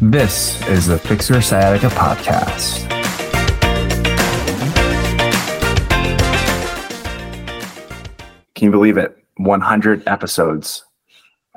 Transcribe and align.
This 0.00 0.64
is 0.68 0.86
the 0.86 0.96
Fix 0.96 1.28
Your 1.28 1.42
Sciatica 1.42 1.88
podcast. 1.88 2.88
Can 8.54 8.66
you 8.66 8.70
believe 8.70 8.96
it? 8.96 9.18
100 9.38 10.06
episodes. 10.06 10.84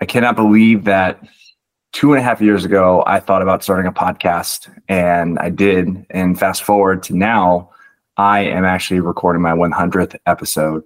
I 0.02 0.06
cannot 0.06 0.36
believe 0.36 0.86
that 0.86 1.22
two 1.92 2.14
and 2.14 2.20
a 2.20 2.24
half 2.24 2.42
years 2.42 2.66
ago, 2.66 3.04
I 3.06 3.20
thought 3.20 3.44
about 3.44 3.62
starting 3.62 3.86
a 3.86 3.94
podcast 3.94 4.76
and 4.88 5.38
I 5.38 5.52
did. 5.52 6.04
And 6.10 6.40
fast 6.40 6.64
forward 6.64 7.04
to 7.04 7.16
now, 7.16 7.70
I 8.18 8.40
am 8.40 8.66
actually 8.66 9.02
recording 9.02 9.44
my 9.44 9.54
100th 9.54 10.16
episode. 10.26 10.84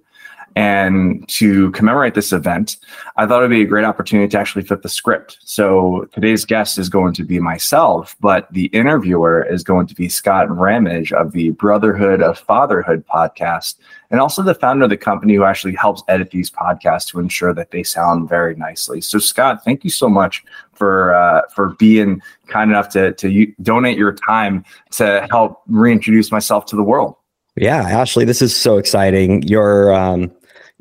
And 0.56 1.28
to 1.28 1.70
commemorate 1.72 2.14
this 2.14 2.32
event, 2.32 2.78
I 3.16 3.26
thought 3.26 3.40
it'd 3.40 3.50
be 3.50 3.60
a 3.60 3.66
great 3.66 3.84
opportunity 3.84 4.26
to 4.28 4.38
actually 4.38 4.64
flip 4.64 4.80
the 4.80 4.88
script. 4.88 5.36
So 5.44 6.08
today's 6.14 6.46
guest 6.46 6.78
is 6.78 6.88
going 6.88 7.12
to 7.12 7.24
be 7.24 7.38
myself, 7.38 8.16
but 8.20 8.50
the 8.50 8.64
interviewer 8.68 9.44
is 9.44 9.62
going 9.62 9.86
to 9.88 9.94
be 9.94 10.08
Scott 10.08 10.50
Rammage 10.50 11.12
of 11.12 11.32
the 11.32 11.50
Brotherhood 11.50 12.22
of 12.22 12.38
Fatherhood 12.38 13.04
podcast, 13.06 13.74
and 14.10 14.18
also 14.18 14.42
the 14.42 14.54
founder 14.54 14.84
of 14.84 14.90
the 14.90 14.96
company 14.96 15.34
who 15.34 15.44
actually 15.44 15.74
helps 15.74 16.02
edit 16.08 16.30
these 16.30 16.50
podcasts 16.50 17.10
to 17.10 17.20
ensure 17.20 17.52
that 17.52 17.70
they 17.70 17.82
sound 17.82 18.26
very 18.26 18.54
nicely. 18.54 19.02
So 19.02 19.18
Scott, 19.18 19.62
thank 19.62 19.84
you 19.84 19.90
so 19.90 20.08
much 20.08 20.42
for 20.72 21.14
uh, 21.14 21.42
for 21.54 21.74
being 21.78 22.22
kind 22.46 22.70
enough 22.70 22.88
to 22.90 23.12
to 23.12 23.46
donate 23.60 23.98
your 23.98 24.14
time 24.14 24.64
to 24.92 25.26
help 25.30 25.60
reintroduce 25.66 26.32
myself 26.32 26.64
to 26.66 26.76
the 26.76 26.82
world. 26.82 27.14
Yeah, 27.56 27.82
Ashley, 27.82 28.24
this 28.24 28.40
is 28.40 28.56
so 28.56 28.78
exciting. 28.78 29.42
You're 29.42 29.94
um, 29.94 30.30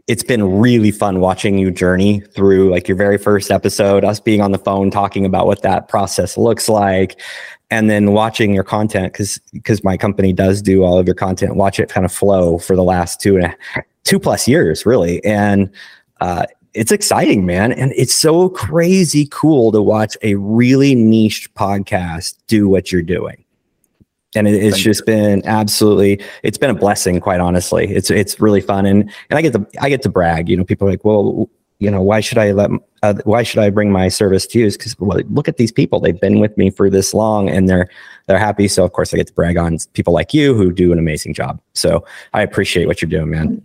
it's 0.07 0.23
been 0.23 0.59
really 0.59 0.91
fun 0.91 1.19
watching 1.19 1.57
you 1.57 1.71
journey 1.71 2.19
through 2.19 2.69
like 2.69 2.87
your 2.87 2.97
very 2.97 3.17
first 3.17 3.49
episode, 3.49 4.03
us 4.03 4.19
being 4.19 4.41
on 4.41 4.51
the 4.51 4.59
phone 4.59 4.91
talking 4.91 5.25
about 5.25 5.47
what 5.47 5.63
that 5.63 5.87
process 5.87 6.37
looks 6.37 6.69
like, 6.69 7.19
and 7.71 7.89
then 7.89 8.11
watching 8.11 8.53
your 8.53 8.63
content 8.63 9.13
because 9.13 9.39
because 9.51 9.84
my 9.84 9.97
company 9.97 10.31
does 10.31 10.62
do 10.62 10.84
all 10.84 10.99
of 10.99 11.07
your 11.07 11.15
content. 11.15 11.55
Watch 11.55 11.79
it 11.79 11.89
kind 11.89 12.05
of 12.05 12.12
flow 12.12 12.59
for 12.59 12.75
the 12.75 12.84
last 12.84 13.20
two 13.20 13.35
and 13.37 13.45
a, 13.45 13.55
two 14.03 14.20
plus 14.20 14.47
years, 14.47 14.85
really, 14.85 15.23
and 15.25 15.71
uh, 16.21 16.45
it's 16.75 16.91
exciting, 16.91 17.45
man, 17.45 17.71
and 17.71 17.91
it's 17.95 18.13
so 18.13 18.49
crazy 18.49 19.27
cool 19.31 19.71
to 19.71 19.81
watch 19.81 20.17
a 20.21 20.35
really 20.35 20.93
niche 20.93 21.51
podcast 21.55 22.35
do 22.47 22.67
what 22.67 22.91
you're 22.91 23.01
doing 23.01 23.45
and 24.35 24.47
it, 24.47 24.55
it's 24.55 24.75
Thank 24.75 24.83
just 24.83 25.01
you. 25.01 25.05
been 25.05 25.45
absolutely 25.45 26.21
it's 26.43 26.57
been 26.57 26.69
a 26.69 26.75
blessing 26.75 27.19
quite 27.19 27.39
honestly. 27.39 27.87
It's 27.87 28.09
it's 28.09 28.39
really 28.39 28.61
fun. 28.61 28.85
And 28.85 29.11
and 29.29 29.37
i 29.37 29.41
get 29.41 29.53
to 29.53 29.65
i 29.79 29.89
get 29.89 30.01
to 30.03 30.09
brag. 30.09 30.49
You 30.49 30.57
know 30.57 30.63
people 30.63 30.87
are 30.87 30.91
like 30.91 31.05
well 31.05 31.49
you 31.79 31.91
know 31.91 32.01
why 32.01 32.21
should 32.21 32.37
i 32.37 32.51
let 32.51 32.69
uh, 33.03 33.15
why 33.25 33.43
should 33.43 33.59
i 33.59 33.69
bring 33.69 33.91
my 33.91 34.07
service 34.07 34.47
to 34.47 34.59
you? 34.59 34.71
Because 34.71 34.97
well, 34.99 35.19
look 35.29 35.47
at 35.47 35.57
these 35.57 35.71
people. 35.71 35.99
They've 35.99 36.19
been 36.19 36.39
with 36.39 36.57
me 36.57 36.69
for 36.69 36.89
this 36.89 37.13
long 37.13 37.49
and 37.49 37.69
they're 37.69 37.89
they're 38.27 38.39
happy. 38.39 38.67
So 38.67 38.83
of 38.83 38.93
course 38.93 39.13
i 39.13 39.17
get 39.17 39.27
to 39.27 39.33
brag 39.33 39.57
on 39.57 39.77
people 39.93 40.13
like 40.13 40.33
you 40.33 40.53
who 40.53 40.71
do 40.71 40.91
an 40.91 40.99
amazing 40.99 41.33
job. 41.33 41.59
So 41.73 42.05
i 42.33 42.41
appreciate 42.41 42.87
what 42.87 43.01
you're 43.01 43.09
doing 43.09 43.29
man. 43.29 43.61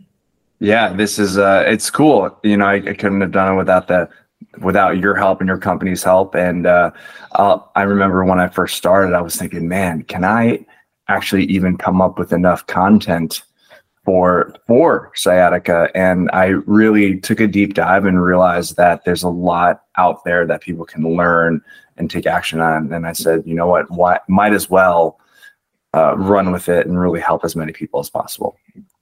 Yeah 0.58 0.92
this 0.92 1.18
is 1.18 1.38
uh 1.38 1.64
it's 1.66 1.90
cool. 1.90 2.36
You 2.42 2.56
know 2.56 2.66
i, 2.66 2.74
I 2.74 2.94
couldn't 2.94 3.20
have 3.20 3.32
done 3.32 3.54
it 3.54 3.56
without 3.56 3.88
that 3.88 4.10
without 4.58 4.98
your 4.98 5.14
help 5.14 5.40
and 5.40 5.48
your 5.48 5.58
company's 5.58 6.02
help. 6.02 6.34
And 6.34 6.66
uh, 6.66 6.90
I 7.32 7.82
remember 7.82 8.24
when 8.24 8.40
I 8.40 8.48
first 8.48 8.76
started, 8.76 9.14
I 9.14 9.20
was 9.20 9.36
thinking, 9.36 9.68
man, 9.68 10.02
can 10.02 10.24
I 10.24 10.64
actually 11.08 11.44
even 11.44 11.76
come 11.76 12.00
up 12.00 12.18
with 12.18 12.32
enough 12.32 12.66
content 12.66 13.42
for 14.04 14.54
for 14.66 15.12
sciatica? 15.14 15.90
And 15.94 16.30
I 16.32 16.46
really 16.66 17.20
took 17.20 17.40
a 17.40 17.46
deep 17.46 17.74
dive 17.74 18.04
and 18.04 18.22
realized 18.22 18.76
that 18.76 19.04
there's 19.04 19.22
a 19.22 19.28
lot 19.28 19.82
out 19.96 20.24
there 20.24 20.46
that 20.46 20.62
people 20.62 20.84
can 20.84 21.16
learn 21.16 21.62
and 21.96 22.10
take 22.10 22.26
action 22.26 22.60
on. 22.60 22.92
And 22.92 23.06
I 23.06 23.12
said, 23.12 23.42
you 23.46 23.54
know 23.54 23.66
what, 23.66 23.90
why, 23.90 24.18
might 24.28 24.52
as 24.52 24.70
well 24.70 25.20
uh, 25.94 26.16
run 26.16 26.50
with 26.50 26.68
it 26.68 26.86
and 26.86 26.98
really 26.98 27.20
help 27.20 27.44
as 27.44 27.54
many 27.54 27.72
people 27.72 28.00
as 28.00 28.10
possible 28.10 28.56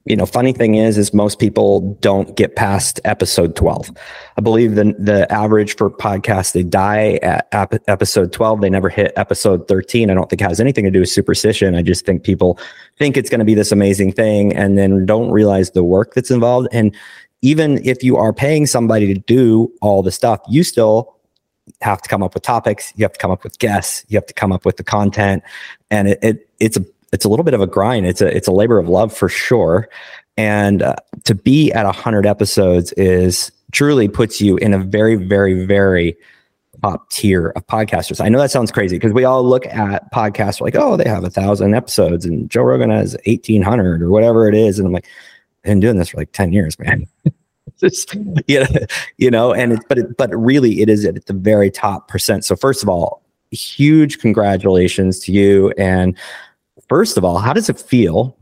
you 0.05 0.17
know, 0.17 0.25
funny 0.25 0.53
thing 0.53 0.77
is, 0.77 0.97
is 0.97 1.13
most 1.13 1.39
people 1.39 1.81
don't 2.01 2.35
get 2.35 2.57
past 2.57 2.99
episode 3.05 3.55
12. 3.57 3.91
I 4.37 4.41
believe 4.41 4.75
the, 4.75 4.95
the 4.99 5.31
average 5.31 5.77
for 5.77 5.91
podcasts, 5.91 6.53
they 6.53 6.63
die 6.63 7.19
at 7.23 7.47
ap- 7.53 7.89
episode 7.89 8.33
12. 8.33 8.63
They 8.63 8.71
never 8.71 8.89
hit 8.89 9.13
episode 9.17 9.69
13. 9.69 10.11
I 10.11 10.15
don't 10.15 10.31
think 10.31 10.41
it 10.41 10.49
has 10.49 10.61
anything 10.61 10.85
to 10.85 10.91
do 10.91 11.01
with 11.01 11.11
superstition. 11.11 11.75
I 11.75 11.83
just 11.83 12.07
think 12.07 12.23
people 12.23 12.59
think 12.99 13.19
it's 13.19 13.29
going 13.29 13.41
to 13.41 13.45
be 13.45 13.55
this 13.55 13.71
amazing 13.71 14.13
thing 14.13 14.55
and 14.55 14.79
then 14.79 15.05
don't 15.05 15.31
realize 15.31 15.73
the 15.73 15.85
work 15.85 16.15
that's 16.15 16.31
involved. 16.31 16.69
And 16.73 16.97
even 17.43 17.85
if 17.87 18.03
you 18.03 18.17
are 18.17 18.33
paying 18.33 18.67
somebody 18.67 19.13
to 19.13 19.21
do 19.21 19.71
all 19.83 20.03
the 20.03 20.13
stuff, 20.13 20.41
you 20.49 20.65
still 20.65 21.17
have 21.83 22.01
to 22.01 22.09
come 22.09 22.23
up 22.23 22.35
with 22.35 22.43
topics. 22.43 22.93
You 22.97 23.05
have 23.05 23.13
to 23.13 23.19
come 23.19 23.31
up 23.31 23.45
with 23.45 23.59
guests. 23.59 24.05
You 24.09 24.17
have 24.17 24.27
to 24.27 24.35
come 24.35 24.53
up 24.53 24.65
with 24.65 24.79
the 24.79 24.85
content. 24.85 25.43
And 25.91 26.09
it, 26.09 26.19
it 26.23 26.49
it's 26.59 26.77
a 26.77 26.85
it's 27.13 27.25
a 27.25 27.29
little 27.29 27.45
bit 27.45 27.55
of 27.55 27.61
a 27.61 27.67
grind. 27.67 28.07
It's 28.07 28.21
a 28.21 28.35
it's 28.35 28.49
a 28.49 28.53
labor 28.53 28.79
of 28.79 28.89
love 28.89 29.17
for 29.17 29.29
sure. 29.29 29.89
And 30.37 30.83
uh, 30.83 30.97
to 31.25 31.35
be 31.35 31.73
at 31.73 31.85
100 31.85 32.27
episodes 32.27 32.93
is 32.93 33.51
truly 33.73 34.09
puts 34.09 34.41
you 34.41 34.57
in 34.59 34.73
a 34.73 34.79
very 34.79 35.17
very 35.17 35.67
very 35.67 36.17
top 36.83 37.11
tier 37.11 37.49
of 37.51 37.67
podcasters. 37.67 38.25
I 38.25 38.29
know 38.29 38.39
that 38.39 38.51
sounds 38.51 38.71
crazy 38.71 38.97
because 38.97 39.13
we 39.13 39.25
all 39.25 39.43
look 39.43 39.67
at 39.67 40.13
podcasts 40.13 40.61
like, 40.61 40.77
oh, 40.77 40.97
they 40.97 41.09
have 41.09 41.25
a 41.25 41.31
thousand 41.31 41.75
episodes 41.75 42.25
and 42.25 42.49
Joe 42.51 42.63
Rogan 42.63 42.91
has 42.91 43.17
1800 43.27 44.03
or 44.03 44.11
whatever 44.11 44.49
it 44.49 44.55
is. 44.55 44.79
And 44.79 44.87
I'm 44.87 44.93
like, 44.93 45.07
I've 45.65 45.71
been 45.71 45.81
doing 45.81 45.99
this 45.99 46.11
for 46.11 46.19
like 46.19 46.33
10 46.33 46.53
years, 46.53 46.79
man. 46.79 47.07
Just, 47.81 48.15
you 48.47 48.61
know, 48.61 48.67
you 49.19 49.31
know, 49.31 49.53
and 49.53 49.73
it, 49.73 49.81
but 49.89 49.99
it, 49.99 50.17
but 50.17 50.31
really 50.35 50.81
it 50.81 50.89
is 50.89 51.05
at 51.05 51.27
the 51.27 51.33
very 51.33 51.71
top 51.71 52.09
percent. 52.09 52.45
So 52.45 52.57
first 52.57 52.83
of 52.83 52.89
all, 52.89 53.23
huge 53.51 54.19
congratulations 54.19 55.19
to 55.21 55.33
you. 55.33 55.73
And 55.79 56.17
First 56.89 57.17
of 57.17 57.25
all, 57.25 57.39
how 57.39 57.53
does 57.53 57.69
it 57.69 57.79
feel 57.79 58.37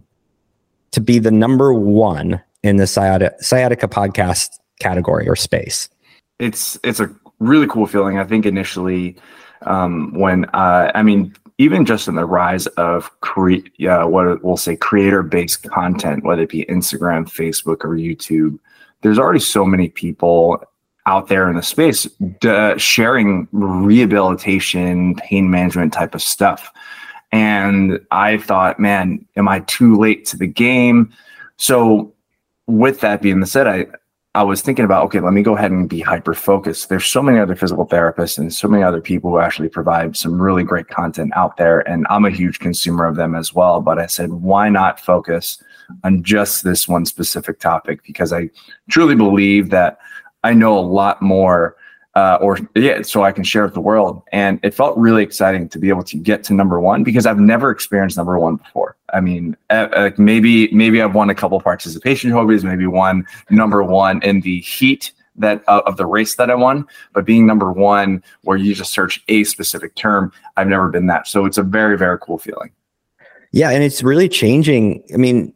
to 0.93 1.01
be 1.01 1.19
the 1.19 1.31
number 1.31 1.73
one 1.73 2.41
in 2.63 2.77
the 2.77 2.87
sciatica, 2.87 3.35
sciatica 3.43 3.89
podcast 3.89 4.51
category 4.81 5.29
or 5.29 5.37
space? 5.37 5.89
It's 6.39 6.79
it's 6.85 7.01
a 7.01 7.11
really 7.39 7.67
cool 7.67 7.87
feeling. 7.87 8.19
I 8.19 8.25
think 8.25 8.47
initially, 8.47 9.17
um, 9.63 10.13
when 10.15 10.45
uh, 10.47 10.93
I 10.95 11.03
mean, 11.03 11.35
even 11.59 11.85
just 11.85 12.09
in 12.09 12.15
the 12.15 12.25
rise 12.25 12.67
of 12.69 13.11
create, 13.21 13.73
yeah, 13.79 14.05
what 14.05 14.45
we'll 14.45 14.57
say 14.57 14.77
creator 14.77 15.23
based 15.23 15.63
content, 15.65 16.25
whether 16.25 16.43
it 16.43 16.51
be 16.51 16.65
Instagram, 16.67 17.27
Facebook, 17.27 17.85
or 17.85 17.97
YouTube, 17.97 18.59
there's 19.03 19.19
already 19.19 19.41
so 19.41 19.65
many 19.65 19.89
people 19.89 20.63
out 21.07 21.29
there 21.29 21.49
in 21.49 21.57
the 21.57 21.63
space 21.63 22.09
uh, 22.45 22.77
sharing 22.77 23.49
rehabilitation, 23.53 25.15
pain 25.17 25.51
management 25.51 25.93
type 25.93 26.15
of 26.15 26.23
stuff. 26.23 26.73
And 27.33 28.01
I 28.11 28.39
thought, 28.39 28.79
man, 28.79 29.25
am 29.37 29.49
I 29.49 29.61
too 29.61 29.97
late 29.97 30.25
to 30.27 30.37
the 30.37 30.47
game? 30.47 31.13
So, 31.57 32.13
with 32.67 33.01
that 33.01 33.23
being 33.23 33.45
said, 33.45 33.67
I 33.67 33.87
I 34.37 34.43
was 34.43 34.61
thinking 34.61 34.85
about, 34.85 35.07
okay, 35.07 35.21
let 35.21 35.33
me 35.33 35.43
go 35.43 35.57
ahead 35.57 35.71
and 35.71 35.89
be 35.89 36.01
hyper 36.01 36.35
focused. 36.35 36.91
There's 36.91 37.07
so 37.07 37.23
many 37.23 37.39
other 37.39 37.57
physical 37.57 37.87
therapists 37.87 38.37
and 38.37 38.53
so 38.53 38.69
many 38.69 38.83
other 38.83 39.01
people 39.01 39.31
who 39.31 39.39
actually 39.39 39.71
provide 39.71 40.15
some 40.15 40.41
really 40.41 40.63
great 40.63 40.89
content 40.89 41.33
out 41.35 41.57
there. 41.57 41.81
And 41.89 42.07
I'm 42.11 42.27
a 42.27 42.31
huge 42.31 42.59
consumer 42.59 43.07
of 43.07 43.17
them 43.17 43.35
as 43.35 43.55
well. 43.55 43.81
But 43.81 43.99
I 43.99 44.05
said, 44.05 44.31
why 44.31 44.69
not 44.69 45.01
focus 45.01 45.63
on 46.05 46.23
just 46.23 46.65
this 46.65 46.87
one 46.87 47.07
specific 47.07 47.61
topic? 47.61 48.03
Because 48.05 48.31
I 48.31 48.51
truly 48.91 49.15
believe 49.15 49.71
that 49.71 49.97
I 50.45 50.53
know 50.53 50.79
a 50.79 50.81
lot 50.81 51.23
more 51.23 51.75
uh, 52.17 52.39
or 52.41 52.59
yeah, 52.75 53.03
so 53.03 53.23
I 53.25 53.31
can 53.31 53.45
share 53.45 53.63
with 53.65 53.75
the 53.75 53.81
world. 53.81 54.23
And 54.33 54.59
it 54.63 54.73
felt 54.73 54.97
really 54.97 55.23
exciting 55.23 55.69
to 55.69 55.79
be 55.79 55.91
able 55.91 56.03
to 56.05 56.17
get 56.17 56.43
to 56.45 56.55
number 56.55 56.81
one 56.81 57.05
because 57.05 57.27
I've 57.27 57.39
never 57.39 57.71
experienced 57.71 58.17
number 58.17 58.39
one 58.39 58.57
before. 58.57 58.97
I 59.13 59.21
mean, 59.21 59.55
uh, 59.69 60.11
maybe 60.17 60.73
maybe 60.73 61.03
I've 61.03 61.15
won 61.15 61.29
a 61.29 61.35
couple 61.35 61.61
participation 61.61 62.31
trophies, 62.31 62.65
maybe 62.65 62.87
one 62.87 63.27
number 63.51 63.83
one 63.83 64.23
in 64.23 64.41
the 64.41 64.61
heat 64.61 65.13
that 65.37 65.63
uh, 65.69 65.83
of 65.85 65.99
the 65.99 66.07
race 66.07 66.37
that 66.37 66.51
I 66.51 66.55
won. 66.55 66.87
But 67.13 67.27
being 67.27 67.47
number 67.47 67.71
one, 67.71 68.25
where 68.45 68.57
you 68.57 68.75
just 68.75 68.93
search 68.93 69.23
a 69.29 69.45
specific 69.45 69.95
term, 69.95 70.33
I've 70.57 70.69
never 70.69 70.89
been 70.89 71.07
that. 71.09 71.29
So 71.29 71.45
it's 71.45 71.59
a 71.59 71.63
very 71.63 71.99
very 71.99 72.19
cool 72.19 72.39
feeling. 72.39 72.71
Yeah, 73.53 73.71
and 73.71 73.85
it's 73.85 74.03
really 74.03 74.31
changing. 74.31 75.05
I 75.13 75.19
mean, 75.19 75.53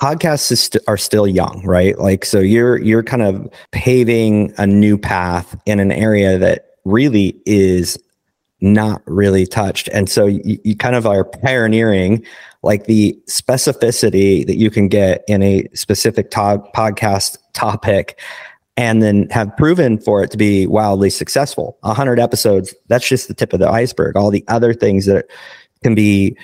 podcasts 0.00 0.56
st- 0.56 0.82
are 0.86 0.96
still 0.96 1.26
young, 1.26 1.62
right? 1.64 1.98
Like, 1.98 2.24
so 2.24 2.40
you're 2.40 2.80
you're 2.80 3.02
kind 3.02 3.22
of 3.22 3.50
paving 3.72 4.52
a 4.58 4.66
new 4.66 4.96
path 4.98 5.60
in 5.66 5.80
an 5.80 5.92
area 5.92 6.38
that 6.38 6.76
really 6.84 7.40
is 7.46 7.98
not 8.60 9.02
really 9.06 9.46
touched, 9.46 9.88
and 9.88 10.08
so 10.08 10.26
you, 10.26 10.58
you 10.64 10.76
kind 10.76 10.96
of 10.96 11.06
are 11.06 11.24
pioneering 11.24 12.24
like 12.62 12.86
the 12.86 13.16
specificity 13.28 14.44
that 14.46 14.56
you 14.56 14.70
can 14.70 14.88
get 14.88 15.22
in 15.28 15.42
a 15.42 15.64
specific 15.74 16.30
to- 16.30 16.62
podcast 16.74 17.38
topic 17.52 18.18
and 18.76 19.02
then 19.02 19.28
have 19.30 19.56
proven 19.56 19.98
for 19.98 20.22
it 20.22 20.30
to 20.30 20.36
be 20.36 20.66
wildly 20.66 21.10
successful. 21.10 21.76
100 21.80 22.20
episodes, 22.20 22.74
that's 22.86 23.08
just 23.08 23.26
the 23.26 23.34
tip 23.34 23.52
of 23.52 23.58
the 23.58 23.68
iceberg. 23.68 24.16
All 24.16 24.30
the 24.30 24.44
other 24.46 24.72
things 24.72 25.06
that 25.06 25.26
can 25.82 25.96
be 25.96 26.36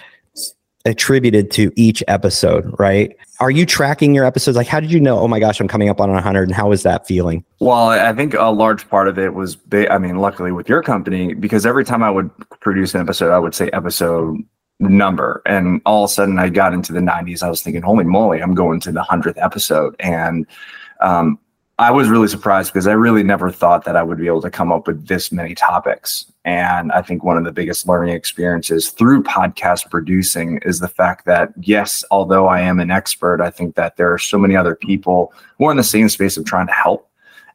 attributed 0.84 1.50
to 1.52 1.72
each 1.76 2.02
episode, 2.08 2.74
right? 2.78 3.16
Are 3.40 3.50
you 3.50 3.64
tracking 3.64 4.14
your 4.14 4.24
episodes? 4.24 4.56
Like, 4.56 4.66
how 4.66 4.80
did 4.80 4.92
you 4.92 5.00
know, 5.00 5.18
oh 5.18 5.28
my 5.28 5.40
gosh, 5.40 5.60
I'm 5.60 5.68
coming 5.68 5.88
up 5.88 6.00
on 6.00 6.10
100? 6.10 6.42
And 6.42 6.54
how 6.54 6.68
was 6.68 6.82
that 6.82 7.06
feeling? 7.06 7.44
Well, 7.60 7.88
I 7.88 8.12
think 8.12 8.34
a 8.34 8.50
large 8.50 8.88
part 8.88 9.08
of 9.08 9.18
it 9.18 9.34
was, 9.34 9.56
I 9.72 9.98
mean, 9.98 10.18
luckily 10.18 10.52
with 10.52 10.68
your 10.68 10.82
company, 10.82 11.34
because 11.34 11.64
every 11.64 11.84
time 11.84 12.02
I 12.02 12.10
would 12.10 12.30
produce 12.60 12.94
an 12.94 13.00
episode, 13.00 13.32
I 13.32 13.38
would 13.38 13.54
say 13.54 13.70
episode 13.72 14.38
number. 14.78 15.40
And 15.46 15.80
all 15.86 16.04
of 16.04 16.10
a 16.10 16.12
sudden, 16.12 16.38
I 16.38 16.48
got 16.50 16.74
into 16.74 16.92
the 16.92 17.00
90s. 17.00 17.42
I 17.42 17.48
was 17.48 17.62
thinking, 17.62 17.82
holy 17.82 18.04
moly, 18.04 18.42
I'm 18.42 18.54
going 18.54 18.80
to 18.80 18.92
the 18.92 19.02
100th 19.02 19.42
episode. 19.42 19.96
And 20.00 20.46
um, 21.00 21.38
I 21.78 21.90
was 21.90 22.08
really 22.08 22.28
surprised 22.28 22.72
because 22.72 22.86
I 22.86 22.92
really 22.92 23.24
never 23.24 23.50
thought 23.50 23.84
that 23.84 23.96
I 23.96 24.02
would 24.04 24.18
be 24.18 24.28
able 24.28 24.42
to 24.42 24.50
come 24.50 24.70
up 24.70 24.86
with 24.86 25.08
this 25.08 25.32
many 25.32 25.56
topics. 25.56 26.24
And 26.44 26.92
I 26.92 27.02
think 27.02 27.24
one 27.24 27.36
of 27.36 27.42
the 27.42 27.50
biggest 27.50 27.88
learning 27.88 28.14
experiences 28.14 28.90
through 28.90 29.24
podcast 29.24 29.90
producing 29.90 30.60
is 30.64 30.78
the 30.78 30.86
fact 30.86 31.26
that, 31.26 31.52
yes, 31.60 32.04
although 32.12 32.46
I 32.46 32.60
am 32.60 32.78
an 32.78 32.92
expert, 32.92 33.40
I 33.40 33.50
think 33.50 33.74
that 33.74 33.96
there 33.96 34.12
are 34.12 34.18
so 34.18 34.38
many 34.38 34.54
other 34.54 34.76
people 34.76 35.32
who 35.58 35.66
are 35.66 35.72
in 35.72 35.76
the 35.76 35.82
same 35.82 36.08
space 36.08 36.36
of 36.36 36.44
trying 36.44 36.68
to 36.68 36.72
help. 36.72 37.10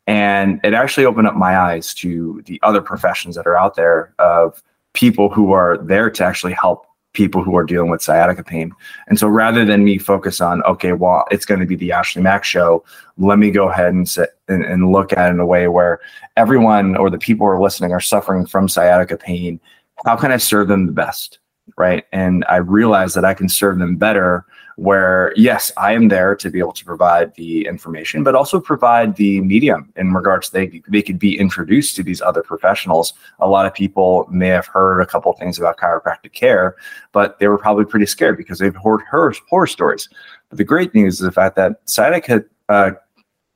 And 0.05 0.59
it 0.65 0.73
actually 0.73 1.05
opened 1.05 1.27
up 1.27 1.35
my 1.35 1.57
eyes 1.57 1.93
to 1.95 2.41
the 2.45 2.59
other 2.61 2.81
professions 2.81 3.35
that 3.35 3.47
are 3.47 3.57
out 3.57 3.75
there 3.75 4.13
of 4.19 4.61
people 4.91 5.29
who 5.29 5.53
are 5.53 5.77
there 5.77 6.09
to 6.09 6.25
actually 6.25 6.53
help 6.53 6.85
people 7.13 7.43
who 7.43 7.55
are 7.55 7.63
dealing 7.63 7.89
with 7.89 8.01
sciatica 8.01 8.43
pain. 8.43 8.71
And 9.07 9.17
so 9.17 9.27
rather 9.27 9.65
than 9.65 9.83
me 9.83 9.97
focus 9.97 10.39
on, 10.39 10.61
okay, 10.63 10.93
well, 10.93 11.25
it's 11.31 11.45
going 11.45 11.59
to 11.59 11.65
be 11.65 11.75
the 11.75 11.91
Ashley 11.91 12.21
Mak 12.21 12.43
show, 12.43 12.83
let 13.17 13.39
me 13.39 13.51
go 13.51 13.69
ahead 13.69 13.93
and 13.93 14.07
sit 14.07 14.37
and, 14.47 14.63
and 14.63 14.91
look 14.91 15.11
at 15.13 15.27
it 15.27 15.31
in 15.31 15.39
a 15.39 15.45
way 15.45 15.67
where 15.67 15.99
everyone 16.37 16.95
or 16.95 17.09
the 17.09 17.17
people 17.17 17.45
who 17.45 17.51
are 17.51 17.61
listening 17.61 17.91
are 17.91 17.99
suffering 17.99 18.45
from 18.45 18.69
sciatica 18.69 19.17
pain. 19.17 19.59
How 20.05 20.15
can 20.15 20.31
I 20.31 20.37
serve 20.37 20.67
them 20.67 20.85
the 20.85 20.91
best? 20.91 21.39
Right. 21.77 22.05
And 22.11 22.45
I 22.49 22.57
realize 22.57 23.13
that 23.13 23.25
I 23.25 23.33
can 23.33 23.49
serve 23.49 23.79
them 23.79 23.95
better 23.95 24.45
where 24.79 25.33
yes, 25.35 25.73
I 25.75 25.91
am 25.91 26.07
there 26.07 26.35
to 26.37 26.49
be 26.49 26.59
able 26.59 26.71
to 26.71 26.85
provide 26.85 27.35
the 27.35 27.65
information, 27.67 28.23
but 28.23 28.33
also 28.33 28.61
provide 28.61 29.17
the 29.17 29.41
medium 29.41 29.91
in 29.97 30.13
regards 30.13 30.51
they 30.51 30.81
they 30.87 31.01
could 31.01 31.19
be 31.19 31.37
introduced 31.37 31.97
to 31.97 32.03
these 32.03 32.21
other 32.21 32.41
professionals. 32.41 33.13
A 33.39 33.49
lot 33.49 33.65
of 33.65 33.73
people 33.73 34.25
may 34.31 34.47
have 34.47 34.67
heard 34.67 35.01
a 35.01 35.05
couple 35.05 35.33
things 35.33 35.59
about 35.59 35.77
chiropractic 35.77 36.31
care, 36.31 36.77
but 37.11 37.39
they 37.39 37.49
were 37.49 37.57
probably 37.57 37.83
pretty 37.83 38.05
scared 38.05 38.37
because 38.37 38.59
they've 38.59 38.73
heard 38.73 39.01
horror, 39.11 39.33
horror 39.49 39.67
stories. 39.67 40.07
But 40.47 40.57
the 40.57 40.63
great 40.63 40.95
news 40.95 41.15
is 41.15 41.19
the 41.19 41.31
fact 41.31 41.57
that 41.57 41.81
sciatica 41.83 42.45
uh, 42.69 42.91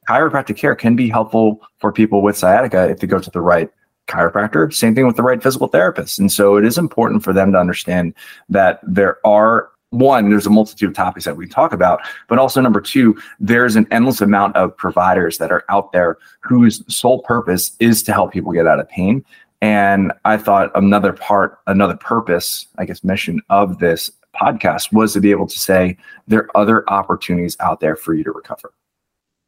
chiropractic 0.10 0.58
care 0.58 0.76
can 0.76 0.98
be 0.98 1.08
helpful 1.08 1.62
for 1.80 1.94
people 1.94 2.22
with 2.22 2.38
sciatica 2.38 2.90
if 2.90 3.00
they 3.00 3.08
go 3.08 3.20
to 3.20 3.32
the 3.32 3.40
right 3.40 3.70
chiropractor. 4.08 4.74
Same 4.74 4.94
thing 4.94 5.08
with 5.08 5.16
the 5.16 5.24
right 5.24 5.42
physical 5.42 5.70
therapist. 5.70 6.20
And 6.20 6.30
so 6.30 6.58
it 6.58 6.66
is 6.66 6.78
important 6.78 7.24
for 7.24 7.32
them 7.32 7.54
to 7.54 7.58
understand 7.58 8.14
that 8.50 8.82
there 8.84 9.26
are 9.26 9.70
one, 9.94 10.30
there's 10.30 10.46
a 10.46 10.50
multitude 10.50 10.90
of 10.90 10.96
topics 10.96 11.26
that 11.26 11.38
we 11.38 11.48
talk 11.48 11.72
about, 11.74 12.02
but 12.28 12.40
also 12.40 12.60
number 12.62 12.82
two, 12.82 13.18
there's 13.40 13.76
an 13.76 13.88
endless 13.92 14.22
amount 14.22 14.56
of 14.56 14.76
providers 14.76 15.38
that 15.38 15.52
are 15.52 15.64
out 15.70 15.92
there 15.92 16.18
whose 16.42 16.84
sole 16.94 17.22
purpose 17.22 17.76
is 17.80 18.04
to 18.04 18.14
help 18.14 18.34
people 18.34 18.52
get 18.52 18.68
out 18.68 18.80
of 18.80 18.90
pain. 18.90 19.24
And 19.62 20.12
I 20.26 20.38
thought 20.38 20.72
another 20.76 21.14
part, 21.14 21.60
another 21.68 21.96
purpose, 21.96 22.68
I 22.78 22.86
guess, 22.86 23.04
mission 23.04 23.42
of 23.50 23.80
this 23.80 24.12
podcast 24.36 24.92
was 24.92 25.14
to 25.14 25.22
be 25.22 25.32
able 25.32 25.48
to 25.48 25.58
say 25.58 25.98
there 26.28 26.42
are 26.42 26.58
other 26.58 26.90
opportunities 26.90 27.56
out 27.60 27.80
there 27.80 27.96
for 27.96 28.14
you 28.14 28.24
to 28.24 28.32
recover. 28.32 28.74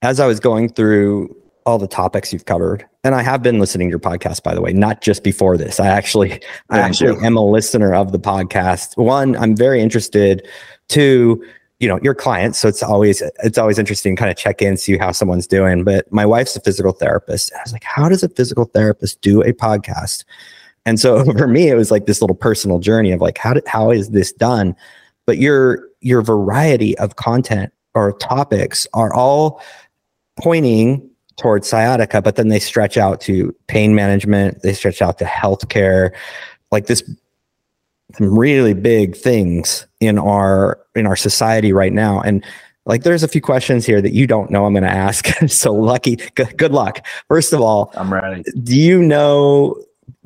As 0.01 0.19
I 0.19 0.27
was 0.27 0.39
going 0.39 0.69
through 0.69 1.36
all 1.65 1.79
the 1.79 1.88
topics 1.88 2.31
you've 2.31 2.45
covered. 2.45 2.85
And 3.03 3.15
I 3.15 3.23
have 3.23 3.41
been 3.41 3.59
listening 3.59 3.88
to 3.88 3.91
your 3.91 4.00
podcast, 4.00 4.44
by 4.44 4.53
the 4.53 4.62
way, 4.62 4.71
not 4.71 5.01
just 5.01 5.23
before 5.23 5.57
this. 5.57 5.79
I 5.79 5.88
actually, 5.88 6.41
I 6.69 6.79
actually 6.79 7.17
am 7.25 7.35
a 7.35 7.45
listener 7.45 7.94
of 7.94 8.12
the 8.12 8.19
podcast. 8.19 8.97
One, 8.97 9.35
I'm 9.35 9.56
very 9.56 9.81
interested. 9.81 10.47
Two, 10.88 11.44
you 11.79 11.88
know, 11.88 12.00
your 12.03 12.13
clients. 12.13 12.59
So 12.59 12.67
it's 12.67 12.83
always, 12.83 13.21
it's 13.44 13.57
always 13.57 13.79
interesting 13.79 14.15
to 14.15 14.19
kind 14.19 14.31
of 14.31 14.38
check 14.38 14.62
in, 14.62 14.77
see 14.77 14.97
how 14.97 15.12
someone's 15.12 15.47
doing. 15.47 15.83
But 15.83 16.12
my 16.12 16.25
wife's 16.25 16.56
a 16.56 16.62
physical 16.62 16.94
therapist. 16.94 17.51
I 17.53 17.62
was 17.63 17.73
like, 17.73 17.83
how 17.83 18.07
does 18.09 18.23
a 18.23 18.29
physical 18.29 18.65
therapist 18.65 19.21
do 19.21 19.41
a 19.41 19.51
podcast? 19.51 20.23
And 20.85 21.00
so 21.00 21.23
for 21.38 21.47
me, 21.47 21.69
it 21.69 21.75
was 21.75 21.89
like 21.89 22.06
this 22.06 22.21
little 22.21 22.35
personal 22.35 22.77
journey 22.77 23.11
of 23.11 23.21
like, 23.21 23.39
how 23.39 23.56
did, 23.56 23.68
how 23.68 23.91
is 23.91 24.11
this 24.11 24.31
done? 24.31 24.75
But 25.25 25.39
your, 25.39 25.89
your 26.01 26.21
variety 26.21 26.95
of 27.00 27.15
content 27.15 27.73
or 27.95 28.13
topics 28.13 28.85
are 28.94 29.11
all 29.13 29.61
pointing 30.39 31.09
towards 31.37 31.67
sciatica, 31.67 32.21
but 32.21 32.35
then 32.35 32.47
they 32.47 32.59
stretch 32.59 32.97
out 32.97 33.19
to 33.21 33.55
pain 33.67 33.95
management, 33.95 34.61
they 34.61 34.73
stretch 34.73 35.01
out 35.01 35.17
to 35.19 35.25
healthcare, 35.25 36.11
like 36.71 36.87
this 36.87 37.03
some 38.13 38.37
really 38.37 38.73
big 38.73 39.15
things 39.15 39.85
in 39.99 40.17
our 40.17 40.79
in 40.95 41.05
our 41.05 41.15
society 41.15 41.73
right 41.73 41.93
now. 41.93 42.21
And 42.21 42.45
like 42.85 43.03
there's 43.03 43.23
a 43.23 43.27
few 43.27 43.41
questions 43.41 43.85
here 43.85 44.01
that 44.01 44.13
you 44.13 44.27
don't 44.27 44.51
know 44.51 44.65
I'm 44.65 44.73
going 44.73 44.83
to 44.83 44.89
ask. 44.89 45.25
so 45.47 45.73
lucky, 45.73 46.17
good, 46.35 46.57
good 46.57 46.71
luck. 46.71 47.05
First 47.27 47.51
of 47.51 47.61
all, 47.61 47.91
I'm 47.95 48.13
ready. 48.13 48.43
Do 48.63 48.75
you 48.75 49.01
know 49.01 49.75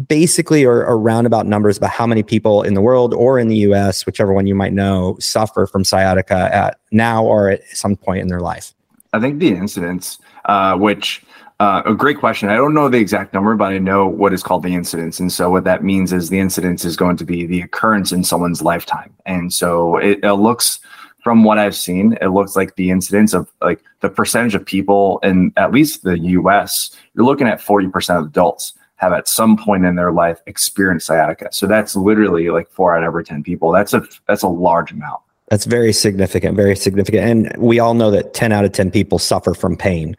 basically 0.08 0.66
or, 0.66 0.86
or 0.86 0.98
roundabout 0.98 1.46
numbers 1.46 1.78
about 1.78 1.92
how 1.92 2.06
many 2.06 2.24
people 2.24 2.64
in 2.64 2.74
the 2.74 2.82
world 2.82 3.14
or 3.14 3.40
in 3.40 3.48
the 3.48 3.58
US, 3.58 4.06
whichever 4.06 4.34
one 4.34 4.48
you 4.48 4.56
might 4.56 4.74
know, 4.74 5.18
suffer 5.20 5.66
from 5.66 5.84
sciatica 5.84 6.54
at 6.54 6.80
now 6.92 7.24
or 7.24 7.50
at 7.50 7.64
some 7.70 7.96
point 7.96 8.20
in 8.20 8.28
their 8.28 8.40
life? 8.42 8.74
I 9.14 9.20
think 9.20 9.40
the 9.40 9.50
incidence, 9.50 10.20
uh, 10.50 10.76
which 10.76 11.22
uh, 11.60 11.84
a 11.86 11.94
great 11.94 12.18
question. 12.18 12.50
I 12.50 12.56
don't 12.56 12.74
know 12.74 12.90
the 12.90 12.98
exact 12.98 13.36
number, 13.36 13.56
but 13.56 13.72
I 13.72 13.78
know 13.78 14.08
what 14.08 14.34
is 14.34 14.42
called 14.42 14.64
the 14.64 14.74
incidence. 14.74 15.20
And 15.20 15.32
so 15.32 15.52
what 15.52 15.64
that 15.66 15.84
means 15.84 16.12
is 16.12 16.30
the 16.30 16.40
incidence 16.40 16.86
is 16.86 16.98
going 16.98 17.18
to 17.18 17.26
be 17.26 17.46
the 17.46 17.62
occurrence 17.62 18.12
in 18.12 18.24
someone's 18.24 18.64
lifetime. 18.64 19.14
And 19.28 19.54
so 19.54 19.98
it, 19.98 20.24
it 20.24 20.34
looks 20.34 20.80
from 21.22 21.44
what 21.44 21.60
I've 21.60 21.76
seen, 21.76 22.18
it 22.20 22.30
looks 22.30 22.56
like 22.56 22.76
the 22.78 22.90
incidence 22.90 23.34
of 23.34 23.52
like 23.62 23.84
the 24.00 24.10
percentage 24.10 24.56
of 24.56 24.66
people 24.66 25.20
in 25.22 25.54
at 25.56 25.72
least 25.72 26.04
the 26.04 26.18
US, 26.18 26.98
you're 27.14 27.26
looking 27.26 27.48
at 27.48 27.60
40% 27.60 28.20
of 28.20 28.26
adults 28.26 28.74
have 28.96 29.14
at 29.14 29.28
some 29.28 29.56
point 29.56 29.86
in 29.86 29.96
their 29.96 30.12
life 30.12 30.42
experienced 30.48 31.06
sciatica. 31.06 31.50
So 31.52 31.68
that's 31.68 31.96
literally 31.96 32.50
like 32.50 32.72
four 32.72 32.96
out 32.96 33.04
of 33.04 33.08
every 33.08 33.24
10 33.24 33.44
people. 33.44 33.72
That's 33.72 33.94
a 33.94 34.02
that's 34.28 34.44
a 34.44 34.48
large 34.48 34.92
amount. 34.92 35.22
That's 35.50 35.66
very 35.66 35.94
significant, 35.94 36.56
very 36.56 36.76
significant. 36.76 37.24
And 37.24 37.58
we 37.58 37.80
all 37.80 37.94
know 37.94 38.12
that 38.12 38.34
10 38.34 38.52
out 38.52 38.66
of 38.66 38.72
10 38.72 38.92
people 38.92 39.20
suffer 39.20 39.54
from 39.54 39.76
pain. 39.76 40.16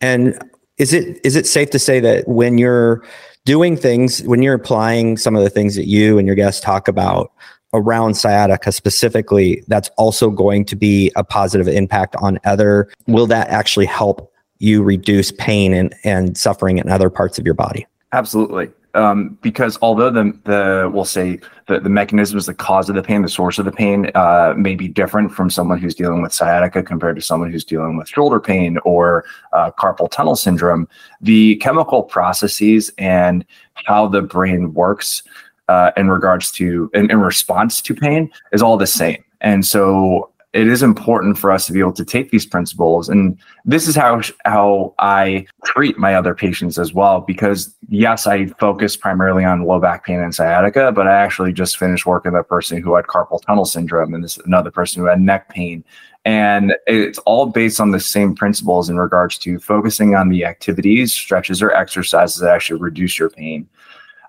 And 0.00 0.38
is 0.78 0.92
it 0.92 1.18
is 1.24 1.36
it 1.36 1.46
safe 1.46 1.70
to 1.70 1.78
say 1.78 2.00
that 2.00 2.28
when 2.28 2.58
you're 2.58 3.02
doing 3.46 3.76
things, 3.76 4.22
when 4.24 4.42
you're 4.42 4.54
applying 4.54 5.16
some 5.16 5.34
of 5.34 5.42
the 5.42 5.48
things 5.48 5.74
that 5.76 5.86
you 5.86 6.18
and 6.18 6.26
your 6.26 6.36
guests 6.36 6.60
talk 6.60 6.88
about 6.88 7.32
around 7.72 8.14
sciatica 8.14 8.70
specifically, 8.72 9.64
that's 9.68 9.88
also 9.96 10.30
going 10.30 10.64
to 10.66 10.76
be 10.76 11.10
a 11.16 11.24
positive 11.24 11.68
impact 11.68 12.14
on 12.16 12.38
other? 12.44 12.90
Will 13.06 13.26
that 13.26 13.48
actually 13.48 13.86
help 13.86 14.32
you 14.58 14.82
reduce 14.82 15.32
pain 15.32 15.72
and, 15.72 15.94
and 16.04 16.36
suffering 16.36 16.78
in 16.78 16.90
other 16.90 17.10
parts 17.10 17.38
of 17.38 17.44
your 17.44 17.54
body? 17.54 17.86
Absolutely 18.12 18.70
um, 18.96 19.38
because 19.42 19.78
although 19.82 20.10
the 20.10 20.36
the 20.44 20.90
we'll 20.92 21.04
say 21.04 21.38
the, 21.66 21.78
the 21.78 21.88
mechanisms, 21.88 22.46
the 22.46 22.54
cause 22.54 22.88
of 22.88 22.96
the 22.96 23.02
pain, 23.02 23.22
the 23.22 23.28
source 23.28 23.58
of 23.58 23.64
the 23.64 23.72
pain 23.72 24.10
uh, 24.14 24.54
may 24.56 24.74
be 24.74 24.88
different 24.88 25.32
from 25.32 25.50
someone 25.50 25.78
who's 25.78 25.94
dealing 25.94 26.22
with 26.22 26.32
sciatica 26.32 26.82
compared 26.82 27.16
to 27.16 27.22
someone 27.22 27.52
who's 27.52 27.64
dealing 27.64 27.96
with 27.96 28.08
shoulder 28.08 28.40
pain 28.40 28.78
or 28.84 29.24
uh, 29.52 29.70
carpal 29.72 30.10
tunnel 30.10 30.34
syndrome, 30.34 30.88
the 31.20 31.56
chemical 31.56 32.02
processes 32.02 32.90
and 32.98 33.44
how 33.74 34.08
the 34.08 34.22
brain 34.22 34.72
works 34.72 35.22
uh, 35.68 35.90
in 35.96 36.08
regards 36.08 36.50
to 36.52 36.90
in, 36.94 37.10
in 37.10 37.20
response 37.20 37.82
to 37.82 37.94
pain 37.94 38.30
is 38.52 38.62
all 38.62 38.76
the 38.76 38.86
same. 38.86 39.22
And 39.40 39.66
so 39.66 40.30
it 40.52 40.68
is 40.68 40.82
important 40.82 41.36
for 41.36 41.52
us 41.52 41.66
to 41.66 41.72
be 41.72 41.80
able 41.80 41.92
to 41.92 42.04
take 42.04 42.30
these 42.30 42.46
principles. 42.46 43.08
And 43.08 43.38
this 43.64 43.86
is 43.86 43.94
how 43.94 44.22
how 44.44 44.94
i 44.98 45.46
treat 45.64 45.98
my 45.98 46.14
other 46.14 46.34
patients 46.34 46.78
as 46.78 46.94
well 46.94 47.20
because 47.20 47.74
yes 47.88 48.26
i 48.26 48.46
focus 48.46 48.96
primarily 48.96 49.44
on 49.44 49.64
low 49.64 49.80
back 49.80 50.04
pain 50.04 50.20
and 50.20 50.34
sciatica 50.34 50.92
but 50.92 51.08
i 51.08 51.14
actually 51.14 51.52
just 51.52 51.76
finished 51.76 52.06
working 52.06 52.32
with 52.32 52.40
a 52.40 52.44
person 52.44 52.80
who 52.80 52.94
had 52.94 53.06
carpal 53.06 53.42
tunnel 53.42 53.64
syndrome 53.64 54.14
and 54.14 54.22
this 54.24 54.38
another 54.38 54.70
person 54.70 55.02
who 55.02 55.08
had 55.08 55.20
neck 55.20 55.48
pain. 55.48 55.84
And 56.24 56.74
it's 56.88 57.20
all 57.20 57.46
based 57.46 57.78
on 57.78 57.92
the 57.92 58.00
same 58.00 58.34
principles 58.34 58.90
in 58.90 58.96
regards 58.96 59.38
to 59.38 59.60
focusing 59.60 60.16
on 60.16 60.28
the 60.28 60.44
activities 60.44 61.12
stretches 61.12 61.62
or 61.62 61.72
exercises 61.72 62.40
that 62.40 62.52
actually 62.52 62.80
reduce 62.80 63.16
your 63.16 63.30
pain 63.30 63.68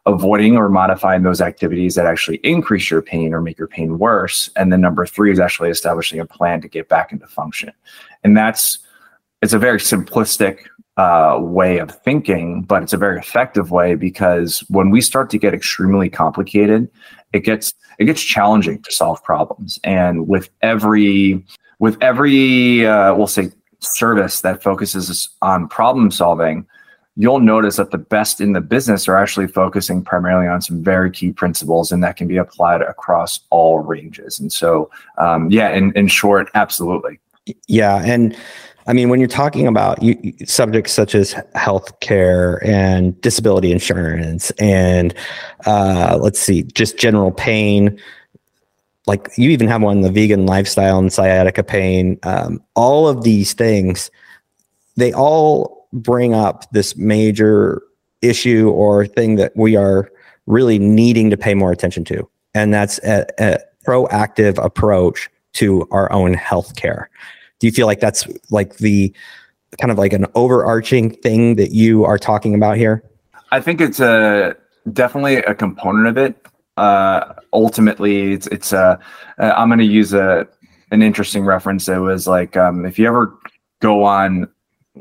avoiding 0.07 0.55
or 0.55 0.69
modifying 0.69 1.23
those 1.23 1.41
activities 1.41 1.95
that 1.95 2.05
actually 2.05 2.37
increase 2.37 2.89
your 2.89 3.01
pain 3.01 3.33
or 3.33 3.41
make 3.41 3.59
your 3.59 3.67
pain 3.67 3.99
worse. 3.99 4.49
And 4.55 4.71
then 4.71 4.81
number 4.81 5.05
three 5.05 5.31
is 5.31 5.39
actually 5.39 5.69
establishing 5.69 6.19
a 6.19 6.25
plan 6.25 6.61
to 6.61 6.67
get 6.67 6.87
back 6.87 7.11
into 7.11 7.27
function. 7.27 7.73
And 8.23 8.35
that's 8.35 8.79
it's 9.41 9.53
a 9.53 9.59
very 9.59 9.77
simplistic 9.77 10.65
uh, 10.95 11.37
way 11.39 11.77
of 11.77 11.91
thinking, 12.03 12.63
but 12.63 12.81
it's 12.81 12.93
a 12.93 12.97
very 12.97 13.19
effective 13.19 13.69
way 13.69 13.93
because 13.93 14.61
when 14.69 14.89
we 14.89 15.01
start 15.01 15.29
to 15.29 15.37
get 15.37 15.53
extremely 15.53 16.09
complicated, 16.09 16.89
it 17.33 17.41
gets 17.41 17.73
it 17.99 18.05
gets 18.05 18.21
challenging 18.21 18.81
to 18.83 18.91
solve 18.91 19.23
problems. 19.23 19.79
And 19.83 20.27
with 20.27 20.49
every 20.61 21.43
with 21.79 21.97
every 22.01 22.87
uh, 22.87 23.13
we'll 23.13 23.27
say 23.27 23.51
service 23.79 24.41
that 24.41 24.63
focuses 24.63 25.29
on 25.41 25.67
problem 25.67 26.09
solving, 26.11 26.65
you'll 27.17 27.39
notice 27.39 27.77
that 27.77 27.91
the 27.91 27.97
best 27.97 28.39
in 28.39 28.53
the 28.53 28.61
business 28.61 29.07
are 29.07 29.17
actually 29.17 29.47
focusing 29.47 30.03
primarily 30.03 30.47
on 30.47 30.61
some 30.61 30.83
very 30.83 31.11
key 31.11 31.31
principles 31.31 31.91
and 31.91 32.03
that 32.03 32.15
can 32.15 32.27
be 32.27 32.37
applied 32.37 32.81
across 32.81 33.39
all 33.49 33.79
ranges 33.79 34.39
and 34.39 34.51
so 34.51 34.89
um, 35.17 35.49
yeah 35.49 35.69
in, 35.69 35.91
in 35.93 36.07
short 36.07 36.49
absolutely 36.53 37.19
yeah 37.67 38.01
and 38.03 38.37
I 38.89 38.93
mean, 38.93 39.09
when 39.09 39.19
you're 39.19 39.27
talking 39.27 39.67
about 39.67 40.01
you, 40.01 40.15
subjects 40.45 40.93
such 40.93 41.13
as 41.13 41.33
healthcare 41.55 42.65
and 42.65 43.19
disability 43.19 43.73
insurance, 43.73 44.49
and 44.51 45.13
uh, 45.65 46.17
let's 46.21 46.39
see, 46.39 46.63
just 46.63 46.97
general 46.97 47.33
pain, 47.33 47.99
like 49.05 49.29
you 49.37 49.49
even 49.49 49.67
have 49.67 49.81
one 49.81 50.01
the 50.01 50.11
vegan 50.11 50.45
lifestyle 50.45 50.99
and 50.99 51.11
sciatica 51.11 51.63
pain. 51.63 52.17
Um, 52.23 52.63
all 52.75 53.09
of 53.09 53.23
these 53.23 53.53
things, 53.53 54.09
they 54.95 55.11
all 55.11 55.76
bring 55.93 56.33
up 56.33 56.69
this 56.71 56.95
major 56.95 57.81
issue 58.21 58.69
or 58.69 59.05
thing 59.05 59.35
that 59.35 59.55
we 59.55 59.75
are 59.75 60.11
really 60.45 60.79
needing 60.79 61.29
to 61.29 61.37
pay 61.37 61.53
more 61.53 61.71
attention 61.71 62.03
to, 62.05 62.27
and 62.53 62.73
that's 62.73 62.99
a, 62.99 63.25
a 63.39 63.59
proactive 63.85 64.63
approach 64.63 65.29
to 65.53 65.87
our 65.91 66.11
own 66.11 66.33
health 66.33 66.75
care. 66.75 67.09
Do 67.59 67.67
you 67.67 67.73
feel 67.73 67.87
like 67.87 67.99
that's 67.99 68.27
like 68.49 68.77
the 68.77 69.13
kind 69.79 69.91
of 69.91 69.97
like 69.97 70.13
an 70.13 70.25
overarching 70.35 71.09
thing 71.09 71.55
that 71.55 71.71
you 71.71 72.05
are 72.05 72.17
talking 72.17 72.55
about 72.55 72.77
here? 72.77 73.03
I 73.51 73.61
think 73.61 73.81
it's 73.81 73.99
a 73.99 74.55
definitely 74.93 75.37
a 75.37 75.55
component 75.55 76.07
of 76.07 76.17
it. 76.17 76.35
Uh, 76.77 77.33
ultimately, 77.53 78.33
it's 78.33 78.47
it's 78.47 78.71
a. 78.73 78.99
Uh, 79.39 79.53
I'm 79.55 79.69
going 79.69 79.79
to 79.79 79.85
use 79.85 80.13
a 80.13 80.47
an 80.91 81.01
interesting 81.01 81.45
reference. 81.45 81.87
It 81.87 81.97
was 81.97 82.27
like 82.27 82.55
um, 82.55 82.85
if 82.85 82.99
you 82.99 83.07
ever 83.07 83.37
go 83.79 84.03
on 84.03 84.47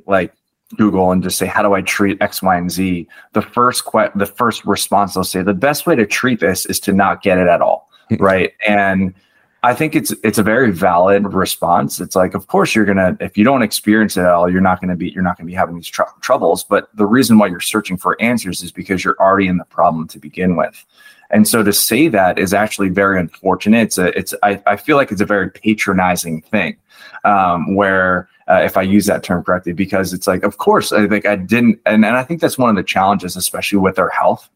like 0.07 0.33
Google 0.77 1.13
and 1.13 1.23
just 1.23 1.39
say, 1.39 1.47
"How 1.47 1.63
do 1.63 1.75
I 1.75 1.83
treat 1.83 2.21
X, 2.21 2.43
Y, 2.43 2.57
and 2.57 2.71
Z?" 2.71 3.09
The 3.33 3.43
first 3.43 3.85
que- 3.85 4.11
the 4.15 4.27
first 4.27 4.65
response 4.65 5.15
they'll 5.15 5.25
say, 5.25 5.43
"The 5.43 5.55
best 5.55 5.87
way 5.87 5.95
to 5.97 6.07
treat 6.07 6.41
this 6.41 6.67
is 6.67 6.81
to 6.81 6.93
not 6.93 7.23
get 7.23 7.39
it 7.39 7.49
at 7.49 7.61
all." 7.61 7.89
Hmm. 8.09 8.17
right? 8.17 8.53
And 8.67 9.15
I 9.63 9.75
think 9.75 9.97
it's 9.97 10.13
it's 10.23 10.39
a 10.39 10.45
very 10.45 10.71
valid 10.71 11.33
response. 11.33 12.01
It's 12.01 12.15
like, 12.15 12.35
of 12.35 12.47
course, 12.47 12.75
you're 12.75 12.85
gonna 12.85 13.17
if 13.19 13.37
you 13.37 13.43
don't 13.43 13.63
experience 13.63 14.17
it 14.17 14.21
at 14.21 14.31
all, 14.31 14.49
you're 14.51 14.61
not 14.61 14.81
gonna 14.81 14.95
be 14.95 15.11
you're 15.11 15.25
not 15.25 15.37
gonna 15.37 15.49
be 15.49 15.55
having 15.55 15.75
these 15.75 15.89
tr- 15.89 16.03
troubles. 16.21 16.63
But 16.63 16.89
the 16.95 17.07
reason 17.07 17.39
why 17.39 17.49
you're 17.49 17.61
searching 17.61 17.97
for 17.97 18.17
answers 18.21 18.63
is 18.63 18.71
because 18.71 19.05
you're 19.05 19.17
already 19.19 19.49
in 19.49 19.57
the 19.57 19.65
problem 19.65 20.07
to 20.09 20.21
begin 20.21 20.55
with. 20.57 20.85
And 21.31 21.49
so 21.49 21.65
to 21.65 21.73
say 21.73 22.07
that 22.09 22.39
is 22.39 22.55
actually 22.55 22.91
very 22.91 23.19
unfortunate. 23.19 23.83
It's 23.83 23.99
a 23.99 24.17
it's 24.17 24.35
I, 24.45 24.63
I 24.67 24.77
feel 24.77 24.97
like 24.97 25.11
it's 25.11 25.21
a 25.21 25.27
very 25.27 25.51
patronizing 25.51 26.43
thing, 26.43 26.77
um, 27.25 27.75
where 27.75 28.29
uh, 28.49 28.61
if 28.65 28.77
I 28.77 28.83
use 28.83 29.07
that 29.07 29.23
term 29.23 29.43
correctly, 29.43 29.73
because 29.73 30.13
it's 30.13 30.27
like, 30.27 30.43
of 30.43 30.59
course, 30.59 30.93
I 30.93 31.07
think 31.09 31.27
I 31.27 31.37
didn't, 31.37 31.81
and, 31.87 32.05
and 32.05 32.17
I 32.17 32.23
think 32.23 32.41
that's 32.41 32.59
one 32.59 32.71
of 32.71 32.77
the 32.77 32.83
challenges, 32.83 33.37
especially 33.37 33.79
with 33.79 33.99
our 33.99 34.11
health. 34.11 34.49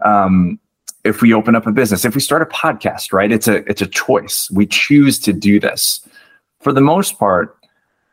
Um, 0.00 0.58
if 1.04 1.22
we 1.22 1.32
open 1.32 1.54
up 1.54 1.66
a 1.66 1.72
business, 1.72 2.04
if 2.04 2.14
we 2.14 2.20
start 2.20 2.42
a 2.42 2.46
podcast, 2.46 3.12
right? 3.12 3.30
It's 3.30 3.48
a 3.48 3.56
it's 3.70 3.82
a 3.82 3.86
choice. 3.86 4.50
We 4.50 4.66
choose 4.66 5.18
to 5.20 5.32
do 5.32 5.60
this. 5.60 6.06
For 6.60 6.72
the 6.72 6.80
most 6.80 7.18
part, 7.18 7.56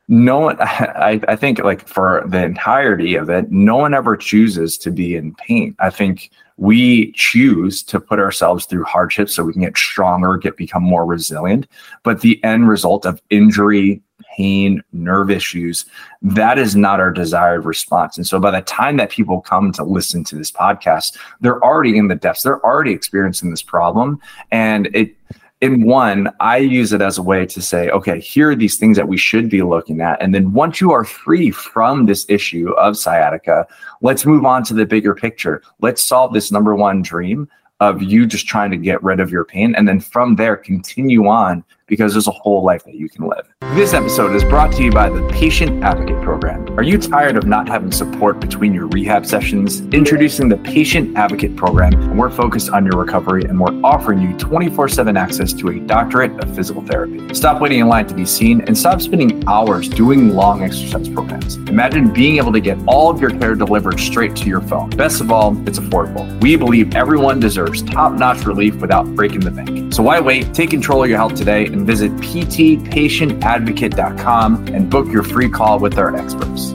no 0.08 0.40
one 0.40 0.58
I, 0.60 1.22
I 1.28 1.36
think 1.36 1.60
like 1.60 1.88
for 1.88 2.24
the 2.28 2.44
entirety 2.44 3.16
of 3.16 3.30
it, 3.30 3.52
no 3.52 3.76
one 3.76 3.94
ever 3.94 4.16
chooses 4.16 4.78
to 4.80 4.92
be 4.92 5.16
in 5.16 5.34
pain. 5.36 5.76
I 5.80 5.90
think 5.90 6.32
we 6.58 7.12
choose 7.14 7.84
to 7.84 8.00
put 8.00 8.20
ourselves 8.20 8.66
through 8.66 8.86
hardships 8.86 9.36
so 9.36 9.44
we 9.44 9.54
can 9.54 9.64
get 9.64 9.78
stronger, 9.78 10.38
get 10.38 10.56
become 10.56 10.84
more 10.84 11.06
resilient. 11.06 11.68
But 12.04 12.22
the 12.22 12.42
end 12.44 12.70
result 12.70 13.06
of 13.06 13.22
injury, 13.30 14.02
pain, 14.38 14.82
nerve 14.94 15.30
issues, 15.30 15.86
that 16.22 16.58
is 16.58 16.76
not 16.76 17.00
our 17.00 17.12
desired 17.12 17.66
response. 17.66 18.16
And 18.18 18.26
so 18.26 18.40
by 18.40 18.52
the 18.52 18.62
time 18.62 18.98
that 18.98 19.10
people 19.10 19.42
come 19.42 19.72
to 19.74 19.84
listen 19.84 20.24
to 20.26 20.36
this 20.36 20.52
podcast, 20.52 21.18
they're 21.42 21.64
already 21.64 21.98
in 21.98 22.08
the 22.08 22.16
depths, 22.16 22.44
they're 22.44 22.64
already 22.66 22.92
experiencing 22.92 23.50
this 23.50 23.64
problem. 23.64 24.20
And 24.52 24.88
it, 24.94 25.14
in 25.62 25.86
one, 25.86 26.30
I 26.40 26.58
use 26.58 26.92
it 26.92 27.02
as 27.02 27.18
a 27.18 27.24
way 27.24 27.46
to 27.46 27.62
say, 27.62 27.90
okay, 27.90 28.20
here 28.20 28.52
are 28.52 28.56
these 28.56 28.78
things 28.78 28.98
that 28.98 29.08
we 29.08 29.18
should 29.18 29.50
be 29.50 29.62
looking 29.62 30.02
at. 30.02 30.22
And 30.22 30.36
then 30.36 30.54
once 30.54 30.82
you 30.82 30.92
are 30.92 31.06
free 31.06 31.50
from 31.50 32.06
this 32.06 32.26
issue 32.30 32.72
of 32.74 32.98
sciatica, 32.98 33.66
let's 34.02 34.26
move 34.26 34.46
on 34.46 34.64
to 34.66 34.74
the 34.74 34.86
bigger 34.86 35.16
picture. 35.16 35.64
Let's 35.80 36.04
solve 36.04 36.34
this 36.34 36.52
number 36.52 36.76
one 36.76 37.02
dream 37.02 37.48
of 37.80 38.02
you 38.02 38.26
just 38.26 38.48
trying 38.48 38.72
to 38.72 38.78
get 38.78 39.02
rid 39.04 39.20
of 39.20 39.32
your 39.32 39.46
pain. 39.46 39.76
And 39.76 39.88
then 39.88 40.00
from 40.00 40.36
there, 40.36 40.58
continue 40.58 41.28
on 41.28 41.64
because 41.88 42.14
there's 42.14 42.28
a 42.28 42.32
whole 42.32 42.64
life 42.64 42.84
that 42.86 42.96
you 42.96 43.10
can 43.10 43.28
live. 43.28 43.48
This 43.76 43.94
episode 43.94 44.36
is 44.36 44.44
brought 44.44 44.72
to 44.74 44.84
you 44.84 44.92
by 44.92 45.10
the 45.10 45.28
Patient 45.30 45.84
Advocate 45.84 46.22
Program. 46.24 46.68
Are 46.78 46.84
you 46.84 46.98
tired 46.98 47.38
of 47.38 47.46
not 47.46 47.68
having 47.68 47.92
support 47.92 48.40
between 48.40 48.74
your 48.74 48.88
rehab 48.88 49.26
sessions? 49.26 49.82
Introducing 49.94 50.50
the 50.50 50.58
Patient 50.58 51.18
Advocate 51.18 51.56
Program, 51.56 51.94
and 51.94 52.18
we're 52.18 52.30
focused 52.30 52.70
on 52.70 52.86
your 52.86 52.98
recovery 52.98 53.44
and 53.44 53.60
we're 53.60 53.74
offering 53.84 54.22
you 54.22 54.36
24 54.38 54.90
7 54.90 55.18
access 55.18 55.54
to 55.54 55.70
a 55.70 55.80
doctorate 55.80 56.32
of 56.44 56.56
physical 56.56 56.82
therapy. 56.82 57.34
Stop 57.34 57.62
waiting 57.62 57.80
in 57.80 57.88
line 57.88 58.08
to 58.08 58.14
be 58.14 58.26
seen 58.26 58.62
and 58.62 58.78
stop 58.78 59.02
spending 59.02 59.44
hours 59.48 59.90
doing 59.90 60.30
long 60.30 60.64
exercise 60.64 61.10
programs. 61.10 61.56
Imagine 61.70 62.12
being 62.14 62.38
able 62.38 62.54
to 62.54 62.62
get 62.62 62.78
all 62.88 63.10
of 63.10 63.20
your 63.20 63.32
care 63.32 63.56
delivered 63.56 64.00
straight 64.00 64.36
to 64.38 64.48
your 64.48 64.62
phone. 64.62 64.90
Best 64.92 65.22
of 65.22 65.32
all, 65.32 65.56
it's 65.68 65.80
affordable. 65.80 66.42
We 66.42 66.56
believe 66.56 66.96
everyone 66.96 67.40
deserves 67.40 67.82
top 67.84 68.14
notch 68.14 68.46
relief 68.46 68.76
without 68.76 69.06
breaking 69.16 69.42
the 69.42 69.52
bank. 69.52 69.94
So 69.94 70.04
why 70.04 70.20
wait? 70.20 70.54
Take 70.54 70.70
control 70.70 71.04
of 71.04 71.10
your 71.10 71.18
health 71.18 71.36
today 71.36 71.66
and 71.76 71.86
visit 71.86 72.12
ptpatientadvocate.com 72.18 74.68
and 74.70 74.90
book 74.90 75.08
your 75.08 75.24
free 75.24 75.50
call 75.50 75.80
with 75.80 75.98
our 75.98 76.16
experts. 76.16 76.74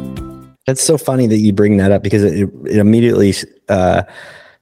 That's 0.67 0.83
so 0.83 0.99
funny 0.99 1.27
that 1.27 1.39
you 1.39 1.55
bring 1.55 1.79
that 1.79 1.91
up 1.91 2.03
because 2.03 2.23
it, 2.23 2.51
it 2.67 2.77
immediately 2.77 3.33
uh, 3.71 4.03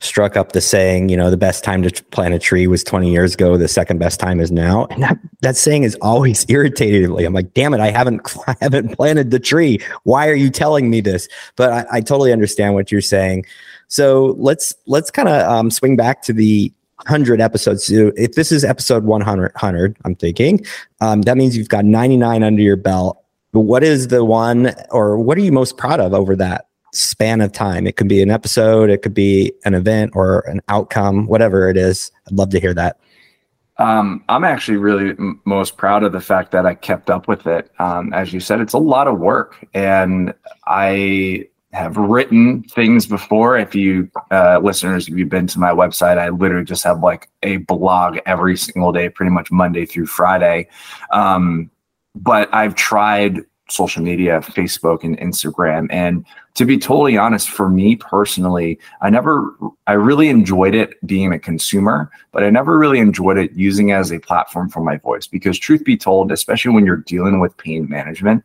struck 0.00 0.36
up 0.36 0.52
the 0.52 0.60
saying, 0.60 1.08
you 1.08 1.16
know, 1.16 1.28
the 1.28 1.36
best 1.36 1.64
time 1.64 1.82
to 1.82 2.04
plant 2.04 2.34
a 2.34 2.38
tree 2.38 2.68
was 2.68 2.84
20 2.84 3.10
years 3.10 3.34
ago. 3.34 3.56
The 3.56 3.66
second 3.66 3.98
best 3.98 4.20
time 4.20 4.38
is 4.38 4.52
now. 4.52 4.84
And 4.86 5.02
that, 5.02 5.18
that 5.40 5.56
saying 5.56 5.82
is 5.82 5.96
always 5.96 6.46
irritated 6.48 7.10
me. 7.10 7.24
I'm 7.24 7.34
like, 7.34 7.52
damn 7.52 7.74
it, 7.74 7.80
I 7.80 7.90
haven't, 7.90 8.20
I 8.46 8.54
haven't 8.60 8.94
planted 8.94 9.32
the 9.32 9.40
tree. 9.40 9.80
Why 10.04 10.28
are 10.28 10.36
you 10.36 10.50
telling 10.50 10.88
me 10.88 11.00
this? 11.00 11.28
But 11.56 11.72
I, 11.72 11.96
I 11.96 12.00
totally 12.00 12.32
understand 12.32 12.74
what 12.74 12.92
you're 12.92 13.00
saying. 13.00 13.44
So 13.88 14.36
let's, 14.38 14.72
let's 14.86 15.10
kind 15.10 15.28
of 15.28 15.50
um, 15.50 15.68
swing 15.70 15.96
back 15.96 16.22
to 16.22 16.32
the 16.32 16.72
100 16.98 17.40
episodes. 17.40 17.84
So 17.84 18.12
if 18.16 18.32
this 18.32 18.52
is 18.52 18.64
episode 18.64 19.04
100, 19.04 19.52
100 19.54 19.96
I'm 20.04 20.14
thinking, 20.14 20.64
um, 21.00 21.22
that 21.22 21.36
means 21.36 21.56
you've 21.56 21.68
got 21.68 21.84
99 21.84 22.42
under 22.42 22.62
your 22.62 22.76
belt. 22.76 23.22
But 23.52 23.60
what 23.60 23.82
is 23.82 24.08
the 24.08 24.24
one, 24.24 24.74
or 24.90 25.18
what 25.18 25.38
are 25.38 25.40
you 25.40 25.52
most 25.52 25.78
proud 25.78 26.00
of 26.00 26.12
over 26.12 26.36
that 26.36 26.68
span 26.92 27.40
of 27.40 27.52
time? 27.52 27.86
It 27.86 27.96
could 27.96 28.08
be 28.08 28.20
an 28.20 28.30
episode, 28.30 28.90
it 28.90 29.02
could 29.02 29.14
be 29.14 29.52
an 29.64 29.74
event 29.74 30.12
or 30.14 30.40
an 30.40 30.60
outcome, 30.68 31.26
whatever 31.26 31.70
it 31.70 31.76
is. 31.76 32.10
I'd 32.26 32.34
love 32.34 32.50
to 32.50 32.60
hear 32.60 32.74
that. 32.74 32.98
Um, 33.78 34.24
I'm 34.28 34.42
actually 34.42 34.76
really 34.76 35.10
m- 35.10 35.40
most 35.44 35.76
proud 35.76 36.02
of 36.02 36.12
the 36.12 36.20
fact 36.20 36.50
that 36.50 36.66
I 36.66 36.74
kept 36.74 37.10
up 37.10 37.28
with 37.28 37.46
it. 37.46 37.70
Um, 37.78 38.12
as 38.12 38.32
you 38.32 38.40
said, 38.40 38.60
it's 38.60 38.72
a 38.72 38.78
lot 38.78 39.06
of 39.06 39.20
work, 39.20 39.64
and 39.72 40.34
I 40.66 41.46
have 41.72 41.96
written 41.96 42.62
things 42.64 43.06
before. 43.06 43.58
If 43.58 43.74
you 43.74 44.10
uh, 44.30 44.60
listeners, 44.62 45.08
if 45.08 45.16
you've 45.16 45.28
been 45.28 45.46
to 45.48 45.58
my 45.58 45.70
website, 45.70 46.18
I 46.18 46.30
literally 46.30 46.64
just 46.64 46.84
have 46.84 47.02
like 47.02 47.28
a 47.42 47.58
blog 47.58 48.18
every 48.26 48.56
single 48.56 48.92
day, 48.92 49.08
pretty 49.08 49.30
much 49.30 49.50
Monday 49.50 49.84
through 49.84 50.06
Friday. 50.06 50.68
Um, 51.10 51.70
but 52.14 52.52
I've 52.54 52.74
tried 52.74 53.44
social 53.70 54.02
media, 54.02 54.40
Facebook 54.40 55.04
and 55.04 55.18
Instagram. 55.18 55.86
And 55.90 56.24
to 56.54 56.64
be 56.64 56.78
totally 56.78 57.16
honest, 57.16 57.50
for 57.50 57.68
me 57.68 57.96
personally, 57.96 58.78
I 59.02 59.10
never, 59.10 59.54
I 59.86 59.92
really 59.92 60.28
enjoyed 60.28 60.74
it 60.74 60.94
being 61.06 61.32
a 61.32 61.38
consumer, 61.38 62.10
but 62.32 62.42
I 62.42 62.50
never 62.50 62.78
really 62.78 62.98
enjoyed 62.98 63.38
it 63.38 63.52
using 63.52 63.92
as 63.92 64.10
a 64.10 64.18
platform 64.18 64.68
for 64.70 64.80
my 64.80 64.96
voice. 64.96 65.26
Because 65.26 65.58
truth 65.58 65.84
be 65.84 65.96
told, 65.96 66.32
especially 66.32 66.72
when 66.72 66.86
you're 66.86 66.96
dealing 66.96 67.40
with 67.40 67.56
pain 67.58 67.88
management, 67.88 68.42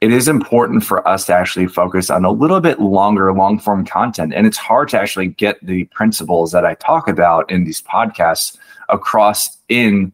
it 0.00 0.12
is 0.12 0.28
important 0.28 0.84
for 0.84 1.06
us 1.08 1.24
to 1.26 1.34
actually 1.34 1.66
focus 1.66 2.10
on 2.10 2.24
a 2.24 2.30
little 2.30 2.60
bit 2.60 2.80
longer, 2.80 3.32
long 3.32 3.58
form 3.58 3.84
content. 3.84 4.34
And 4.34 4.46
it's 4.46 4.58
hard 4.58 4.88
to 4.90 5.00
actually 5.00 5.28
get 5.28 5.64
the 5.64 5.84
principles 5.84 6.52
that 6.52 6.66
I 6.66 6.74
talk 6.74 7.08
about 7.08 7.50
in 7.50 7.64
these 7.64 7.80
podcasts 7.82 8.58
across 8.88 9.56
in 9.68 10.12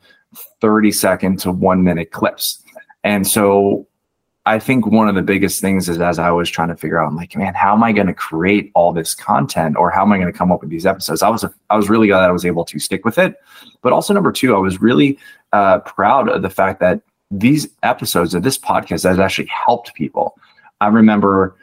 30 0.60 0.92
second 0.92 1.40
to 1.40 1.50
one 1.50 1.82
minute 1.82 2.12
clips. 2.12 2.62
And 3.02 3.26
so 3.26 3.86
I 4.46 4.58
think 4.58 4.86
one 4.86 5.08
of 5.08 5.14
the 5.14 5.22
biggest 5.22 5.60
things 5.60 5.88
is 5.88 6.00
as 6.00 6.18
I 6.18 6.30
was 6.30 6.48
trying 6.48 6.68
to 6.68 6.76
figure 6.76 7.00
out, 7.00 7.08
I'm 7.08 7.16
like, 7.16 7.36
man, 7.36 7.54
how 7.54 7.74
am 7.74 7.82
I 7.82 7.92
going 7.92 8.06
to 8.06 8.14
create 8.14 8.70
all 8.74 8.92
this 8.92 9.14
content 9.14 9.76
or 9.76 9.90
how 9.90 10.02
am 10.02 10.12
I 10.12 10.18
going 10.18 10.32
to 10.32 10.36
come 10.36 10.50
up 10.52 10.60
with 10.60 10.70
these 10.70 10.86
episodes? 10.86 11.22
I 11.22 11.28
was, 11.28 11.44
I 11.70 11.76
was 11.76 11.88
really 11.88 12.06
glad 12.06 12.22
I 12.22 12.32
was 12.32 12.44
able 12.44 12.64
to 12.66 12.78
stick 12.78 13.04
with 13.04 13.18
it. 13.18 13.36
But 13.82 13.92
also 13.92 14.14
number 14.14 14.32
two, 14.32 14.54
I 14.54 14.58
was 14.58 14.80
really 14.80 15.18
uh, 15.52 15.80
proud 15.80 16.28
of 16.28 16.42
the 16.42 16.50
fact 16.50 16.80
that 16.80 17.02
these 17.32 17.66
episodes 17.82 18.34
of 18.34 18.42
this 18.42 18.58
podcast 18.58 19.04
has 19.04 19.18
actually 19.18 19.48
helped 19.48 19.94
people. 19.94 20.38
I 20.80 20.88
remember 20.88 21.56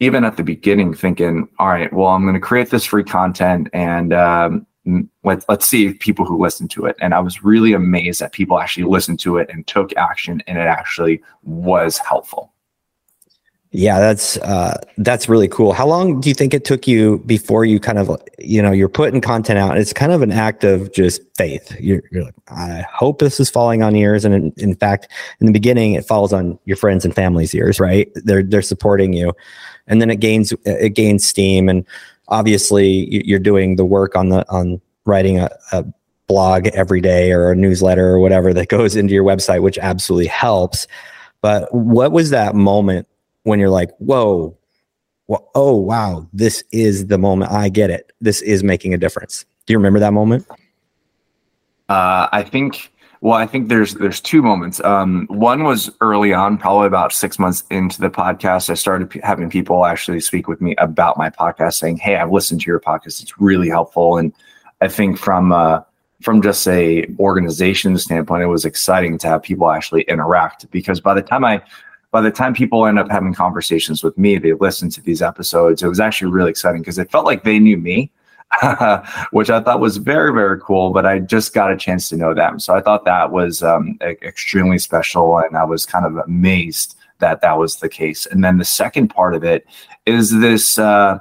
even 0.00 0.24
at 0.24 0.36
the 0.36 0.42
beginning 0.42 0.92
thinking, 0.92 1.48
all 1.58 1.68
right, 1.68 1.92
well, 1.92 2.08
I'm 2.08 2.22
going 2.22 2.34
to 2.34 2.40
create 2.40 2.70
this 2.70 2.84
free 2.84 3.04
content 3.04 3.68
and 3.72 4.12
um, 4.12 4.66
let, 5.24 5.44
let's 5.48 5.66
see 5.66 5.94
people 5.94 6.24
who 6.24 6.40
listen 6.40 6.68
to 6.68 6.86
it. 6.86 6.96
And 7.00 7.14
I 7.14 7.20
was 7.20 7.42
really 7.42 7.72
amazed 7.72 8.20
that 8.20 8.32
people 8.32 8.60
actually 8.60 8.84
listened 8.84 9.20
to 9.20 9.38
it 9.38 9.48
and 9.52 9.66
took 9.66 9.96
action 9.96 10.42
and 10.46 10.58
it 10.58 10.66
actually 10.66 11.22
was 11.42 11.98
helpful. 11.98 12.52
Yeah, 13.70 14.00
that's 14.00 14.38
uh, 14.38 14.78
that's 14.96 15.28
really 15.28 15.48
cool. 15.48 15.74
How 15.74 15.86
long 15.86 16.22
do 16.22 16.30
you 16.30 16.34
think 16.34 16.54
it 16.54 16.64
took 16.64 16.88
you 16.88 17.18
before 17.26 17.66
you 17.66 17.78
kind 17.78 17.98
of 17.98 18.10
you 18.38 18.62
know 18.62 18.72
you're 18.72 18.88
putting 18.88 19.20
content 19.20 19.58
out? 19.58 19.76
It's 19.76 19.92
kind 19.92 20.10
of 20.10 20.22
an 20.22 20.32
act 20.32 20.64
of 20.64 20.90
just 20.94 21.20
faith. 21.36 21.78
You're, 21.78 22.02
you're 22.10 22.24
like, 22.24 22.34
I 22.48 22.86
hope 22.90 23.18
this 23.18 23.38
is 23.38 23.50
falling 23.50 23.82
on 23.82 23.94
ears, 23.94 24.24
and 24.24 24.34
in, 24.34 24.52
in, 24.56 24.74
fact, 24.74 25.08
in 25.40 25.46
the 25.46 25.52
beginning, 25.52 25.92
it 25.92 26.06
falls 26.06 26.32
on 26.32 26.58
your 26.64 26.78
friends 26.78 27.04
and 27.04 27.14
family's 27.14 27.54
ears. 27.54 27.78
Right? 27.78 28.10
They're 28.14 28.42
they're 28.42 28.62
supporting 28.62 29.12
you, 29.12 29.34
and 29.86 30.00
then 30.00 30.08
it 30.08 30.20
gains 30.20 30.54
it 30.64 30.94
gains 30.94 31.26
steam, 31.26 31.68
and 31.68 31.84
obviously 32.28 33.24
you're 33.26 33.38
doing 33.38 33.76
the 33.76 33.84
work 33.84 34.16
on 34.16 34.30
the 34.30 34.50
on 34.50 34.80
writing 35.04 35.40
a, 35.40 35.50
a 35.72 35.84
blog 36.26 36.68
every 36.68 37.02
day 37.02 37.32
or 37.32 37.50
a 37.50 37.56
newsletter 37.56 38.06
or 38.06 38.18
whatever 38.18 38.54
that 38.54 38.68
goes 38.68 38.96
into 38.96 39.12
your 39.12 39.24
website, 39.24 39.60
which 39.60 39.78
absolutely 39.78 40.26
helps. 40.26 40.86
But 41.42 41.72
what 41.74 42.12
was 42.12 42.30
that 42.30 42.54
moment 42.54 43.06
when 43.48 43.58
you're 43.58 43.70
like, 43.70 43.90
whoa, 43.98 44.56
well, 45.26 45.50
oh, 45.54 45.76
wow, 45.76 46.28
this 46.32 46.62
is 46.72 47.06
the 47.06 47.18
moment 47.18 47.50
I 47.50 47.68
get 47.68 47.90
it. 47.90 48.12
This 48.20 48.42
is 48.42 48.62
making 48.62 48.94
a 48.94 48.98
difference. 48.98 49.44
Do 49.66 49.72
you 49.72 49.78
remember 49.78 49.98
that 50.00 50.12
moment? 50.12 50.46
Uh, 51.88 52.28
I 52.32 52.42
think, 52.42 52.92
well, 53.20 53.34
I 53.34 53.46
think 53.46 53.68
there's, 53.68 53.94
there's 53.94 54.20
two 54.20 54.42
moments. 54.42 54.80
Um, 54.84 55.26
one 55.30 55.64
was 55.64 55.90
early 56.00 56.32
on, 56.32 56.58
probably 56.58 56.86
about 56.86 57.12
six 57.12 57.38
months 57.38 57.64
into 57.70 58.00
the 58.00 58.10
podcast. 58.10 58.70
I 58.70 58.74
started 58.74 59.10
p- 59.10 59.20
having 59.22 59.50
people 59.50 59.84
actually 59.84 60.20
speak 60.20 60.48
with 60.48 60.60
me 60.60 60.74
about 60.76 61.16
my 61.16 61.30
podcast 61.30 61.74
saying, 61.74 61.98
Hey, 61.98 62.16
I've 62.16 62.30
listened 62.30 62.60
to 62.62 62.66
your 62.66 62.80
podcast. 62.80 63.22
It's 63.22 63.40
really 63.40 63.68
helpful. 63.68 64.18
And 64.18 64.32
I 64.80 64.88
think 64.88 65.18
from, 65.18 65.52
uh, 65.52 65.80
from 66.22 66.42
just 66.42 66.66
a 66.68 67.06
organization 67.18 67.96
standpoint, 67.98 68.42
it 68.42 68.46
was 68.46 68.64
exciting 68.64 69.18
to 69.18 69.28
have 69.28 69.42
people 69.42 69.70
actually 69.70 70.02
interact 70.02 70.70
because 70.70 71.00
by 71.00 71.14
the 71.14 71.22
time 71.22 71.44
I 71.44 71.62
by 72.10 72.20
the 72.20 72.30
time 72.30 72.54
people 72.54 72.86
end 72.86 72.98
up 72.98 73.10
having 73.10 73.34
conversations 73.34 74.02
with 74.02 74.16
me, 74.16 74.38
they 74.38 74.54
listen 74.54 74.88
to 74.90 75.02
these 75.02 75.20
episodes. 75.20 75.82
It 75.82 75.88
was 75.88 76.00
actually 76.00 76.30
really 76.30 76.50
exciting 76.50 76.80
because 76.80 76.98
it 76.98 77.10
felt 77.10 77.26
like 77.26 77.44
they 77.44 77.58
knew 77.58 77.76
me, 77.76 78.10
which 79.30 79.50
I 79.50 79.60
thought 79.60 79.80
was 79.80 79.98
very, 79.98 80.32
very 80.32 80.58
cool. 80.60 80.90
But 80.90 81.04
I 81.04 81.18
just 81.18 81.52
got 81.52 81.70
a 81.70 81.76
chance 81.76 82.08
to 82.08 82.16
know 82.16 82.32
them. 82.32 82.58
So 82.60 82.74
I 82.74 82.80
thought 82.80 83.04
that 83.04 83.30
was 83.30 83.62
um, 83.62 83.98
extremely 84.00 84.78
special. 84.78 85.38
And 85.38 85.56
I 85.56 85.64
was 85.64 85.84
kind 85.84 86.06
of 86.06 86.16
amazed 86.16 86.96
that 87.18 87.42
that 87.42 87.58
was 87.58 87.76
the 87.76 87.88
case. 87.88 88.24
And 88.26 88.42
then 88.42 88.56
the 88.58 88.64
second 88.64 89.08
part 89.08 89.34
of 89.34 89.44
it 89.44 89.66
is 90.06 90.30
this. 90.38 90.78
Uh, 90.78 91.18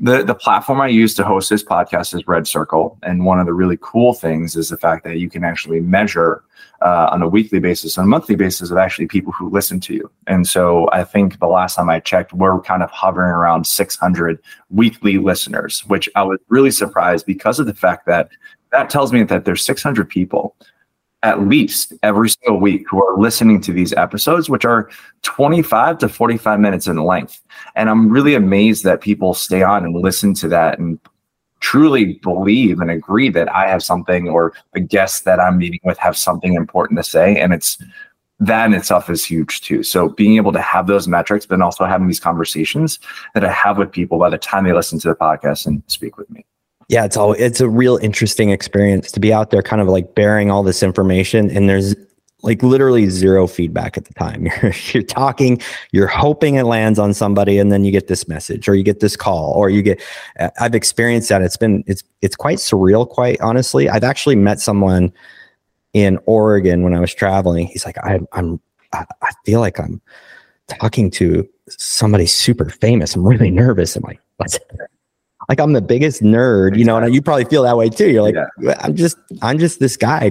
the 0.00 0.24
the 0.24 0.34
platform 0.34 0.80
I 0.80 0.88
use 0.88 1.14
to 1.14 1.24
host 1.24 1.48
this 1.48 1.62
podcast 1.62 2.14
is 2.14 2.26
Red 2.26 2.48
Circle, 2.48 2.98
and 3.04 3.24
one 3.24 3.38
of 3.38 3.46
the 3.46 3.52
really 3.52 3.78
cool 3.80 4.12
things 4.12 4.56
is 4.56 4.68
the 4.68 4.76
fact 4.76 5.04
that 5.04 5.18
you 5.18 5.30
can 5.30 5.44
actually 5.44 5.78
measure 5.78 6.42
uh, 6.84 7.08
on 7.10 7.22
a 7.22 7.28
weekly 7.28 7.58
basis, 7.58 7.98
on 7.98 8.04
a 8.04 8.08
monthly 8.08 8.36
basis, 8.36 8.70
of 8.70 8.76
actually 8.76 9.06
people 9.06 9.32
who 9.32 9.48
listen 9.50 9.80
to 9.80 9.94
you. 9.94 10.10
And 10.26 10.46
so 10.46 10.88
I 10.92 11.02
think 11.02 11.40
the 11.40 11.46
last 11.46 11.76
time 11.76 11.88
I 11.88 11.98
checked, 11.98 12.32
we're 12.32 12.60
kind 12.60 12.82
of 12.82 12.90
hovering 12.90 13.30
around 13.30 13.66
600 13.66 14.38
weekly 14.70 15.18
listeners, 15.18 15.80
which 15.86 16.08
I 16.14 16.22
was 16.22 16.38
really 16.48 16.70
surprised 16.70 17.26
because 17.26 17.58
of 17.58 17.66
the 17.66 17.74
fact 17.74 18.06
that 18.06 18.28
that 18.70 18.90
tells 18.90 19.12
me 19.12 19.22
that 19.24 19.44
there's 19.44 19.64
600 19.64 20.08
people 20.08 20.54
at 21.22 21.40
least 21.40 21.94
every 22.02 22.28
single 22.28 22.60
week 22.60 22.84
who 22.88 23.02
are 23.02 23.18
listening 23.18 23.58
to 23.62 23.72
these 23.72 23.94
episodes, 23.94 24.50
which 24.50 24.66
are 24.66 24.90
25 25.22 25.96
to 25.98 26.08
45 26.08 26.60
minutes 26.60 26.86
in 26.86 26.98
length. 26.98 27.40
And 27.74 27.88
I'm 27.88 28.10
really 28.10 28.34
amazed 28.34 28.84
that 28.84 29.00
people 29.00 29.32
stay 29.32 29.62
on 29.62 29.84
and 29.84 29.96
listen 29.96 30.34
to 30.34 30.48
that 30.48 30.78
and 30.78 31.00
truly 31.64 32.20
believe 32.22 32.78
and 32.80 32.90
agree 32.90 33.30
that 33.30 33.50
I 33.50 33.66
have 33.70 33.82
something 33.82 34.28
or 34.28 34.52
the 34.74 34.80
guests 34.80 35.22
that 35.22 35.40
I'm 35.40 35.56
meeting 35.56 35.80
with 35.82 35.96
have 35.96 36.14
something 36.14 36.52
important 36.52 36.98
to 36.98 37.02
say. 37.02 37.40
And 37.40 37.54
it's 37.54 37.78
that 38.38 38.66
in 38.66 38.74
itself 38.74 39.08
is 39.08 39.24
huge 39.24 39.62
too. 39.62 39.82
So 39.82 40.10
being 40.10 40.36
able 40.36 40.52
to 40.52 40.60
have 40.60 40.86
those 40.86 41.08
metrics, 41.08 41.46
but 41.46 41.62
also 41.62 41.86
having 41.86 42.06
these 42.06 42.20
conversations 42.20 42.98
that 43.32 43.46
I 43.46 43.50
have 43.50 43.78
with 43.78 43.90
people 43.90 44.18
by 44.18 44.28
the 44.28 44.36
time 44.36 44.64
they 44.64 44.74
listen 44.74 44.98
to 44.98 45.08
the 45.08 45.14
podcast 45.14 45.64
and 45.64 45.82
speak 45.86 46.18
with 46.18 46.28
me. 46.28 46.44
Yeah, 46.90 47.06
it's 47.06 47.16
all 47.16 47.32
it's 47.32 47.62
a 47.62 47.68
real 47.68 47.96
interesting 47.96 48.50
experience 48.50 49.10
to 49.12 49.20
be 49.20 49.32
out 49.32 49.50
there 49.50 49.62
kind 49.62 49.80
of 49.80 49.88
like 49.88 50.14
bearing 50.14 50.50
all 50.50 50.62
this 50.62 50.82
information 50.82 51.50
and 51.50 51.66
there's 51.66 51.94
like 52.44 52.62
literally 52.62 53.08
zero 53.08 53.46
feedback 53.46 53.96
at 53.96 54.04
the 54.04 54.14
time. 54.14 54.46
You're, 54.62 54.74
you're 54.92 55.02
talking, 55.02 55.60
you're 55.92 56.06
hoping 56.06 56.56
it 56.56 56.64
lands 56.64 56.98
on 56.98 57.14
somebody, 57.14 57.58
and 57.58 57.72
then 57.72 57.84
you 57.84 57.90
get 57.90 58.06
this 58.06 58.28
message, 58.28 58.68
or 58.68 58.74
you 58.74 58.82
get 58.82 59.00
this 59.00 59.16
call, 59.16 59.52
or 59.54 59.70
you 59.70 59.82
get. 59.82 60.02
Uh, 60.38 60.50
I've 60.60 60.74
experienced 60.74 61.30
that. 61.30 61.42
It's 61.42 61.56
been 61.56 61.82
it's 61.86 62.04
it's 62.20 62.36
quite 62.36 62.58
surreal, 62.58 63.08
quite 63.08 63.40
honestly. 63.40 63.88
I've 63.88 64.04
actually 64.04 64.36
met 64.36 64.60
someone 64.60 65.12
in 65.94 66.18
Oregon 66.26 66.82
when 66.82 66.94
I 66.94 67.00
was 67.00 67.14
traveling. 67.14 67.66
He's 67.66 67.86
like, 67.86 67.98
I, 67.98 68.20
I'm 68.32 68.60
I, 68.92 69.04
I 69.22 69.30
feel 69.44 69.60
like 69.60 69.80
I'm 69.80 70.00
talking 70.68 71.10
to 71.12 71.48
somebody 71.68 72.26
super 72.26 72.68
famous. 72.68 73.16
I'm 73.16 73.26
really 73.26 73.50
nervous. 73.50 73.96
I'm 73.96 74.02
like, 74.02 74.20
what's 74.36 74.58
like 75.48 75.60
I'm 75.60 75.72
the 75.72 75.82
biggest 75.82 76.22
nerd, 76.22 76.76
you 76.76 76.84
know, 76.84 76.96
and 76.96 77.14
you 77.14 77.22
probably 77.22 77.44
feel 77.46 77.62
that 77.62 77.76
way 77.76 77.88
too. 77.88 78.10
You're 78.10 78.22
like, 78.22 78.36
yeah. 78.60 78.74
I'm 78.80 78.94
just 78.94 79.16
I'm 79.42 79.58
just 79.58 79.80
this 79.80 79.96
guy. 79.96 80.30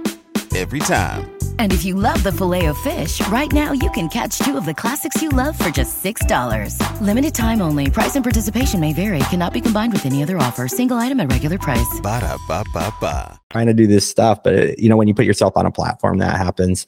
Every 0.53 0.79
time. 0.79 1.31
And 1.59 1.71
if 1.71 1.85
you 1.85 1.95
love 1.95 2.21
the 2.23 2.31
filet 2.31 2.65
of 2.65 2.77
fish, 2.79 3.25
right 3.27 3.51
now 3.53 3.71
you 3.71 3.89
can 3.91 4.09
catch 4.09 4.37
two 4.39 4.57
of 4.57 4.65
the 4.65 4.73
classics 4.73 5.21
you 5.21 5.29
love 5.29 5.57
for 5.57 5.69
just 5.69 6.03
$6. 6.03 6.75
Limited 6.99 7.33
time 7.33 7.61
only. 7.61 7.89
Price 7.89 8.15
and 8.15 8.25
participation 8.25 8.79
may 8.79 8.91
vary. 8.91 9.19
Cannot 9.29 9.53
be 9.53 9.61
combined 9.61 9.93
with 9.93 10.05
any 10.05 10.23
other 10.23 10.37
offer. 10.37 10.67
Single 10.67 10.97
item 10.97 11.19
at 11.21 11.31
regular 11.31 11.57
price. 11.57 11.99
Ba 12.01 12.19
da 12.19 12.37
ba 12.47 12.65
ba 12.73 12.93
ba 12.99 13.41
trying 13.51 13.67
to 13.67 13.73
do 13.73 13.85
this 13.85 14.09
stuff 14.09 14.41
but 14.43 14.79
you 14.79 14.89
know 14.89 14.97
when 14.97 15.07
you 15.07 15.13
put 15.13 15.25
yourself 15.25 15.55
on 15.55 15.65
a 15.65 15.71
platform 15.71 16.17
that 16.17 16.37
happens 16.37 16.87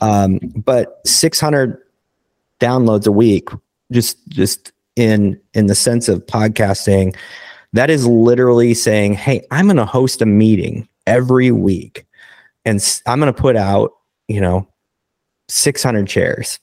um, 0.00 0.38
but 0.54 1.00
600 1.06 1.78
downloads 2.60 3.06
a 3.06 3.12
week 3.12 3.48
just 3.90 4.16
just 4.28 4.72
in 4.94 5.40
in 5.54 5.66
the 5.66 5.74
sense 5.74 6.08
of 6.08 6.24
podcasting 6.26 7.16
that 7.72 7.90
is 7.90 8.06
literally 8.06 8.74
saying 8.74 9.14
hey 9.14 9.44
i'm 9.50 9.66
going 9.66 9.76
to 9.76 9.86
host 9.86 10.20
a 10.20 10.26
meeting 10.26 10.86
every 11.06 11.50
week 11.50 12.06
and 12.64 13.00
i'm 13.06 13.20
going 13.20 13.32
to 13.32 13.40
put 13.40 13.56
out 13.56 13.92
you 14.28 14.40
know 14.40 14.66
600 15.48 16.06
chairs 16.06 16.58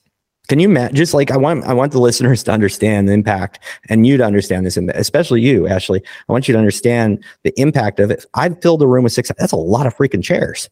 can 0.50 0.58
you 0.60 0.68
imagine? 0.68 0.96
Just 0.96 1.14
like 1.14 1.30
I 1.30 1.38
want, 1.38 1.64
I 1.66 1.74
want 1.74 1.92
the 1.92 2.00
listeners 2.00 2.42
to 2.44 2.52
understand 2.52 3.08
the 3.08 3.14
impact, 3.14 3.60
and 3.88 4.08
you 4.08 4.18
to 4.18 4.26
understand 4.26 4.66
this, 4.66 4.78
and 4.78 4.90
especially 4.90 5.42
you, 5.42 5.68
Ashley. 5.68 6.02
I 6.28 6.32
want 6.32 6.48
you 6.48 6.54
to 6.54 6.58
understand 6.58 7.24
the 7.44 7.54
impact 7.56 8.00
of 8.00 8.10
it. 8.10 8.26
I've 8.34 8.60
filled 8.60 8.82
a 8.82 8.88
room 8.88 9.04
with 9.04 9.14
six. 9.14 9.32
That's 9.38 9.54
a 9.54 9.58
lot 9.58 9.86
of 9.86 9.96
freaking 9.96 10.24
chairs, 10.24 10.68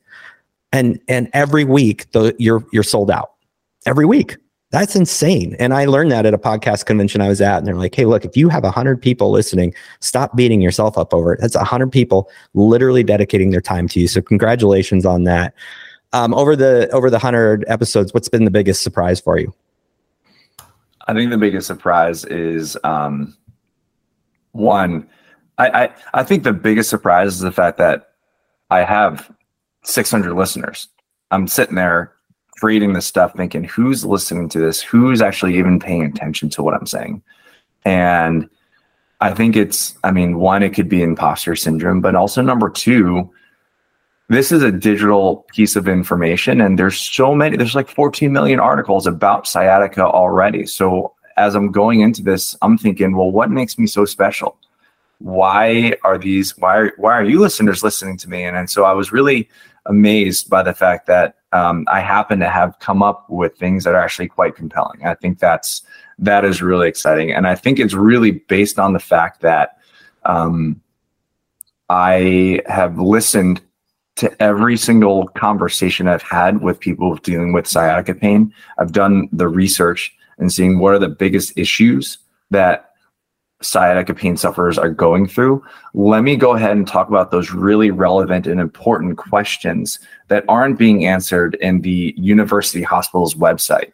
and 0.71 0.99
and 1.07 1.29
every 1.33 1.63
week 1.63 2.11
the 2.11 2.35
you're 2.39 2.65
you're 2.73 2.81
sold 2.81 3.11
out. 3.11 3.33
Every 3.85 4.05
week, 4.07 4.37
that's 4.69 4.95
insane. 4.95 5.55
And 5.59 5.73
I 5.73 5.85
learned 5.85 6.11
that 6.11 6.25
at 6.25 6.33
a 6.33 6.37
podcast 6.37 6.85
convention 6.85 7.21
I 7.21 7.29
was 7.29 7.39
at, 7.39 7.57
and 7.57 7.67
they're 7.67 7.75
like, 7.75 7.95
"Hey, 7.95 8.05
look, 8.05 8.25
if 8.25 8.35
you 8.35 8.49
have 8.49 8.63
hundred 8.65 9.01
people 9.01 9.31
listening, 9.31 9.73
stop 10.01 10.35
beating 10.35 10.61
yourself 10.61 10.97
up 10.97 11.13
over 11.13 11.33
it. 11.33 11.39
That's 11.41 11.55
hundred 11.55 11.91
people 11.91 12.29
literally 12.53 13.03
dedicating 13.03 13.51
their 13.51 13.61
time 13.61 13.87
to 13.89 13.99
you. 13.99 14.07
So 14.07 14.21
congratulations 14.21 15.05
on 15.05 15.23
that." 15.23 15.53
Um, 16.13 16.33
over 16.33 16.55
the 16.55 16.89
over 16.91 17.09
the 17.09 17.19
hundred 17.19 17.63
episodes, 17.67 18.13
what's 18.13 18.29
been 18.29 18.45
the 18.45 18.51
biggest 18.51 18.83
surprise 18.83 19.19
for 19.19 19.37
you? 19.37 19.53
I 21.07 21.13
think 21.13 21.31
the 21.31 21.37
biggest 21.37 21.67
surprise 21.67 22.25
is 22.25 22.77
um, 22.83 23.35
one. 24.51 25.07
I, 25.57 25.85
I 25.85 25.89
I 26.13 26.23
think 26.23 26.43
the 26.43 26.53
biggest 26.53 26.89
surprise 26.89 27.35
is 27.35 27.39
the 27.39 27.51
fact 27.51 27.77
that 27.77 28.09
I 28.69 28.79
have 28.79 29.31
600 29.83 30.33
listeners. 30.33 30.89
I'm 31.31 31.47
sitting 31.47 31.75
there 31.75 32.13
creating 32.59 32.93
this 32.93 33.05
stuff, 33.05 33.33
thinking, 33.35 33.63
who's 33.63 34.05
listening 34.05 34.49
to 34.49 34.59
this? 34.59 34.81
Who's 34.81 35.21
actually 35.21 35.57
even 35.57 35.79
paying 35.79 36.03
attention 36.03 36.49
to 36.49 36.63
what 36.63 36.73
I'm 36.73 36.87
saying? 36.87 37.21
And 37.85 38.49
I 39.21 39.33
think 39.33 39.55
it's, 39.55 39.95
I 40.03 40.11
mean, 40.11 40.39
one, 40.39 40.63
it 40.63 40.73
could 40.73 40.89
be 40.89 41.01
imposter 41.01 41.55
syndrome, 41.55 42.01
but 42.01 42.15
also 42.15 42.41
number 42.41 42.69
two, 42.69 43.31
this 44.29 44.51
is 44.51 44.61
a 44.61 44.71
digital 44.71 45.45
piece 45.53 45.75
of 45.75 45.87
information 45.87 46.59
and 46.59 46.77
there's 46.77 46.99
so 46.99 47.33
many 47.33 47.55
there's 47.55 47.75
like 47.75 47.89
14 47.89 48.31
million 48.31 48.59
articles 48.59 49.07
about 49.07 49.47
sciatica 49.47 50.03
already 50.03 50.65
so 50.65 51.13
as 51.37 51.55
i'm 51.55 51.71
going 51.71 52.01
into 52.01 52.21
this 52.21 52.55
i'm 52.61 52.77
thinking 52.77 53.15
well 53.15 53.31
what 53.31 53.49
makes 53.49 53.77
me 53.77 53.87
so 53.87 54.05
special 54.05 54.57
why 55.19 55.93
are 56.03 56.17
these 56.17 56.57
why 56.57 56.77
are, 56.77 56.93
why 56.97 57.13
are 57.13 57.23
you 57.23 57.39
listeners 57.39 57.83
listening 57.83 58.17
to 58.17 58.29
me 58.29 58.43
and, 58.43 58.57
and 58.57 58.69
so 58.69 58.83
i 58.83 58.91
was 58.91 59.11
really 59.11 59.47
amazed 59.87 60.49
by 60.49 60.61
the 60.63 60.73
fact 60.73 61.07
that 61.07 61.35
um, 61.51 61.85
i 61.91 61.99
happen 61.99 62.39
to 62.39 62.49
have 62.49 62.77
come 62.79 63.01
up 63.01 63.29
with 63.29 63.55
things 63.57 63.83
that 63.83 63.95
are 63.95 64.03
actually 64.03 64.27
quite 64.27 64.55
compelling 64.55 65.05
i 65.05 65.15
think 65.15 65.39
that's 65.39 65.81
that 66.19 66.45
is 66.45 66.61
really 66.61 66.87
exciting 66.87 67.31
and 67.31 67.47
i 67.47 67.55
think 67.55 67.79
it's 67.79 67.93
really 67.93 68.31
based 68.31 68.79
on 68.79 68.93
the 68.93 68.99
fact 68.99 69.41
that 69.41 69.77
um, 70.25 70.79
i 71.89 72.61
have 72.67 72.99
listened 72.99 73.61
to 74.17 74.41
every 74.41 74.75
single 74.75 75.27
conversation 75.29 76.07
I've 76.07 76.23
had 76.23 76.61
with 76.61 76.79
people 76.79 77.15
dealing 77.17 77.53
with 77.53 77.67
sciatica 77.67 78.15
pain. 78.15 78.51
I've 78.79 78.91
done 78.91 79.29
the 79.31 79.47
research 79.47 80.13
and 80.39 80.51
seeing 80.51 80.79
what 80.79 80.93
are 80.93 80.99
the 80.99 81.07
biggest 81.07 81.57
issues 81.57 82.17
that 82.49 82.86
sciatica 83.61 84.13
pain 84.13 84.37
sufferers 84.37 84.77
are 84.77 84.89
going 84.89 85.27
through. 85.27 85.63
Let 85.93 86.23
me 86.23 86.35
go 86.35 86.55
ahead 86.55 86.77
and 86.77 86.87
talk 86.87 87.07
about 87.09 87.31
those 87.31 87.51
really 87.51 87.91
relevant 87.91 88.45
and 88.45 88.59
important 88.59 89.17
questions 89.17 89.99
that 90.27 90.45
aren't 90.47 90.77
being 90.77 91.05
answered 91.05 91.55
in 91.55 91.81
the 91.81 92.13
university 92.17 92.83
hospital's 92.83 93.35
website. 93.35 93.93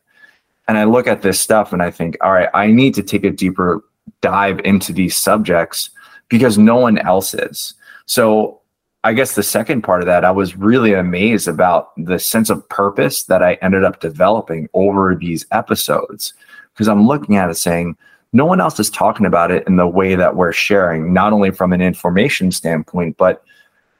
And 0.67 0.77
I 0.77 0.83
look 0.83 1.07
at 1.07 1.21
this 1.21 1.39
stuff 1.39 1.73
and 1.73 1.81
I 1.81 1.91
think, 1.91 2.17
all 2.21 2.33
right, 2.33 2.49
I 2.53 2.67
need 2.67 2.93
to 2.95 3.03
take 3.03 3.23
a 3.23 3.31
deeper 3.31 3.83
dive 4.21 4.59
into 4.63 4.93
these 4.93 5.17
subjects 5.17 5.89
because 6.29 6.57
no 6.57 6.75
one 6.75 6.97
else 6.97 7.33
is. 7.33 7.73
So 8.05 8.61
I 9.05 9.13
guess 9.13 9.35
the 9.35 9.43
second 9.43 9.81
part 9.81 10.01
of 10.01 10.05
that, 10.07 10.23
I 10.23 10.31
was 10.31 10.55
really 10.55 10.93
amazed 10.93 11.47
about 11.47 11.91
the 11.97 12.19
sense 12.19 12.49
of 12.49 12.67
purpose 12.69 13.23
that 13.23 13.43
I 13.43 13.55
ended 13.55 13.83
up 13.83 13.99
developing 13.99 14.69
over 14.73 15.15
these 15.15 15.45
episodes. 15.51 16.33
Because 16.73 16.87
I'm 16.87 17.05
looking 17.05 17.35
at 17.35 17.49
it 17.49 17.55
saying, 17.55 17.97
no 18.33 18.45
one 18.45 18.59
else 18.59 18.79
is 18.79 18.89
talking 18.89 19.25
about 19.25 19.51
it 19.51 19.65
in 19.67 19.75
the 19.75 19.87
way 19.87 20.15
that 20.15 20.35
we're 20.35 20.51
sharing, 20.51 21.13
not 21.13 21.31
only 21.31 21.51
from 21.51 21.71
an 21.71 21.81
information 21.81 22.51
standpoint, 22.51 23.15
but 23.17 23.43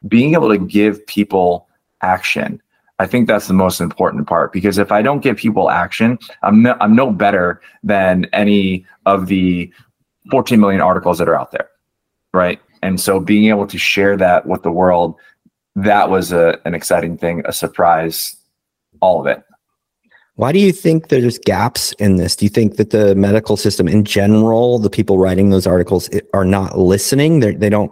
being 0.07 0.33
able 0.33 0.49
to 0.49 0.57
give 0.57 1.05
people 1.05 1.67
action. 2.01 2.61
I 2.99 3.05
think 3.05 3.27
that's 3.27 3.47
the 3.47 3.53
most 3.53 3.79
important 3.79 4.27
part 4.27 4.51
because 4.51 4.77
if 4.77 4.91
I 4.91 5.01
don't 5.01 5.21
give 5.21 5.37
people 5.37 5.69
action, 5.69 6.17
I'm 6.41 6.63
no, 6.63 6.75
I'm 6.81 6.95
no 6.95 7.11
better 7.11 7.61
than 7.83 8.25
any 8.33 8.85
of 9.05 9.27
the 9.27 9.71
14 10.31 10.59
million 10.59 10.81
articles 10.81 11.19
that 11.19 11.29
are 11.29 11.35
out 11.35 11.51
there, 11.51 11.69
right? 12.33 12.59
And 12.81 12.99
so 12.99 13.19
being 13.19 13.49
able 13.49 13.67
to 13.67 13.77
share 13.77 14.17
that 14.17 14.45
with 14.45 14.63
the 14.63 14.71
world, 14.71 15.15
that 15.75 16.09
was 16.09 16.31
a, 16.31 16.59
an 16.65 16.75
exciting 16.75 17.17
thing, 17.17 17.43
a 17.45 17.53
surprise, 17.53 18.35
all 18.99 19.21
of 19.21 19.27
it. 19.27 19.43
Why 20.35 20.51
do 20.51 20.59
you 20.59 20.71
think 20.71 21.09
there's 21.09 21.37
gaps 21.37 21.91
in 21.93 22.15
this? 22.15 22.35
Do 22.35 22.45
you 22.45 22.49
think 22.49 22.77
that 22.77 22.89
the 22.89 23.13
medical 23.13 23.55
system 23.55 23.87
in 23.87 24.03
general, 24.03 24.79
the 24.79 24.89
people 24.89 25.19
writing 25.19 25.51
those 25.51 25.67
articles 25.67 26.09
are 26.33 26.45
not 26.45 26.77
listening? 26.77 27.39
They're, 27.39 27.53
they 27.53 27.69
don't, 27.69 27.91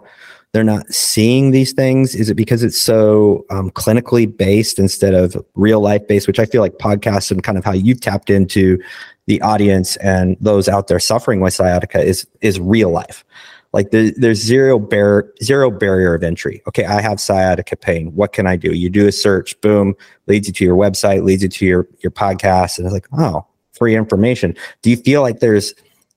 they're 0.52 0.64
not 0.64 0.92
seeing 0.92 1.52
these 1.52 1.72
things. 1.72 2.16
Is 2.16 2.30
it 2.30 2.34
because 2.34 2.64
it's 2.64 2.80
so 2.80 3.46
um, 3.50 3.70
clinically 3.70 4.36
based 4.36 4.80
instead 4.80 5.14
of 5.14 5.36
real 5.54 5.80
life 5.80 6.06
based, 6.08 6.26
which 6.26 6.40
I 6.40 6.46
feel 6.46 6.62
like 6.62 6.74
podcasts 6.74 7.30
and 7.30 7.44
kind 7.44 7.56
of 7.56 7.64
how 7.64 7.72
you've 7.72 8.00
tapped 8.00 8.28
into 8.28 8.82
the 9.26 9.40
audience 9.40 9.94
and 9.96 10.36
those 10.40 10.68
out 10.68 10.88
there 10.88 10.98
suffering 10.98 11.40
with 11.40 11.54
sciatica 11.54 12.00
is, 12.00 12.26
is 12.40 12.58
real 12.58 12.90
life. 12.90 13.24
Like 13.72 13.90
the, 13.90 14.12
there's 14.16 14.38
zero 14.38 14.78
bar, 14.78 15.32
zero 15.42 15.70
barrier 15.70 16.14
of 16.14 16.22
entry. 16.22 16.62
Okay, 16.68 16.84
I 16.84 17.00
have 17.00 17.18
sciatica 17.20 17.74
pain. 17.74 18.14
What 18.14 18.32
can 18.32 18.46
I 18.46 18.56
do? 18.56 18.74
You 18.74 18.90
do 18.90 19.06
a 19.06 19.12
search, 19.12 19.58
boom, 19.62 19.94
leads 20.26 20.46
you 20.46 20.52
to 20.52 20.64
your 20.64 20.76
website, 20.76 21.24
leads 21.24 21.42
you 21.42 21.48
to 21.48 21.66
your 21.66 21.88
your 22.00 22.10
podcast, 22.10 22.78
and 22.78 22.86
it's 22.86 22.92
like, 22.92 23.06
oh, 23.16 23.46
free 23.72 23.96
information. 23.96 24.54
Do 24.82 24.90
you 24.90 24.96
feel 24.96 25.22
like 25.22 25.40
there's 25.40 25.74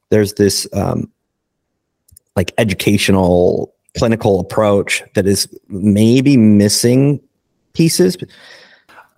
there's 0.10 0.34
this 0.34 0.68
um, 0.74 1.10
like 2.36 2.52
educational 2.58 3.74
clinical 3.98 4.40
approach 4.42 5.02
that 5.14 5.26
is 5.26 5.48
maybe 5.70 6.36
missing 6.36 7.22
pieces? 7.74 8.18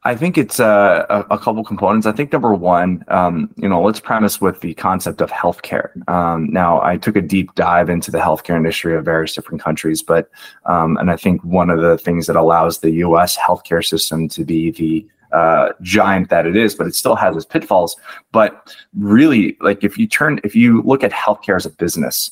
I 0.08 0.16
think 0.16 0.38
it's 0.38 0.58
uh, 0.58 1.06
a, 1.10 1.36
a, 1.36 1.38
couple 1.38 1.66
components. 1.66 2.08
I 2.08 2.14
think 2.14 2.32
number 2.32 2.54
one, 2.54 3.04
um, 3.10 3.54
you 3.58 3.68
know, 3.68 3.82
let's 3.82 4.00
premise 4.00 4.40
with 4.40 4.62
the 4.62 4.74
concept 4.76 5.20
of 5.20 5.30
healthcare. 5.30 5.90
Um, 6.10 6.50
now, 6.50 6.82
I 6.82 6.96
took 6.96 7.18
a 7.18 7.22
deep 7.22 7.54
dive 7.56 7.90
into 7.90 8.10
the 8.10 8.20
healthcare 8.20 8.56
industry 8.56 8.96
of 8.96 9.04
various 9.04 9.36
different 9.36 9.62
countries, 9.62 10.02
but 10.02 10.30
um, 10.66 10.96
and 10.96 11.12
I 11.12 11.18
think 11.18 11.44
one 11.44 11.70
of 11.70 11.82
the 11.82 11.98
things 11.98 12.26
that 12.28 12.38
allows 12.38 12.80
the 12.80 12.92
U.S. 12.92 13.36
healthcare 13.36 13.86
system 13.86 14.30
to 14.30 14.46
be 14.46 14.72
the 14.72 15.06
uh, 15.34 15.74
giant 15.82 16.30
that 16.30 16.46
it 16.46 16.56
is, 16.56 16.74
but 16.74 16.88
it 16.88 16.96
still 16.96 17.18
has 17.18 17.36
its 17.36 17.44
pitfalls. 17.46 17.98
But 18.32 18.74
really, 18.94 19.58
like 19.60 19.84
if 19.84 19.98
you 19.98 20.08
turn, 20.08 20.40
if 20.46 20.56
you 20.56 20.84
look 20.84 21.04
at 21.04 21.12
healthcare 21.12 21.58
as 21.58 21.66
a 21.66 21.70
business, 21.70 22.32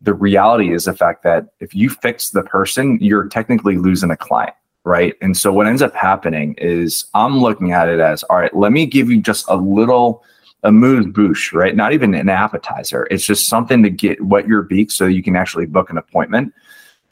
the 0.00 0.12
reality 0.12 0.74
is 0.74 0.86
the 0.86 0.92
fact 0.92 1.22
that 1.22 1.50
if 1.60 1.72
you 1.72 1.88
fix 1.88 2.30
the 2.30 2.42
person, 2.42 2.98
you're 3.00 3.28
technically 3.28 3.76
losing 3.76 4.10
a 4.10 4.16
client 4.16 4.54
right? 4.84 5.14
And 5.20 5.36
so 5.36 5.52
what 5.52 5.66
ends 5.66 5.82
up 5.82 5.94
happening 5.94 6.54
is 6.58 7.06
I'm 7.14 7.38
looking 7.38 7.72
at 7.72 7.88
it 7.88 8.00
as, 8.00 8.22
all 8.24 8.38
right, 8.38 8.54
let 8.54 8.72
me 8.72 8.86
give 8.86 9.10
you 9.10 9.20
just 9.20 9.44
a 9.48 9.56
little 9.56 10.24
a 10.64 10.72
mood 10.72 11.12
boost, 11.12 11.52
right? 11.52 11.74
Not 11.74 11.92
even 11.92 12.14
an 12.14 12.28
appetizer. 12.28 13.08
It's 13.10 13.26
just 13.26 13.48
something 13.48 13.82
to 13.82 13.90
get 13.90 14.24
wet 14.24 14.46
your 14.46 14.62
beak 14.62 14.90
so 14.90 15.06
you 15.06 15.22
can 15.22 15.34
actually 15.34 15.66
book 15.66 15.90
an 15.90 15.98
appointment. 15.98 16.54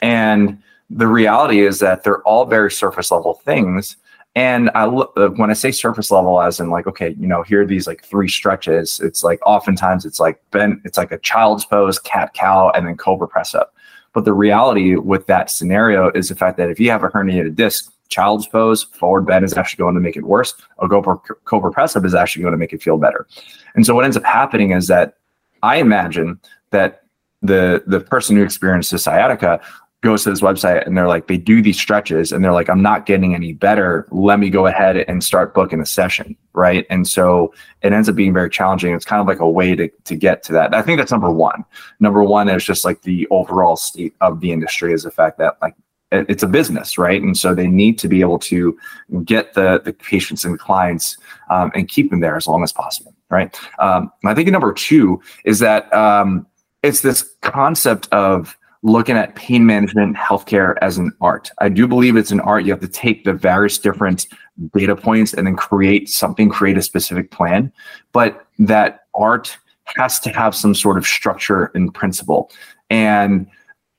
And 0.02 0.62
the 0.88 1.08
reality 1.08 1.60
is 1.60 1.80
that 1.80 2.04
they're 2.04 2.22
all 2.22 2.44
very 2.46 2.70
surface 2.70 3.10
level 3.10 3.34
things. 3.34 3.96
And 4.36 4.70
I 4.76 4.84
uh, 4.84 5.28
when 5.30 5.50
I 5.50 5.54
say 5.54 5.72
surface 5.72 6.12
level, 6.12 6.40
as 6.40 6.60
in 6.60 6.70
like, 6.70 6.86
okay, 6.86 7.16
you 7.18 7.26
know, 7.26 7.42
here 7.42 7.62
are 7.62 7.66
these 7.66 7.88
like 7.88 8.04
three 8.04 8.28
stretches. 8.28 9.00
It's 9.00 9.24
like 9.24 9.40
oftentimes 9.44 10.04
it's 10.04 10.20
like 10.20 10.40
bent, 10.52 10.80
it's 10.84 10.96
like 10.96 11.10
a 11.10 11.18
child's 11.18 11.64
pose, 11.64 11.98
cat 11.98 12.32
cow, 12.34 12.70
and 12.70 12.86
then 12.86 12.96
cobra 12.96 13.26
press 13.26 13.54
up. 13.56 13.74
But 14.12 14.24
the 14.24 14.32
reality 14.32 14.96
with 14.96 15.26
that 15.26 15.50
scenario 15.50 16.10
is 16.10 16.28
the 16.28 16.34
fact 16.34 16.56
that 16.58 16.70
if 16.70 16.80
you 16.80 16.90
have 16.90 17.04
a 17.04 17.08
herniated 17.08 17.54
disc, 17.54 17.92
child's 18.08 18.46
pose, 18.46 18.82
forward 18.82 19.22
bend 19.22 19.44
is 19.44 19.56
actually 19.56 19.78
going 19.78 19.94
to 19.94 20.00
make 20.00 20.16
it 20.16 20.24
worse. 20.24 20.54
A 20.80 20.88
cobra, 20.88 21.70
press 21.70 21.94
up 21.94 22.04
is 22.04 22.14
actually 22.14 22.42
going 22.42 22.52
to 22.52 22.58
make 22.58 22.72
it 22.72 22.82
feel 22.82 22.98
better. 22.98 23.26
And 23.74 23.86
so 23.86 23.94
what 23.94 24.04
ends 24.04 24.16
up 24.16 24.24
happening 24.24 24.72
is 24.72 24.88
that 24.88 25.14
I 25.62 25.76
imagine 25.76 26.40
that 26.70 27.04
the 27.42 27.82
the 27.86 28.00
person 28.00 28.36
who 28.36 28.42
experiences 28.42 29.02
sciatica 29.02 29.60
goes 30.02 30.24
to 30.24 30.30
this 30.30 30.40
website 30.40 30.86
and 30.86 30.96
they're 30.96 31.08
like 31.08 31.26
they 31.26 31.36
do 31.36 31.60
these 31.60 31.78
stretches 31.78 32.32
and 32.32 32.42
they're 32.42 32.52
like 32.52 32.70
i'm 32.70 32.82
not 32.82 33.06
getting 33.06 33.34
any 33.34 33.52
better. 33.52 34.06
Let 34.10 34.38
me 34.38 34.50
go 34.50 34.66
ahead 34.66 34.96
and 34.96 35.22
start 35.22 35.54
booking 35.54 35.80
a 35.80 35.86
session 35.86 36.36
right? 36.52 36.86
And 36.90 37.06
so 37.06 37.54
it 37.82 37.92
ends 37.92 38.08
up 38.08 38.16
being 38.16 38.32
very 38.32 38.50
challenging. 38.50 38.94
It's 38.94 39.04
kind 39.04 39.20
of 39.20 39.26
like 39.26 39.38
a 39.38 39.48
way 39.48 39.74
to, 39.76 39.88
to 39.88 40.16
get 40.16 40.42
to 40.44 40.52
that. 40.52 40.74
I 40.74 40.82
think 40.82 40.98
that's 40.98 41.12
number 41.12 41.30
one. 41.30 41.64
Number 42.00 42.22
one 42.24 42.48
is 42.48 42.64
just 42.64 42.84
like 42.84 43.02
the 43.02 43.26
overall 43.30 43.76
state 43.76 44.14
of 44.20 44.40
the 44.40 44.52
industry 44.52 44.92
is 44.92 45.04
the 45.04 45.10
fact 45.10 45.38
that 45.38 45.56
like 45.62 45.74
it's 46.12 46.42
a 46.42 46.48
business 46.48 46.98
right? 46.98 47.22
And 47.22 47.38
so 47.38 47.54
they 47.54 47.68
need 47.68 47.98
to 48.00 48.08
be 48.08 48.20
able 48.20 48.38
to 48.40 48.76
get 49.24 49.54
the 49.54 49.80
the 49.84 49.92
patients 49.92 50.44
and 50.44 50.58
clients 50.58 51.16
um, 51.50 51.70
and 51.74 51.88
keep 51.88 52.10
them 52.10 52.20
there 52.20 52.36
as 52.36 52.46
long 52.46 52.62
as 52.62 52.72
possible 52.72 53.14
right? 53.30 53.56
Um, 53.78 54.10
i 54.24 54.34
think 54.34 54.48
number 54.48 54.72
two 54.72 55.22
is 55.44 55.60
that 55.60 55.92
um, 55.94 56.46
it's 56.82 57.02
this 57.02 57.30
concept 57.42 58.08
of 58.12 58.56
looking 58.82 59.16
at 59.16 59.34
pain 59.34 59.66
management 59.66 60.16
healthcare 60.16 60.76
as 60.80 60.96
an 60.96 61.12
art. 61.20 61.50
I 61.58 61.68
do 61.68 61.86
believe 61.86 62.16
it's 62.16 62.30
an 62.30 62.40
art. 62.40 62.64
You 62.64 62.72
have 62.72 62.80
to 62.80 62.88
take 62.88 63.24
the 63.24 63.34
various 63.34 63.78
different 63.78 64.26
data 64.74 64.96
points 64.96 65.34
and 65.34 65.46
then 65.46 65.56
create 65.56 66.08
something, 66.08 66.48
create 66.48 66.78
a 66.78 66.82
specific 66.82 67.30
plan. 67.30 67.72
But 68.12 68.46
that 68.58 69.06
art 69.14 69.56
has 69.96 70.18
to 70.20 70.30
have 70.30 70.54
some 70.54 70.74
sort 70.74 70.96
of 70.96 71.06
structure 71.06 71.70
and 71.74 71.92
principle. 71.92 72.50
And 72.88 73.46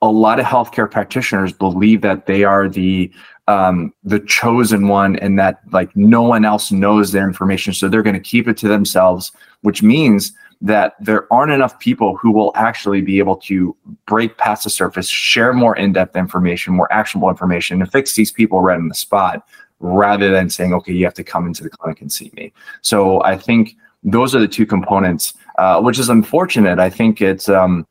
a 0.01 0.09
lot 0.09 0.39
of 0.39 0.45
healthcare 0.45 0.89
practitioners 0.89 1.53
believe 1.53 2.01
that 2.01 2.25
they 2.25 2.43
are 2.43 2.67
the 2.67 3.11
um, 3.47 3.93
the 4.03 4.19
chosen 4.19 4.87
one 4.87 5.17
and 5.17 5.37
that 5.37 5.61
like 5.71 5.95
no 5.95 6.21
one 6.21 6.45
else 6.45 6.71
knows 6.71 7.11
their 7.11 7.27
information 7.27 7.73
so 7.73 7.89
they're 7.89 8.03
going 8.03 8.13
to 8.13 8.19
keep 8.19 8.47
it 8.47 8.55
to 8.57 8.67
themselves 8.67 9.31
which 9.61 9.83
means 9.83 10.31
that 10.61 10.93
there 10.99 11.31
aren't 11.33 11.51
enough 11.51 11.79
people 11.79 12.15
who 12.17 12.31
will 12.31 12.51
actually 12.55 13.01
be 13.01 13.17
able 13.17 13.35
to 13.35 13.75
break 14.05 14.37
past 14.37 14.63
the 14.63 14.69
surface, 14.69 15.07
share 15.07 15.53
more 15.53 15.75
in 15.75 15.91
depth 15.91 16.15
information, 16.15 16.73
more 16.73 16.91
actionable 16.93 17.29
information, 17.29 17.81
and 17.81 17.91
fix 17.91 18.15
these 18.15 18.31
people 18.31 18.61
right 18.61 18.77
on 18.77 18.87
the 18.87 18.93
spot 18.93 19.45
rather 19.79 20.29
than 20.29 20.49
saying, 20.49 20.73
okay, 20.73 20.93
you 20.93 21.03
have 21.03 21.15
to 21.15 21.23
come 21.23 21.47
into 21.47 21.63
the 21.63 21.69
clinic 21.69 21.99
and 22.01 22.11
see 22.11 22.31
me. 22.35 22.53
So 22.81 23.23
I 23.23 23.35
think 23.35 23.75
those 24.03 24.35
are 24.35 24.39
the 24.39 24.47
two 24.47 24.67
components, 24.67 25.33
uh, 25.57 25.81
which 25.81 25.97
is 25.97 26.09
unfortunate. 26.09 26.77
I 26.77 26.89
think 26.89 27.21
it's, 27.21 27.49
um, 27.49 27.87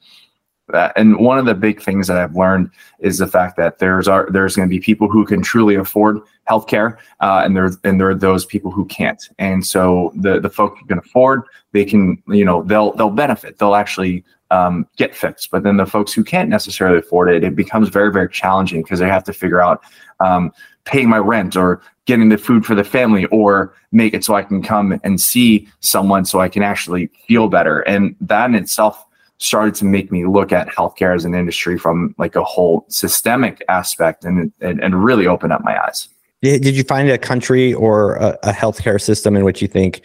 uh, 0.74 0.92
and 0.96 1.18
one 1.18 1.38
of 1.38 1.46
the 1.46 1.54
big 1.54 1.80
things 1.80 2.06
that 2.06 2.16
I've 2.16 2.36
learned 2.36 2.70
is 2.98 3.18
the 3.18 3.26
fact 3.26 3.56
that 3.56 3.78
there's 3.78 4.08
are 4.08 4.28
there's 4.30 4.56
going 4.56 4.68
to 4.68 4.70
be 4.70 4.80
people 4.80 5.08
who 5.08 5.24
can 5.24 5.42
truly 5.42 5.74
afford 5.74 6.18
healthcare, 6.48 6.96
uh, 7.20 7.42
and 7.44 7.56
there 7.56 7.70
and 7.84 8.00
there 8.00 8.10
are 8.10 8.14
those 8.14 8.44
people 8.44 8.70
who 8.70 8.84
can't. 8.86 9.22
And 9.38 9.66
so 9.66 10.12
the 10.14 10.40
the 10.40 10.50
folks 10.50 10.80
who 10.80 10.86
can 10.86 10.98
afford, 10.98 11.42
they 11.72 11.84
can 11.84 12.22
you 12.28 12.44
know 12.44 12.62
they'll 12.62 12.92
they'll 12.92 13.10
benefit. 13.10 13.58
They'll 13.58 13.74
actually 13.74 14.24
um, 14.50 14.86
get 14.96 15.14
fixed. 15.14 15.50
But 15.50 15.62
then 15.62 15.76
the 15.76 15.86
folks 15.86 16.12
who 16.12 16.24
can't 16.24 16.48
necessarily 16.48 16.98
afford 16.98 17.30
it, 17.30 17.44
it 17.44 17.54
becomes 17.54 17.88
very 17.88 18.12
very 18.12 18.28
challenging 18.28 18.82
because 18.82 18.98
they 19.00 19.08
have 19.08 19.24
to 19.24 19.32
figure 19.32 19.62
out 19.62 19.82
um, 20.20 20.52
paying 20.84 21.08
my 21.08 21.18
rent 21.18 21.56
or 21.56 21.80
getting 22.06 22.28
the 22.28 22.38
food 22.38 22.66
for 22.66 22.74
the 22.74 22.84
family 22.84 23.26
or 23.26 23.74
make 23.92 24.14
it 24.14 24.24
so 24.24 24.34
I 24.34 24.42
can 24.42 24.62
come 24.62 24.98
and 25.04 25.20
see 25.20 25.68
someone 25.80 26.24
so 26.24 26.40
I 26.40 26.48
can 26.48 26.62
actually 26.62 27.08
feel 27.28 27.48
better. 27.48 27.80
And 27.80 28.16
that 28.20 28.50
in 28.50 28.56
itself 28.56 29.06
started 29.40 29.74
to 29.74 29.84
make 29.86 30.12
me 30.12 30.26
look 30.26 30.52
at 30.52 30.68
healthcare 30.68 31.14
as 31.14 31.24
an 31.24 31.34
industry 31.34 31.78
from 31.78 32.14
like 32.18 32.36
a 32.36 32.44
whole 32.44 32.84
systemic 32.88 33.64
aspect 33.68 34.24
and, 34.24 34.52
and, 34.60 34.80
and 34.80 35.02
really 35.02 35.26
open 35.26 35.50
up 35.50 35.64
my 35.64 35.82
eyes. 35.82 36.08
Did 36.42 36.76
you 36.76 36.84
find 36.84 37.08
a 37.10 37.18
country 37.18 37.74
or 37.74 38.14
a, 38.16 38.38
a 38.44 38.52
healthcare 38.52 39.00
system 39.00 39.36
in 39.36 39.44
which 39.44 39.60
you 39.60 39.68
think, 39.68 40.02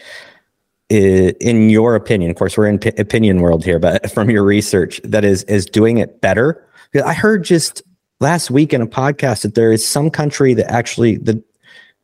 in 0.90 1.70
your 1.70 1.96
opinion, 1.96 2.30
of 2.30 2.38
course, 2.38 2.58
we're 2.58 2.68
in 2.68 2.80
p- 2.80 2.92
opinion 2.98 3.40
world 3.42 3.64
here, 3.64 3.80
but 3.80 4.10
from 4.14 4.30
your 4.30 4.44
research, 4.44 5.00
that 5.04 5.24
is 5.24 5.44
is 5.44 5.66
doing 5.66 5.98
it 5.98 6.22
better? 6.22 6.66
I 7.06 7.14
heard 7.14 7.44
just 7.44 7.84
last 8.20 8.52
week 8.52 8.74
in 8.74 8.82
a 8.82 8.88
podcast 8.88 9.42
that 9.44 9.56
there 9.56 9.72
is 9.72 9.86
some 9.86 10.10
country 10.10 10.54
that 10.54 10.70
actually 10.72 11.18
the 11.18 11.42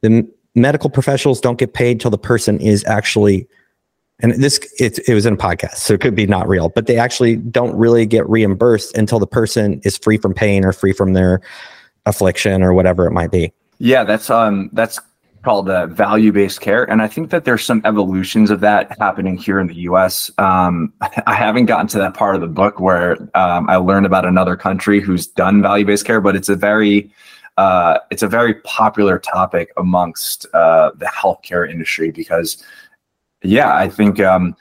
the 0.01 0.27
medical 0.55 0.89
professionals 0.89 1.39
don't 1.39 1.59
get 1.59 1.73
paid 1.73 1.99
till 1.99 2.11
the 2.11 2.17
person 2.17 2.59
is 2.59 2.83
actually 2.85 3.47
and 4.21 4.31
this 4.43 4.59
it, 4.79 4.99
it 5.07 5.13
was 5.13 5.25
in 5.25 5.33
a 5.33 5.37
podcast 5.37 5.75
so 5.75 5.93
it 5.93 6.01
could 6.01 6.15
be 6.15 6.27
not 6.27 6.47
real 6.47 6.69
but 6.69 6.87
they 6.87 6.97
actually 6.97 7.35
don't 7.35 7.75
really 7.75 8.05
get 8.05 8.27
reimbursed 8.29 8.95
until 8.97 9.19
the 9.19 9.27
person 9.27 9.81
is 9.83 9.97
free 9.97 10.17
from 10.17 10.33
pain 10.33 10.65
or 10.65 10.73
free 10.73 10.93
from 10.93 11.13
their 11.13 11.41
affliction 12.05 12.63
or 12.63 12.73
whatever 12.73 13.05
it 13.05 13.11
might 13.11 13.31
be. 13.31 13.51
Yeah 13.79 14.03
that's 14.03 14.29
um 14.29 14.69
that's 14.73 14.99
called 15.43 15.69
uh, 15.69 15.87
value-based 15.87 16.61
care 16.61 16.83
and 16.89 17.01
i 17.01 17.07
think 17.07 17.31
that 17.31 17.45
there's 17.45 17.63
some 17.63 17.81
evolutions 17.83 18.51
of 18.51 18.59
that 18.59 18.95
happening 18.99 19.35
here 19.35 19.59
in 19.59 19.65
the 19.65 19.73
us 19.73 20.29
um, 20.37 20.93
i 21.27 21.33
haven't 21.33 21.65
gotten 21.65 21.87
to 21.87 21.97
that 21.97 22.13
part 22.13 22.35
of 22.35 22.41
the 22.41 22.47
book 22.47 22.79
where 22.79 23.17
um, 23.35 23.67
i 23.69 23.75
learned 23.75 24.05
about 24.05 24.25
another 24.25 24.55
country 24.55 25.01
who's 25.01 25.25
done 25.25 25.61
value-based 25.61 26.05
care 26.05 26.21
but 26.21 26.35
it's 26.35 26.49
a 26.49 26.55
very 26.55 27.11
uh, 27.57 27.99
it's 28.09 28.23
a 28.23 28.27
very 28.27 28.55
popular 28.61 29.19
topic 29.19 29.71
amongst 29.77 30.45
uh, 30.53 30.89
the 30.95 31.05
healthcare 31.05 31.69
industry 31.69 32.09
because 32.09 32.63
yeah 33.43 33.75
i 33.75 33.87
think 33.87 34.19
um, 34.19 34.55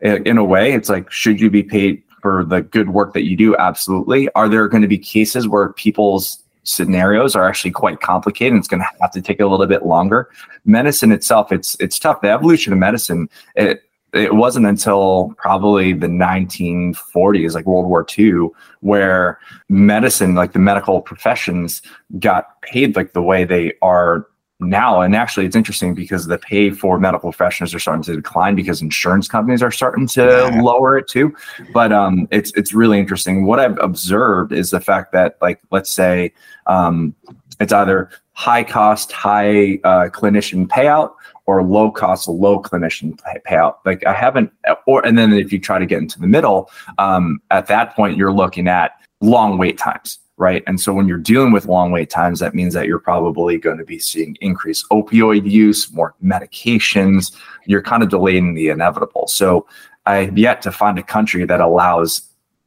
in, 0.00 0.36
a 0.38 0.44
way 0.44 0.72
it's 0.72 0.88
like 0.88 1.10
should 1.10 1.40
you 1.40 1.50
be 1.50 1.62
paid 1.62 2.02
for 2.24 2.42
the 2.42 2.62
good 2.62 2.88
work 2.88 3.12
that 3.12 3.24
you 3.24 3.36
do? 3.36 3.54
Absolutely. 3.58 4.30
Are 4.30 4.48
there 4.48 4.66
going 4.66 4.80
to 4.80 4.88
be 4.88 4.96
cases 4.96 5.46
where 5.46 5.74
people's 5.74 6.42
scenarios 6.62 7.36
are 7.36 7.46
actually 7.46 7.70
quite 7.70 8.00
complicated 8.00 8.54
and 8.54 8.60
it's 8.60 8.66
going 8.66 8.80
to 8.80 8.88
have 9.02 9.10
to 9.10 9.20
take 9.20 9.40
a 9.40 9.46
little 9.46 9.66
bit 9.66 9.84
longer? 9.84 10.30
Medicine 10.64 11.12
itself 11.12 11.52
it's 11.52 11.76
it's 11.80 11.98
tough. 11.98 12.22
The 12.22 12.30
evolution 12.30 12.72
of 12.72 12.78
medicine 12.78 13.28
it 13.56 13.82
it 14.14 14.34
wasn't 14.34 14.64
until 14.64 15.34
probably 15.36 15.92
the 15.92 16.06
1940s 16.06 17.54
like 17.54 17.66
world 17.66 17.86
war 17.86 18.06
ii 18.18 18.48
where 18.80 19.38
medicine 19.68 20.34
like 20.34 20.52
the 20.52 20.58
medical 20.58 21.02
professions 21.02 21.82
got 22.20 22.62
paid 22.62 22.96
like 22.96 23.12
the 23.12 23.20
way 23.20 23.44
they 23.44 23.74
are 23.82 24.26
now 24.60 25.00
and 25.00 25.16
actually 25.16 25.44
it's 25.46 25.56
interesting 25.56 25.94
because 25.94 26.26
the 26.26 26.38
pay 26.38 26.70
for 26.70 26.98
medical 26.98 27.32
professionals 27.32 27.74
are 27.74 27.78
starting 27.78 28.02
to 28.02 28.14
decline 28.14 28.54
because 28.54 28.80
insurance 28.80 29.26
companies 29.26 29.62
are 29.62 29.70
starting 29.70 30.06
to 30.06 30.22
yeah. 30.22 30.60
lower 30.62 30.96
it 30.96 31.08
too. 31.08 31.34
But 31.72 31.92
um 31.92 32.28
it's 32.30 32.52
it's 32.54 32.72
really 32.72 32.98
interesting. 32.98 33.46
What 33.46 33.58
i've 33.58 33.78
observed 33.78 34.52
is 34.52 34.70
the 34.70 34.80
fact 34.80 35.12
that 35.12 35.36
like 35.42 35.60
let's 35.70 35.90
say 35.90 36.32
um 36.66 37.14
it's 37.60 37.72
either 37.72 38.10
high 38.32 38.64
cost 38.64 39.12
high 39.12 39.80
uh, 39.84 40.08
clinician 40.10 40.66
payout 40.66 41.14
or 41.46 41.62
low 41.62 41.90
cost 41.90 42.28
low 42.28 42.60
clinician 42.60 43.18
payout. 43.46 43.76
Like 43.84 44.06
i 44.06 44.12
haven't 44.12 44.52
or 44.86 45.04
and 45.04 45.18
then 45.18 45.32
if 45.32 45.52
you 45.52 45.58
try 45.58 45.78
to 45.80 45.86
get 45.86 45.98
into 45.98 46.20
the 46.20 46.28
middle 46.28 46.70
um 46.98 47.40
at 47.50 47.66
that 47.66 47.94
point 47.96 48.16
you're 48.16 48.32
looking 48.32 48.68
at 48.68 48.92
long 49.20 49.58
wait 49.58 49.78
times 49.78 50.18
right? 50.36 50.62
And 50.66 50.80
so 50.80 50.92
when 50.92 51.06
you're 51.06 51.18
dealing 51.18 51.52
with 51.52 51.66
long 51.66 51.92
wait 51.92 52.10
times, 52.10 52.40
that 52.40 52.54
means 52.54 52.74
that 52.74 52.86
you're 52.86 52.98
probably 52.98 53.58
going 53.58 53.78
to 53.78 53.84
be 53.84 53.98
seeing 53.98 54.36
increased 54.40 54.86
opioid 54.90 55.48
use, 55.48 55.92
more 55.92 56.14
medications. 56.22 57.34
You're 57.66 57.82
kind 57.82 58.02
of 58.02 58.08
delaying 58.08 58.54
the 58.54 58.68
inevitable. 58.68 59.28
So 59.28 59.66
I've 60.06 60.36
yet 60.36 60.60
to 60.62 60.72
find 60.72 60.98
a 60.98 61.02
country 61.02 61.44
that 61.44 61.60
allows 61.60 62.22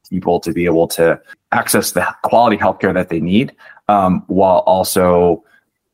people 0.10 0.40
to 0.40 0.54
be 0.54 0.66
able 0.66 0.88
to 0.88 1.20
access 1.52 1.92
the 1.92 2.08
quality 2.24 2.58
healthcare 2.58 2.94
that 2.94 3.10
they 3.10 3.20
need 3.20 3.56
um, 3.90 4.24
while 4.28 4.60
also 4.60 5.44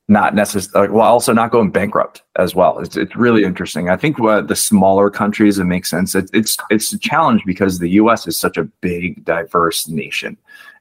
not 0.10 0.36
necessarily 0.36 0.92
while 0.92 1.12
also 1.12 1.32
not 1.32 1.52
going 1.52 1.72
bankrupt 1.72 2.24
as 2.36 2.54
well. 2.54 2.80
It's, 2.80 2.98
it's 2.98 3.16
really 3.16 3.44
interesting. 3.44 3.90
I 3.90 3.96
think 3.96 4.20
what 4.20 4.48
the 4.48 4.56
smaller 4.56 5.10
countries 5.10 5.60
it 5.60 5.64
makes 5.64 5.90
sense. 5.90 6.14
It, 6.14 6.30
it's 6.34 6.58
it's 6.70 6.92
a 6.92 7.00
challenge 7.00 7.44
because 7.46 7.80
the 7.80 7.90
U.S. 7.92 8.28
is 8.28 8.38
such 8.38 8.58
a 8.58 8.64
big, 8.64 9.24
diverse 9.24 9.88
nation, 9.88 10.38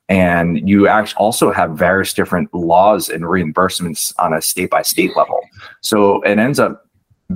and 0.08 0.68
you 0.68 0.88
actually 0.88 1.18
also 1.18 1.52
have 1.52 1.72
various 1.72 2.12
different 2.12 2.52
laws 2.54 3.08
and 3.08 3.24
reimbursements 3.24 4.12
on 4.18 4.32
a 4.32 4.42
state 4.42 4.70
by 4.70 4.82
state 4.82 5.16
level. 5.16 5.40
So 5.80 6.20
it 6.22 6.38
ends 6.38 6.58
up 6.58 6.86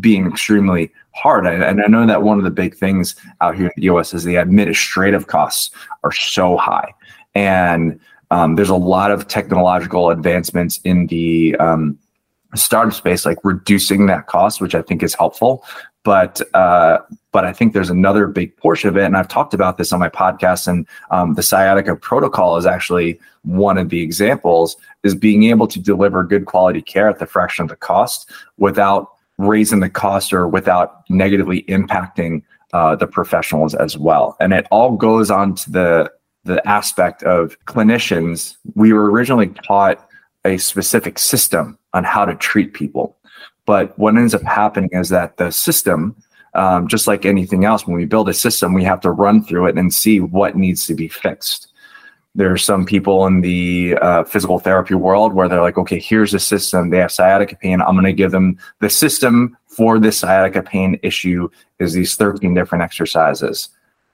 being 0.00 0.26
extremely 0.26 0.92
hard. 1.12 1.46
And 1.46 1.80
I 1.80 1.86
know 1.86 2.06
that 2.06 2.22
one 2.22 2.38
of 2.38 2.44
the 2.44 2.50
big 2.50 2.76
things 2.76 3.16
out 3.40 3.56
here 3.56 3.66
in 3.66 3.72
the 3.76 3.84
US 3.84 4.12
is 4.12 4.24
the 4.24 4.36
administrative 4.36 5.26
costs 5.26 5.70
are 6.04 6.12
so 6.12 6.56
high. 6.56 6.92
And 7.34 7.98
um, 8.30 8.56
there's 8.56 8.68
a 8.68 8.76
lot 8.76 9.10
of 9.10 9.28
technological 9.28 10.10
advancements 10.10 10.80
in 10.84 11.06
the 11.06 11.56
um, 11.56 11.98
startup 12.54 12.94
space, 12.94 13.24
like 13.24 13.38
reducing 13.44 14.06
that 14.06 14.26
cost, 14.26 14.60
which 14.60 14.74
I 14.74 14.82
think 14.82 15.02
is 15.02 15.14
helpful. 15.14 15.64
But 16.06 16.40
uh, 16.54 17.00
but 17.32 17.44
I 17.44 17.52
think 17.52 17.72
there's 17.72 17.90
another 17.90 18.28
big 18.28 18.56
portion 18.56 18.88
of 18.88 18.96
it, 18.96 19.02
and 19.02 19.16
I've 19.16 19.26
talked 19.26 19.54
about 19.54 19.76
this 19.76 19.92
on 19.92 19.98
my 19.98 20.08
podcast. 20.08 20.68
And 20.68 20.86
um, 21.10 21.34
the 21.34 21.42
sciatica 21.42 21.96
protocol 21.96 22.56
is 22.58 22.64
actually 22.64 23.18
one 23.42 23.76
of 23.76 23.88
the 23.88 24.02
examples 24.02 24.76
is 25.02 25.16
being 25.16 25.42
able 25.42 25.66
to 25.66 25.80
deliver 25.80 26.22
good 26.22 26.46
quality 26.46 26.80
care 26.80 27.08
at 27.08 27.18
the 27.18 27.26
fraction 27.26 27.64
of 27.64 27.70
the 27.70 27.76
cost 27.76 28.30
without 28.56 29.08
raising 29.36 29.80
the 29.80 29.90
cost 29.90 30.32
or 30.32 30.46
without 30.46 31.02
negatively 31.10 31.64
impacting 31.64 32.44
uh, 32.72 32.94
the 32.94 33.08
professionals 33.08 33.74
as 33.74 33.98
well. 33.98 34.36
And 34.38 34.52
it 34.52 34.68
all 34.70 34.92
goes 34.96 35.28
on 35.28 35.56
to 35.56 35.70
the 35.72 36.12
the 36.44 36.64
aspect 36.68 37.24
of 37.24 37.58
clinicians. 37.64 38.56
We 38.76 38.92
were 38.92 39.10
originally 39.10 39.48
taught 39.48 40.08
a 40.44 40.56
specific 40.58 41.18
system 41.18 41.76
on 41.94 42.04
how 42.04 42.24
to 42.24 42.36
treat 42.36 42.74
people. 42.74 43.15
But 43.66 43.98
what 43.98 44.16
ends 44.16 44.34
up 44.34 44.42
happening 44.42 44.90
is 44.92 45.10
that 45.10 45.36
the 45.36 45.50
system 45.50 46.16
um, 46.56 46.88
just 46.88 47.06
like 47.06 47.26
anything 47.26 47.66
else, 47.66 47.86
when 47.86 47.96
we 47.96 48.06
build 48.06 48.30
a 48.30 48.34
system, 48.34 48.72
we 48.72 48.82
have 48.82 49.00
to 49.02 49.10
run 49.10 49.44
through 49.44 49.66
it 49.66 49.76
and 49.76 49.92
see 49.92 50.20
what 50.20 50.56
needs 50.56 50.86
to 50.86 50.94
be 50.94 51.06
fixed. 51.06 51.68
There 52.34 52.50
are 52.50 52.58
some 52.58 52.86
people 52.86 53.26
in 53.26 53.42
the 53.42 53.96
uh, 54.00 54.24
physical 54.24 54.58
therapy 54.58 54.94
world 54.94 55.34
where 55.34 55.48
they're 55.48 55.60
like, 55.60 55.76
okay, 55.78 55.98
here's 55.98 56.32
a 56.32 56.40
system. 56.40 56.88
They 56.88 56.98
have 56.98 57.12
sciatica 57.12 57.56
pain. 57.56 57.82
I'm 57.82 57.94
going 57.94 58.04
to 58.04 58.12
give 58.12 58.30
them 58.30 58.58
the 58.80 58.88
system 58.88 59.56
for 59.68 59.98
this 59.98 60.18
sciatica 60.18 60.62
pain 60.62 60.98
issue 61.02 61.48
is 61.78 61.92
these 61.92 62.16
13 62.16 62.54
different 62.54 62.82
exercises. 62.82 63.68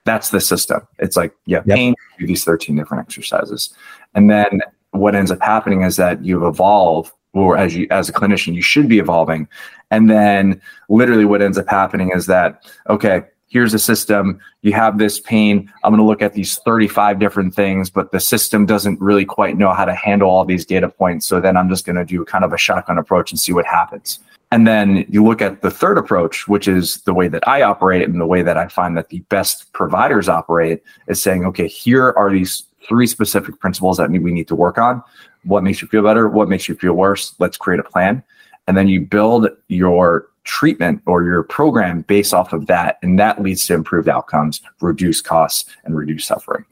That's 0.04 0.30
the 0.30 0.40
system. 0.40 0.80
It's 0.98 1.16
like, 1.16 1.32
yeah, 1.46 1.62
yep. 1.64 1.76
pain, 1.76 1.94
do 2.18 2.26
these 2.26 2.44
13 2.44 2.74
different 2.74 3.02
exercises. 3.02 3.72
And 4.14 4.28
then 4.28 4.62
what 4.90 5.14
ends 5.14 5.30
up 5.30 5.40
happening 5.40 5.82
is 5.82 5.94
that 5.96 6.24
you 6.24 6.46
evolve 6.48 7.12
or 7.32 7.56
as 7.56 7.74
you 7.74 7.86
as 7.90 8.08
a 8.08 8.12
clinician 8.12 8.54
you 8.54 8.62
should 8.62 8.88
be 8.88 8.98
evolving. 8.98 9.48
And 9.90 10.08
then 10.08 10.60
literally 10.88 11.24
what 11.24 11.42
ends 11.42 11.58
up 11.58 11.68
happening 11.68 12.10
is 12.14 12.26
that 12.26 12.64
okay 12.88 13.22
here's 13.48 13.74
a 13.74 13.78
system. 13.78 14.40
You 14.62 14.72
have 14.72 14.96
this 14.96 15.20
pain. 15.20 15.70
I'm 15.84 15.92
going 15.92 15.98
to 15.98 16.06
look 16.06 16.22
at 16.22 16.32
these 16.32 16.56
35 16.60 17.18
different 17.18 17.54
things 17.54 17.90
but 17.90 18.10
the 18.12 18.20
system 18.20 18.66
doesn't 18.66 19.00
really 19.00 19.24
quite 19.24 19.56
know 19.56 19.72
how 19.72 19.84
to 19.84 19.94
handle 19.94 20.30
all 20.30 20.44
these 20.44 20.64
data 20.64 20.88
points. 20.88 21.26
So 21.26 21.40
then 21.40 21.56
i'm 21.56 21.68
just 21.68 21.84
going 21.84 21.96
to 21.96 22.04
do 22.04 22.24
kind 22.24 22.44
of 22.44 22.52
a 22.52 22.58
shotgun 22.58 22.98
approach 22.98 23.30
and 23.30 23.38
see 23.38 23.52
what 23.52 23.66
happens. 23.66 24.18
And 24.50 24.66
then 24.66 25.06
you 25.08 25.24
look 25.24 25.40
at 25.40 25.62
the 25.62 25.70
third 25.70 25.96
approach 25.96 26.46
which 26.46 26.68
is 26.68 27.00
the 27.02 27.14
way 27.14 27.28
that 27.28 27.46
i 27.48 27.62
operate 27.62 28.02
and 28.02 28.20
the 28.20 28.26
way 28.26 28.42
that 28.42 28.56
i 28.58 28.68
find 28.68 28.96
that 28.96 29.08
the 29.08 29.20
best 29.30 29.72
providers 29.72 30.28
operate 30.28 30.82
is 31.08 31.22
saying 31.22 31.44
okay 31.46 31.68
here 31.68 32.12
are 32.16 32.30
these 32.30 32.64
three 32.86 33.06
specific 33.06 33.58
principles 33.60 33.96
that 33.96 34.10
we 34.10 34.32
need 34.32 34.48
to 34.48 34.54
work 34.54 34.76
on 34.76 35.02
what 35.44 35.62
makes 35.62 35.82
you 35.82 35.88
feel 35.88 36.02
better, 36.02 36.28
what 36.28 36.48
makes 36.48 36.68
you 36.68 36.74
feel 36.74 36.94
worse. 36.94 37.34
Let's 37.38 37.56
create 37.56 37.80
a 37.80 37.84
plan. 37.84 38.22
And 38.66 38.76
then 38.76 38.88
you 38.88 39.00
build 39.00 39.48
your 39.68 40.28
treatment 40.44 41.02
or 41.06 41.24
your 41.24 41.42
program 41.42 42.02
based 42.02 42.34
off 42.34 42.52
of 42.52 42.66
that. 42.66 42.98
And 43.02 43.18
that 43.18 43.42
leads 43.42 43.66
to 43.66 43.74
improved 43.74 44.08
outcomes, 44.08 44.60
reduce 44.80 45.20
costs, 45.20 45.68
and 45.84 45.96
reduce 45.96 46.26
suffering. 46.26 46.64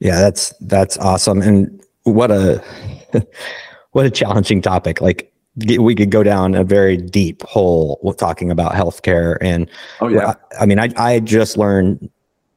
Yeah, 0.00 0.20
that's 0.20 0.52
that's 0.60 0.98
awesome. 0.98 1.40
And 1.40 1.82
what 2.02 2.30
a 2.30 2.62
what 3.92 4.06
a 4.06 4.10
challenging 4.10 4.60
topic. 4.60 5.00
Like 5.00 5.32
we 5.56 5.94
could 5.94 6.10
go 6.10 6.22
down 6.22 6.54
a 6.54 6.64
very 6.64 6.96
deep 6.96 7.42
hole 7.42 8.14
talking 8.18 8.50
about 8.50 8.72
healthcare. 8.72 9.38
And 9.40 9.70
oh 10.00 10.08
yeah, 10.08 10.34
I, 10.58 10.62
I 10.62 10.66
mean, 10.66 10.78
I 10.78 10.90
I 10.96 11.20
just 11.20 11.56
learned 11.56 12.10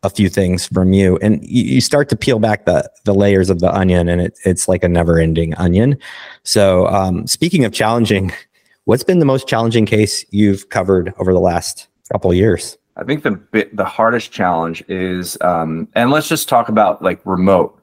a 0.03 0.09
few 0.09 0.29
things 0.29 0.67
from 0.67 0.93
you. 0.93 1.17
And 1.17 1.43
you, 1.43 1.63
you, 1.63 1.81
start 1.81 2.09
to 2.09 2.15
peel 2.15 2.39
back 2.39 2.65
the 2.65 2.89
the 3.05 3.13
layers 3.13 3.49
of 3.49 3.59
the 3.59 3.73
onion 3.73 4.07
and 4.07 4.21
it, 4.21 4.37
it's 4.45 4.67
like 4.67 4.83
a 4.83 4.89
never 4.89 5.19
ending 5.19 5.55
onion. 5.55 5.97
So 6.43 6.87
um, 6.87 7.25
speaking 7.27 7.65
of 7.65 7.73
challenging 7.73 8.31
what's 8.85 9.03
been 9.03 9.19
the 9.19 9.25
most 9.25 9.47
challenging 9.47 9.85
case 9.85 10.25
you've 10.31 10.69
covered 10.69 11.13
over 11.19 11.33
the 11.33 11.39
last 11.39 11.87
couple 12.11 12.33
years? 12.33 12.77
I 12.95 13.03
think 13.03 13.23
the 13.23 13.31
bit 13.31 13.75
the 13.75 13.85
hardest 13.85 14.31
challenge 14.31 14.83
is 14.87 15.37
um, 15.41 15.87
and 15.93 16.09
let's 16.09 16.27
just 16.27 16.49
talk 16.49 16.69
about 16.69 17.01
like 17.03 17.19
remote 17.25 17.79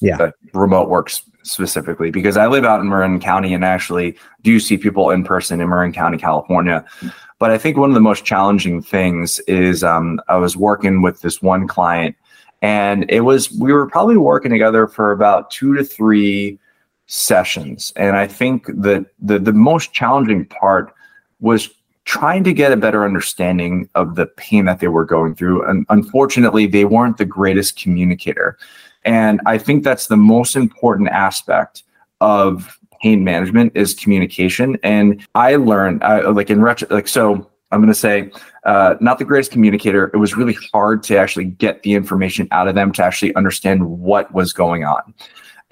yeah. 0.00 0.16
uh, 0.18 0.30
remote 0.54 0.88
works 0.88 1.22
specifically 1.42 2.10
because 2.10 2.36
i 2.36 2.46
live 2.46 2.64
out 2.64 2.80
in 2.80 2.88
marin 2.88 3.20
county 3.20 3.54
and 3.54 3.64
actually 3.64 4.16
do 4.42 4.58
see 4.58 4.76
people 4.76 5.10
in 5.10 5.22
person 5.22 5.60
in 5.60 5.68
marin 5.68 5.92
county 5.92 6.18
california 6.18 6.84
but 7.38 7.50
I 7.50 7.58
think 7.58 7.76
one 7.76 7.90
of 7.90 7.94
the 7.94 8.00
most 8.00 8.24
challenging 8.24 8.82
things 8.82 9.40
is 9.40 9.84
um, 9.84 10.20
I 10.28 10.36
was 10.36 10.56
working 10.56 11.02
with 11.02 11.20
this 11.20 11.42
one 11.42 11.68
client, 11.68 12.16
and 12.62 13.04
it 13.10 13.20
was 13.20 13.52
we 13.52 13.72
were 13.72 13.88
probably 13.88 14.16
working 14.16 14.50
together 14.50 14.86
for 14.86 15.12
about 15.12 15.50
two 15.50 15.74
to 15.74 15.84
three 15.84 16.58
sessions. 17.06 17.92
And 17.96 18.16
I 18.16 18.26
think 18.26 18.66
that 18.66 19.06
the 19.20 19.38
the 19.38 19.52
most 19.52 19.92
challenging 19.92 20.46
part 20.46 20.92
was 21.40 21.68
trying 22.06 22.44
to 22.44 22.52
get 22.52 22.72
a 22.72 22.76
better 22.76 23.04
understanding 23.04 23.88
of 23.94 24.14
the 24.14 24.26
pain 24.26 24.64
that 24.64 24.78
they 24.80 24.88
were 24.88 25.04
going 25.04 25.34
through. 25.34 25.68
And 25.68 25.84
unfortunately, 25.88 26.66
they 26.66 26.84
weren't 26.84 27.18
the 27.18 27.24
greatest 27.24 27.76
communicator. 27.76 28.56
And 29.04 29.40
I 29.44 29.58
think 29.58 29.84
that's 29.84 30.06
the 30.06 30.16
most 30.16 30.56
important 30.56 31.08
aspect 31.10 31.82
of 32.20 32.75
pain 33.00 33.24
management 33.24 33.72
is 33.74 33.94
communication. 33.94 34.76
And 34.82 35.26
I 35.34 35.56
learned, 35.56 36.02
like 36.02 36.50
in 36.50 36.60
retro, 36.62 36.88
like 36.90 37.08
so. 37.08 37.50
I'm 37.72 37.80
going 37.80 37.92
to 37.92 37.98
say, 37.98 38.30
uh, 38.64 38.94
not 39.00 39.18
the 39.18 39.24
greatest 39.24 39.50
communicator. 39.50 40.08
It 40.14 40.18
was 40.18 40.36
really 40.36 40.56
hard 40.72 41.02
to 41.02 41.16
actually 41.16 41.46
get 41.46 41.82
the 41.82 41.94
information 41.94 42.46
out 42.52 42.68
of 42.68 42.76
them 42.76 42.92
to 42.92 43.04
actually 43.04 43.34
understand 43.34 43.84
what 43.84 44.32
was 44.32 44.52
going 44.52 44.84
on. 44.84 45.12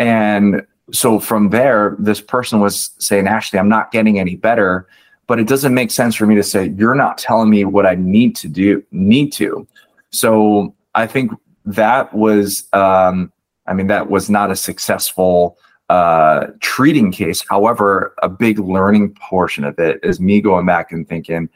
And 0.01 0.67
so 0.91 1.21
from 1.21 1.51
there, 1.51 1.95
this 2.01 2.21
person 2.21 2.59
was 2.59 2.91
saying, 2.99 3.29
Ashley, 3.29 3.61
I'm 3.61 3.69
not 3.69 3.93
getting 3.93 4.19
any 4.19 4.35
better, 4.35 4.89
but 5.29 5.39
it 5.39 5.47
doesn't 5.47 5.73
make 5.73 5.93
sense 5.93 6.17
for 6.17 6.27
me 6.27 6.35
to 6.35 6.43
say, 6.43 6.75
you're 6.77 6.97
not 6.97 7.17
telling 7.17 7.49
me 7.49 7.65
what 7.65 7.87
I 7.87 7.95
need 7.95 8.35
to 8.37 8.49
do, 8.49 8.85
need 8.91 9.33
to. 9.35 9.65
So 10.11 10.75
I 10.97 11.07
think 11.07 11.31
that 11.65 12.13
was, 12.13 12.69
um, 12.73 13.33
I 13.69 13.73
mean, 13.73 13.87
that 13.87 14.11
was 14.11 14.29
not 14.29 14.51
a 14.51 14.57
successful 14.57 15.59
uh, 15.89 16.47
treating 16.61 17.13
case. 17.13 17.45
However, 17.49 18.15
a 18.23 18.29
big 18.29 18.59
learning 18.59 19.15
portion 19.15 19.65
of 19.65 19.79
it 19.79 20.01
is 20.03 20.21
me 20.21 20.41
going 20.41 20.67
back 20.67 20.93
and 20.93 21.09
thinking, 21.09 21.49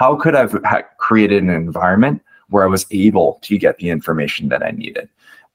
how 0.00 0.16
could 0.16 0.34
I 0.34 0.40
have 0.40 0.84
created 0.98 1.42
an 1.42 1.50
environment 1.50 2.22
where 2.48 2.64
I 2.64 2.66
was 2.66 2.86
able 2.90 3.38
to 3.42 3.58
get 3.58 3.78
the 3.78 3.90
information 3.90 4.48
that 4.48 4.62
I 4.62 4.70
needed? 4.70 5.08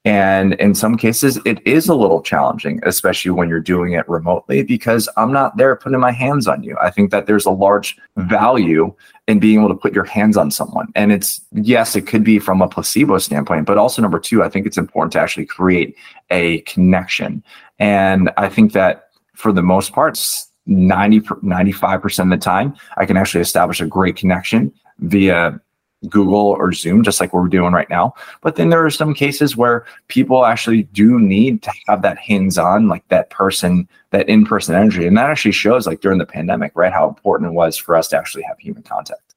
And 0.05 0.53
in 0.53 0.75
some 0.75 0.95
cases, 0.95 1.39
it 1.45 1.59
is 1.67 1.89
a 1.89 1.93
little 1.93 2.21
challenging, 2.21 2.79
especially 2.83 3.31
when 3.31 3.49
you're 3.49 3.59
doing 3.59 3.93
it 3.93 4.07
remotely, 4.07 4.63
because 4.63 5.09
I'm 5.17 5.33
not 5.33 5.57
there 5.57 5.75
putting 5.75 5.99
my 5.99 6.13
hands 6.13 6.47
on 6.47 6.63
you. 6.63 6.77
I 6.81 6.89
think 6.89 7.11
that 7.11 7.25
there's 7.25 7.45
a 7.45 7.51
large 7.51 7.97
value 8.15 8.95
in 9.27 9.39
being 9.39 9.59
able 9.59 9.67
to 9.67 9.75
put 9.75 9.93
your 9.93 10.05
hands 10.05 10.37
on 10.37 10.51
someone. 10.51 10.87
And 10.95 11.11
it's, 11.11 11.41
yes, 11.51 11.97
it 11.97 12.07
could 12.07 12.23
be 12.23 12.39
from 12.39 12.61
a 12.61 12.67
placebo 12.69 13.17
standpoint, 13.17 13.65
but 13.65 13.77
also, 13.77 14.01
number 14.01 14.19
two, 14.19 14.41
I 14.41 14.47
think 14.47 14.65
it's 14.65 14.77
important 14.77 15.11
to 15.13 15.19
actually 15.19 15.45
create 15.45 15.97
a 16.31 16.61
connection. 16.61 17.43
And 17.79 18.29
I 18.37 18.49
think 18.49 18.73
that 18.73 19.09
for 19.35 19.51
the 19.51 19.63
most 19.63 19.93
part, 19.93 20.19
90, 20.65 21.21
95% 21.21 22.23
of 22.23 22.29
the 22.29 22.37
time, 22.37 22.75
I 22.97 23.05
can 23.05 23.17
actually 23.17 23.41
establish 23.41 23.81
a 23.81 23.87
great 23.87 24.15
connection 24.15 24.71
via 24.99 25.59
Google 26.07 26.37
or 26.37 26.71
Zoom, 26.71 27.03
just 27.03 27.19
like 27.19 27.33
we're 27.33 27.47
doing 27.47 27.73
right 27.73 27.89
now. 27.89 28.13
But 28.41 28.55
then 28.55 28.69
there 28.69 28.85
are 28.85 28.89
some 28.89 29.13
cases 29.13 29.57
where 29.57 29.85
people 30.07 30.45
actually 30.45 30.83
do 30.83 31.19
need 31.19 31.61
to 31.63 31.71
have 31.87 32.01
that 32.03 32.17
hands 32.17 32.57
on, 32.57 32.87
like 32.87 33.05
that 33.09 33.29
person, 33.29 33.87
that 34.11 34.29
in 34.29 34.45
person 34.45 34.75
energy. 34.75 35.05
And 35.05 35.17
that 35.17 35.29
actually 35.29 35.51
shows, 35.51 35.85
like 35.87 36.01
during 36.01 36.19
the 36.19 36.25
pandemic, 36.25 36.71
right, 36.75 36.93
how 36.93 37.07
important 37.07 37.51
it 37.51 37.53
was 37.53 37.75
for 37.75 37.95
us 37.95 38.07
to 38.09 38.17
actually 38.17 38.43
have 38.43 38.57
human 38.59 38.83
contact. 38.83 39.35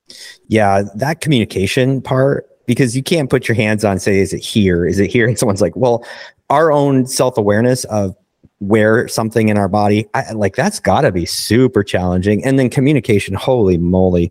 Yeah, 0.48 0.82
that 0.94 1.20
communication 1.20 2.00
part, 2.00 2.48
because 2.66 2.94
you 2.96 3.02
can't 3.02 3.28
put 3.28 3.48
your 3.48 3.56
hands 3.56 3.84
on, 3.84 3.98
say, 3.98 4.20
is 4.20 4.32
it 4.32 4.40
here? 4.42 4.86
Is 4.86 5.00
it 5.00 5.10
here? 5.10 5.26
And 5.28 5.38
someone's 5.38 5.62
like, 5.62 5.74
well, 5.74 6.04
our 6.48 6.70
own 6.70 7.06
self 7.06 7.38
awareness 7.38 7.84
of 7.84 8.14
where 8.62 9.08
something 9.08 9.48
in 9.48 9.58
our 9.58 9.68
body, 9.68 10.06
I, 10.14 10.32
like 10.32 10.56
that's 10.56 10.80
got 10.80 11.02
to 11.02 11.12
be 11.12 11.26
super 11.26 11.82
challenging. 11.82 12.44
And 12.44 12.58
then 12.58 12.70
communication, 12.70 13.34
holy 13.34 13.78
moly 13.78 14.30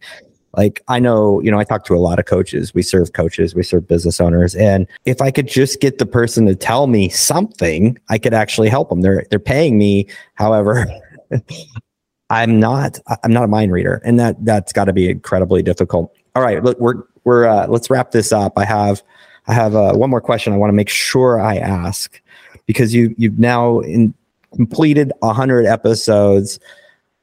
like 0.58 0.82
I 0.88 1.00
know, 1.00 1.42
you 1.42 1.50
know, 1.50 1.60
I 1.60 1.64
talk 1.64 1.86
to 1.86 1.96
a 1.96 1.98
lot 1.98 2.20
of 2.20 2.26
coaches. 2.26 2.74
We 2.74 2.82
serve 2.82 3.14
coaches, 3.14 3.56
we 3.56 3.64
serve 3.64 3.88
business 3.88 4.20
owners, 4.20 4.56
and 4.56 4.88
if 5.06 5.22
I 5.22 5.32
could 5.32 5.48
just 5.48 5.80
get 5.80 5.98
the 5.98 6.06
person 6.06 6.46
to 6.48 6.56
tell 6.56 6.88
me 6.88 7.10
something, 7.10 7.98
I 8.10 8.18
could 8.18 8.34
actually 8.34 8.70
help 8.70 8.90
them. 8.90 9.02
They're 9.02 9.26
they're 9.30 9.40
paying 9.40 9.78
me, 9.78 10.08
however, 10.36 10.86
I'm 12.30 12.60
not 12.60 13.00
I'm 13.24 13.32
not 13.32 13.46
a 13.46 13.48
mind 13.48 13.72
reader, 13.72 14.02
and 14.04 14.20
that 14.20 14.44
that's 14.44 14.74
got 14.74 14.86
to 14.86 14.94
be 14.94 15.10
incredibly 15.10 15.64
difficult. 15.64 16.14
All 16.36 16.44
right, 16.44 16.62
look, 16.62 16.80
we're 16.80 17.04
we're 17.24 17.46
uh, 17.46 17.68
let's 17.68 17.90
wrap 17.90 18.12
this 18.12 18.34
up. 18.34 18.54
I 18.58 18.66
have 18.66 19.02
I 19.48 19.54
have 19.54 19.76
uh, 19.76 19.94
one 19.94 20.10
more 20.10 20.22
question 20.22 20.52
I 20.52 20.58
want 20.58 20.70
to 20.70 20.76
make 20.76 20.90
sure 20.90 21.40
I 21.40 21.58
ask 21.58 22.22
because 22.66 22.94
you 22.94 23.16
you've 23.18 23.40
now 23.40 23.80
in, 23.80 24.14
completed 24.56 25.12
100 25.20 25.66
episodes 25.66 26.60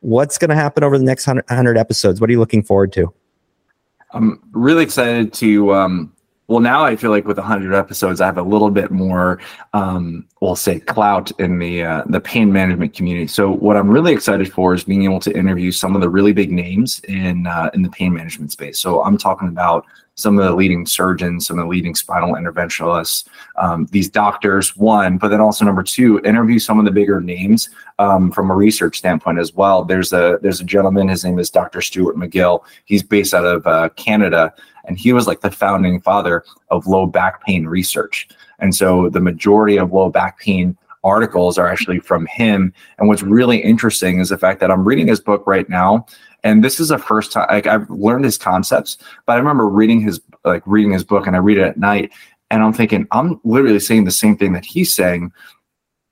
what's 0.01 0.39
going 0.39 0.49
to 0.49 0.55
happen 0.55 0.85
over 0.85 0.97
the 0.97 1.05
next 1.05 1.27
100, 1.27 1.45
100, 1.49 1.77
episodes 1.77 2.21
what 2.21 2.31
are 2.31 2.33
you 2.33 2.39
looking 2.39 2.63
forward 2.63 2.93
to 2.93 3.13
I'm 4.13 4.41
really 4.53 4.85
excited 4.85 5.33
to. 5.35 5.75
Um, 5.75 6.13
well, 6.49 6.61
now 6.61 6.83
I 6.83 6.97
feel 6.97 7.11
like 7.11 7.27
with 7.27 7.37
100 7.37 7.75
episodes, 7.75 8.23
I 8.23 8.27
have 8.27 8.39
a 8.39 8.43
little 8.43 8.71
bit 8.71 8.91
more, 8.91 9.39
um, 9.75 10.27
we'll 10.41 10.57
say, 10.57 10.81
clout 10.81 11.31
in 11.39 11.59
the 11.59 11.83
uh, 11.83 12.05
the 12.07 12.21
pain 12.21 12.51
management 12.51 12.95
community. 12.95 13.27
So, 13.27 13.51
what 13.51 13.77
I'm 13.77 13.91
really 13.91 14.15
excited 14.15 14.51
for 14.51 14.73
is 14.73 14.83
being 14.83 15.05
able 15.05 15.21
to 15.21 15.37
interview 15.37 15.71
some 15.71 15.95
of 15.95 16.01
the 16.01 16.09
really 16.09 16.33
big 16.33 16.51
names 16.51 17.01
in 17.01 17.47
uh, 17.47 17.71
in 17.75 17.83
the 17.83 17.91
pain 17.91 18.15
management 18.15 18.51
space. 18.51 18.81
So, 18.81 19.05
I'm 19.05 19.19
talking 19.19 19.49
about 19.49 19.85
some 20.19 20.37
of 20.37 20.45
the 20.45 20.53
leading 20.53 20.85
surgeons, 20.85 21.47
some 21.47 21.59
of 21.59 21.65
the 21.65 21.69
leading 21.69 21.95
spinal 21.95 22.35
interventionalists, 22.35 23.29
um, 23.57 23.87
these 23.93 24.09
doctors, 24.09 24.77
one, 24.77 25.17
but 25.17 25.29
then 25.29 25.41
also 25.41 25.65
number 25.65 25.83
two, 25.85 26.19
interview 26.25 26.59
some 26.59 26.79
of 26.79 26.85
the 26.85 26.91
bigger 26.91 27.21
names 27.21 27.71
um, 28.01 28.33
from 28.33 28.51
a 28.51 28.55
research 28.55 28.99
standpoint 28.99 29.39
as 29.39 29.55
well. 29.55 29.85
There's 29.85 30.13
a 30.13 30.39
there's 30.43 30.61
a 30.61 30.65
gentleman, 30.65 31.09
his 31.09 31.25
name 31.25 31.39
is 31.39 31.51
Dr. 31.51 31.81
Stuart 31.81 32.17
McGill. 32.17 32.65
He's 32.85 33.03
based 33.03 33.33
out 33.33 33.45
of 33.45 33.67
uh, 33.67 33.91
Canada, 33.91 34.53
and 34.89 34.99
he 34.99 35.13
was 35.13 35.27
like 35.27 35.43
the 35.43 35.51
founding 35.51 36.01
father 36.01 36.45
of 36.71 36.87
low 36.87 37.07
back 37.07 37.45
pain 37.45 37.67
research. 37.67 38.29
And 38.59 38.75
so 38.75 39.09
the 39.09 39.21
majority 39.21 39.77
of 39.77 39.93
low 39.93 40.11
back 40.11 40.41
pain 40.41 40.77
articles 41.05 41.59
are 41.59 41.69
actually 41.69 42.01
from 42.01 42.27
him. 42.27 42.73
And 42.99 43.07
what's 43.07 43.23
really 43.23 43.59
interesting 43.59 44.19
is 44.19 44.31
the 44.31 44.39
fact 44.39 44.59
that 44.61 44.71
I'm 44.71 44.85
reading 44.85 45.07
his 45.07 45.21
book 45.21 45.47
right 45.47 45.69
now 45.69 46.07
and 46.45 46.63
this 46.63 46.79
is 46.81 46.89
the 46.89 46.99
first 46.99 47.33
time 47.33 47.47
like 47.51 47.67
I've 47.67 47.89
learned 47.91 48.25
his 48.25 48.39
concepts, 48.39 48.97
but 49.27 49.35
I 49.35 49.37
remember 49.37 49.67
reading 49.67 50.01
his 50.01 50.21
like 50.45 50.63
reading 50.67 50.93
his 50.93 51.05
book 51.05 51.27
and 51.27 51.35
I 51.35 51.41
read 51.41 51.59
it 51.59 51.63
at 51.63 51.79
night 51.79 52.13
and 52.51 52.63
I'm 52.63 52.73
thinking, 52.73 53.07
I'm 53.11 53.41
literally 53.45 53.81
saying 53.81 54.05
the 54.05 54.11
same 54.11 54.37
thing 54.37 54.53
that 54.53 54.65
he's 54.65 54.93
saying. 54.93 55.33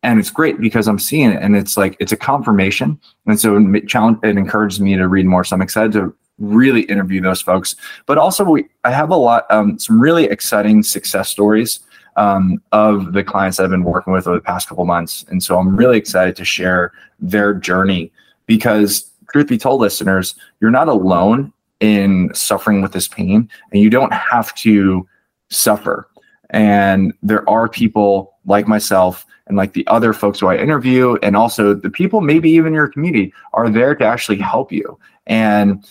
And 0.02 0.20
it's 0.20 0.30
great 0.30 0.60
because 0.60 0.88
I'm 0.88 0.98
seeing 0.98 1.30
it 1.30 1.42
and 1.42 1.56
it's 1.56 1.76
like 1.76 1.96
it's 2.00 2.12
a 2.12 2.16
confirmation. 2.16 3.00
And 3.26 3.38
so 3.40 3.56
it, 3.56 3.88
challenge, 3.88 4.18
it 4.22 4.36
encourages 4.36 4.80
me 4.80 4.96
to 4.96 5.08
read 5.08 5.26
more. 5.26 5.44
So 5.44 5.54
I'm 5.54 5.62
excited 5.62 5.92
to 5.92 6.14
really 6.38 6.82
interview 6.82 7.20
those 7.20 7.40
folks. 7.40 7.76
But 8.06 8.18
also 8.18 8.44
we 8.44 8.66
I 8.84 8.90
have 8.90 9.10
a 9.10 9.16
lot 9.16 9.46
um, 9.50 9.78
some 9.78 10.00
really 10.00 10.24
exciting 10.24 10.82
success 10.82 11.30
stories 11.30 11.80
um, 12.16 12.62
of 12.72 13.12
the 13.12 13.22
clients 13.22 13.56
that 13.56 13.64
I've 13.64 13.70
been 13.70 13.84
working 13.84 14.12
with 14.12 14.26
over 14.26 14.36
the 14.36 14.42
past 14.42 14.68
couple 14.68 14.84
months. 14.84 15.24
And 15.28 15.42
so 15.42 15.58
I'm 15.58 15.76
really 15.76 15.98
excited 15.98 16.36
to 16.36 16.44
share 16.44 16.92
their 17.20 17.54
journey 17.54 18.12
because 18.46 19.10
truth 19.32 19.48
be 19.48 19.58
told, 19.58 19.80
listeners, 19.80 20.34
you're 20.60 20.70
not 20.70 20.88
alone 20.88 21.52
in 21.80 22.30
suffering 22.34 22.80
with 22.80 22.92
this 22.92 23.08
pain, 23.08 23.50
and 23.70 23.82
you 23.82 23.90
don't 23.90 24.12
have 24.12 24.54
to 24.54 25.06
suffer. 25.50 26.08
And 26.50 27.12
there 27.22 27.48
are 27.50 27.68
people 27.68 28.34
like 28.46 28.66
myself 28.66 29.26
and 29.46 29.56
like 29.56 29.74
the 29.74 29.86
other 29.86 30.12
folks 30.12 30.40
who 30.40 30.46
I 30.46 30.56
interview, 30.56 31.16
and 31.22 31.36
also 31.36 31.74
the 31.74 31.90
people, 31.90 32.20
maybe 32.20 32.50
even 32.50 32.72
your 32.72 32.88
community, 32.88 33.32
are 33.52 33.68
there 33.68 33.94
to 33.94 34.04
actually 34.04 34.38
help 34.38 34.72
you. 34.72 34.98
And 35.26 35.84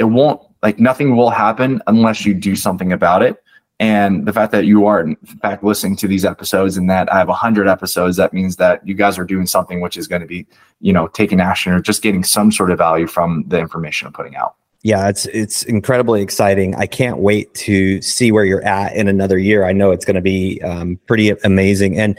it 0.00 0.04
won't, 0.04 0.42
like, 0.62 0.80
nothing 0.80 1.16
will 1.16 1.30
happen 1.30 1.80
unless 1.86 2.24
you 2.24 2.34
do 2.34 2.56
something 2.56 2.92
about 2.92 3.22
it. 3.22 3.42
And 3.78 4.26
the 4.26 4.32
fact 4.32 4.52
that 4.52 4.66
you 4.66 4.86
are, 4.86 5.00
in 5.00 5.16
fact, 5.42 5.62
listening 5.62 5.96
to 5.96 6.08
these 6.08 6.24
episodes 6.24 6.76
and 6.76 6.88
that 6.90 7.10
I 7.12 7.18
have 7.18 7.28
100 7.28 7.68
episodes, 7.68 8.16
that 8.16 8.32
means 8.32 8.56
that 8.56 8.86
you 8.86 8.94
guys 8.94 9.18
are 9.18 9.24
doing 9.24 9.46
something 9.46 9.80
which 9.80 9.96
is 9.96 10.06
going 10.06 10.20
to 10.20 10.26
be, 10.26 10.46
you 10.80 10.92
know, 10.92 11.06
taking 11.08 11.40
action 11.40 11.72
or 11.72 11.80
just 11.80 12.02
getting 12.02 12.24
some 12.24 12.50
sort 12.52 12.70
of 12.70 12.78
value 12.78 13.06
from 13.06 13.44
the 13.48 13.58
information 13.58 14.06
I'm 14.06 14.12
putting 14.12 14.36
out. 14.36 14.54
Yeah, 14.82 15.08
it's 15.08 15.26
it's 15.26 15.62
incredibly 15.64 16.22
exciting. 16.22 16.74
I 16.74 16.86
can't 16.86 17.18
wait 17.18 17.52
to 17.66 18.00
see 18.00 18.32
where 18.32 18.44
you're 18.44 18.64
at 18.64 18.96
in 18.96 19.08
another 19.08 19.38
year. 19.38 19.66
I 19.66 19.72
know 19.72 19.90
it's 19.90 20.06
going 20.06 20.16
to 20.16 20.22
be 20.22 20.60
um, 20.62 20.98
pretty 21.06 21.30
amazing, 21.44 21.98
and 21.98 22.18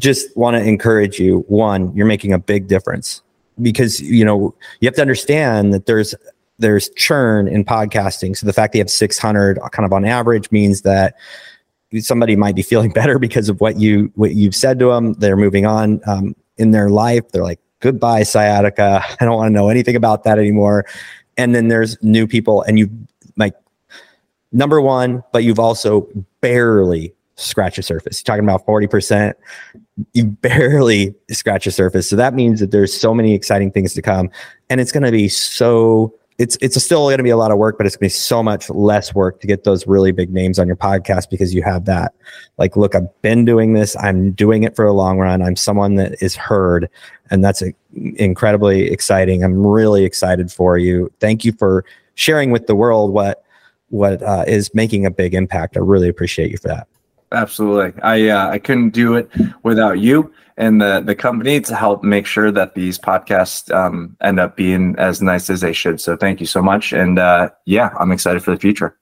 just 0.00 0.36
want 0.36 0.56
to 0.56 0.62
encourage 0.64 1.20
you. 1.20 1.44
One, 1.46 1.94
you're 1.94 2.06
making 2.06 2.32
a 2.32 2.40
big 2.40 2.66
difference 2.66 3.22
because 3.60 4.00
you 4.00 4.24
know 4.24 4.52
you 4.80 4.86
have 4.86 4.96
to 4.96 5.00
understand 5.00 5.72
that 5.74 5.86
there's 5.86 6.12
there's 6.62 6.88
churn 6.90 7.48
in 7.48 7.64
podcasting. 7.64 8.36
So 8.36 8.46
the 8.46 8.52
fact 8.52 8.74
you 8.74 8.80
have 8.80 8.88
600 8.88 9.58
kind 9.72 9.84
of 9.84 9.92
on 9.92 10.04
average 10.04 10.50
means 10.50 10.82
that 10.82 11.14
somebody 11.98 12.36
might 12.36 12.54
be 12.54 12.62
feeling 12.62 12.90
better 12.94 13.18
because 13.18 13.50
of 13.50 13.60
what 13.60 13.78
you 13.78 14.10
what 14.14 14.34
you've 14.34 14.54
said 14.54 14.78
to 14.78 14.86
them. 14.86 15.12
They're 15.14 15.36
moving 15.36 15.66
on 15.66 16.00
um, 16.06 16.34
in 16.56 16.70
their 16.70 16.88
life. 16.88 17.30
They're 17.32 17.42
like, 17.42 17.60
goodbye 17.80 18.22
sciatica. 18.22 19.04
I 19.20 19.24
don't 19.24 19.36
want 19.36 19.48
to 19.48 19.52
know 19.52 19.68
anything 19.68 19.96
about 19.96 20.24
that 20.24 20.38
anymore. 20.38 20.86
And 21.36 21.54
then 21.54 21.68
there's 21.68 22.02
new 22.02 22.26
people, 22.26 22.62
and 22.62 22.78
you 22.78 22.90
like 23.36 23.54
number 24.52 24.80
one, 24.80 25.22
but 25.32 25.44
you've 25.44 25.58
also 25.58 26.08
barely 26.40 27.14
scratched 27.36 27.76
the 27.76 27.82
surface. 27.82 28.20
You're 28.20 28.36
talking 28.36 28.44
about 28.44 28.66
40%. 28.66 29.32
You 30.12 30.26
barely 30.26 31.14
scratch 31.30 31.64
the 31.64 31.70
surface. 31.70 32.08
So 32.08 32.16
that 32.16 32.34
means 32.34 32.60
that 32.60 32.70
there's 32.70 32.92
so 32.98 33.14
many 33.14 33.34
exciting 33.34 33.72
things 33.72 33.94
to 33.94 34.02
come. 34.02 34.30
And 34.68 34.78
it's 34.78 34.92
going 34.92 35.04
to 35.04 35.10
be 35.10 35.28
so 35.28 36.14
it's 36.42 36.58
it's 36.60 36.82
still 36.82 37.06
going 37.06 37.18
to 37.18 37.22
be 37.22 37.30
a 37.30 37.36
lot 37.36 37.52
of 37.52 37.58
work, 37.58 37.78
but 37.78 37.86
it's 37.86 37.94
going 37.94 38.08
to 38.08 38.12
be 38.14 38.18
so 38.18 38.42
much 38.42 38.68
less 38.68 39.14
work 39.14 39.40
to 39.40 39.46
get 39.46 39.62
those 39.62 39.86
really 39.86 40.10
big 40.10 40.32
names 40.32 40.58
on 40.58 40.66
your 40.66 40.74
podcast 40.74 41.30
because 41.30 41.54
you 41.54 41.62
have 41.62 41.84
that. 41.84 42.14
Like, 42.58 42.76
look, 42.76 42.96
I've 42.96 43.22
been 43.22 43.44
doing 43.44 43.74
this. 43.74 43.96
I'm 43.96 44.32
doing 44.32 44.64
it 44.64 44.74
for 44.74 44.84
a 44.84 44.92
long 44.92 45.18
run. 45.18 45.40
I'm 45.40 45.54
someone 45.54 45.94
that 45.96 46.20
is 46.20 46.34
heard, 46.34 46.90
and 47.30 47.44
that's 47.44 47.62
a, 47.62 47.72
incredibly 48.16 48.90
exciting. 48.90 49.44
I'm 49.44 49.64
really 49.64 50.04
excited 50.04 50.50
for 50.50 50.76
you. 50.78 51.12
Thank 51.20 51.44
you 51.44 51.52
for 51.52 51.84
sharing 52.16 52.50
with 52.50 52.66
the 52.66 52.74
world 52.74 53.12
what 53.12 53.44
what 53.90 54.20
uh, 54.22 54.44
is 54.48 54.74
making 54.74 55.06
a 55.06 55.12
big 55.12 55.34
impact. 55.34 55.76
I 55.76 55.80
really 55.80 56.08
appreciate 56.08 56.50
you 56.50 56.58
for 56.58 56.68
that. 56.68 56.88
Absolutely. 57.30 58.02
I 58.02 58.28
uh, 58.30 58.50
I 58.50 58.58
couldn't 58.58 58.90
do 58.90 59.14
it 59.14 59.30
without 59.62 60.00
you. 60.00 60.34
And 60.56 60.80
the 60.80 61.00
the 61.00 61.14
company 61.14 61.60
to 61.60 61.74
help 61.74 62.02
make 62.02 62.26
sure 62.26 62.50
that 62.50 62.74
these 62.74 62.98
podcasts 62.98 63.72
um, 63.74 64.16
end 64.20 64.40
up 64.40 64.56
being 64.56 64.94
as 64.98 65.22
nice 65.22 65.50
as 65.50 65.60
they 65.60 65.72
should. 65.72 66.00
So 66.00 66.16
thank 66.16 66.40
you 66.40 66.46
so 66.46 66.62
much, 66.62 66.92
and 66.92 67.18
uh, 67.18 67.50
yeah, 67.64 67.90
I'm 67.98 68.12
excited 68.12 68.42
for 68.42 68.50
the 68.50 68.58
future. 68.58 68.96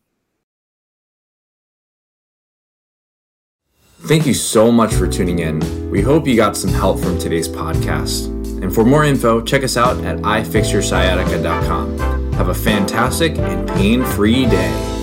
Thank 4.03 4.27
you 4.27 4.35
so 4.35 4.73
much 4.73 4.95
for 4.95 5.07
tuning 5.07 5.41
in. 5.41 5.91
We 5.91 6.01
hope 6.01 6.27
you 6.27 6.35
got 6.35 6.57
some 6.57 6.71
help 6.71 7.01
from 7.01 7.19
today's 7.19 7.49
podcast. 7.49 8.29
And 8.63 8.75
for 8.75 8.83
more 8.85 9.05
info, 9.05 9.43
check 9.43 9.63
us 9.63 9.77
out 9.77 10.03
at 10.05 10.17
ifixyoursciatica.com. 10.19 12.33
Have 12.33 12.49
a 12.49 12.55
fantastic 12.55 13.37
and 13.37 13.69
pain 13.69 14.03
free 14.03 14.47
day. 14.47 15.00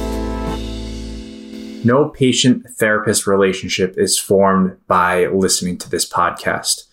No 1.87 2.09
patient 2.09 2.69
therapist 2.71 3.25
relationship 3.25 3.93
is 3.97 4.19
formed 4.19 4.75
by 4.87 5.27
listening 5.27 5.77
to 5.77 5.89
this 5.89 6.05
podcast. 6.05 6.83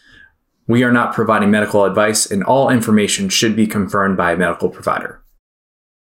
We 0.68 0.84
are 0.84 0.92
not 0.92 1.16
providing 1.16 1.50
medical 1.50 1.84
advice, 1.84 2.30
and 2.30 2.44
all 2.44 2.70
information 2.70 3.28
should 3.28 3.56
be 3.56 3.66
confirmed 3.66 4.16
by 4.16 4.30
a 4.30 4.36
medical 4.36 4.68
provider. 4.68 5.20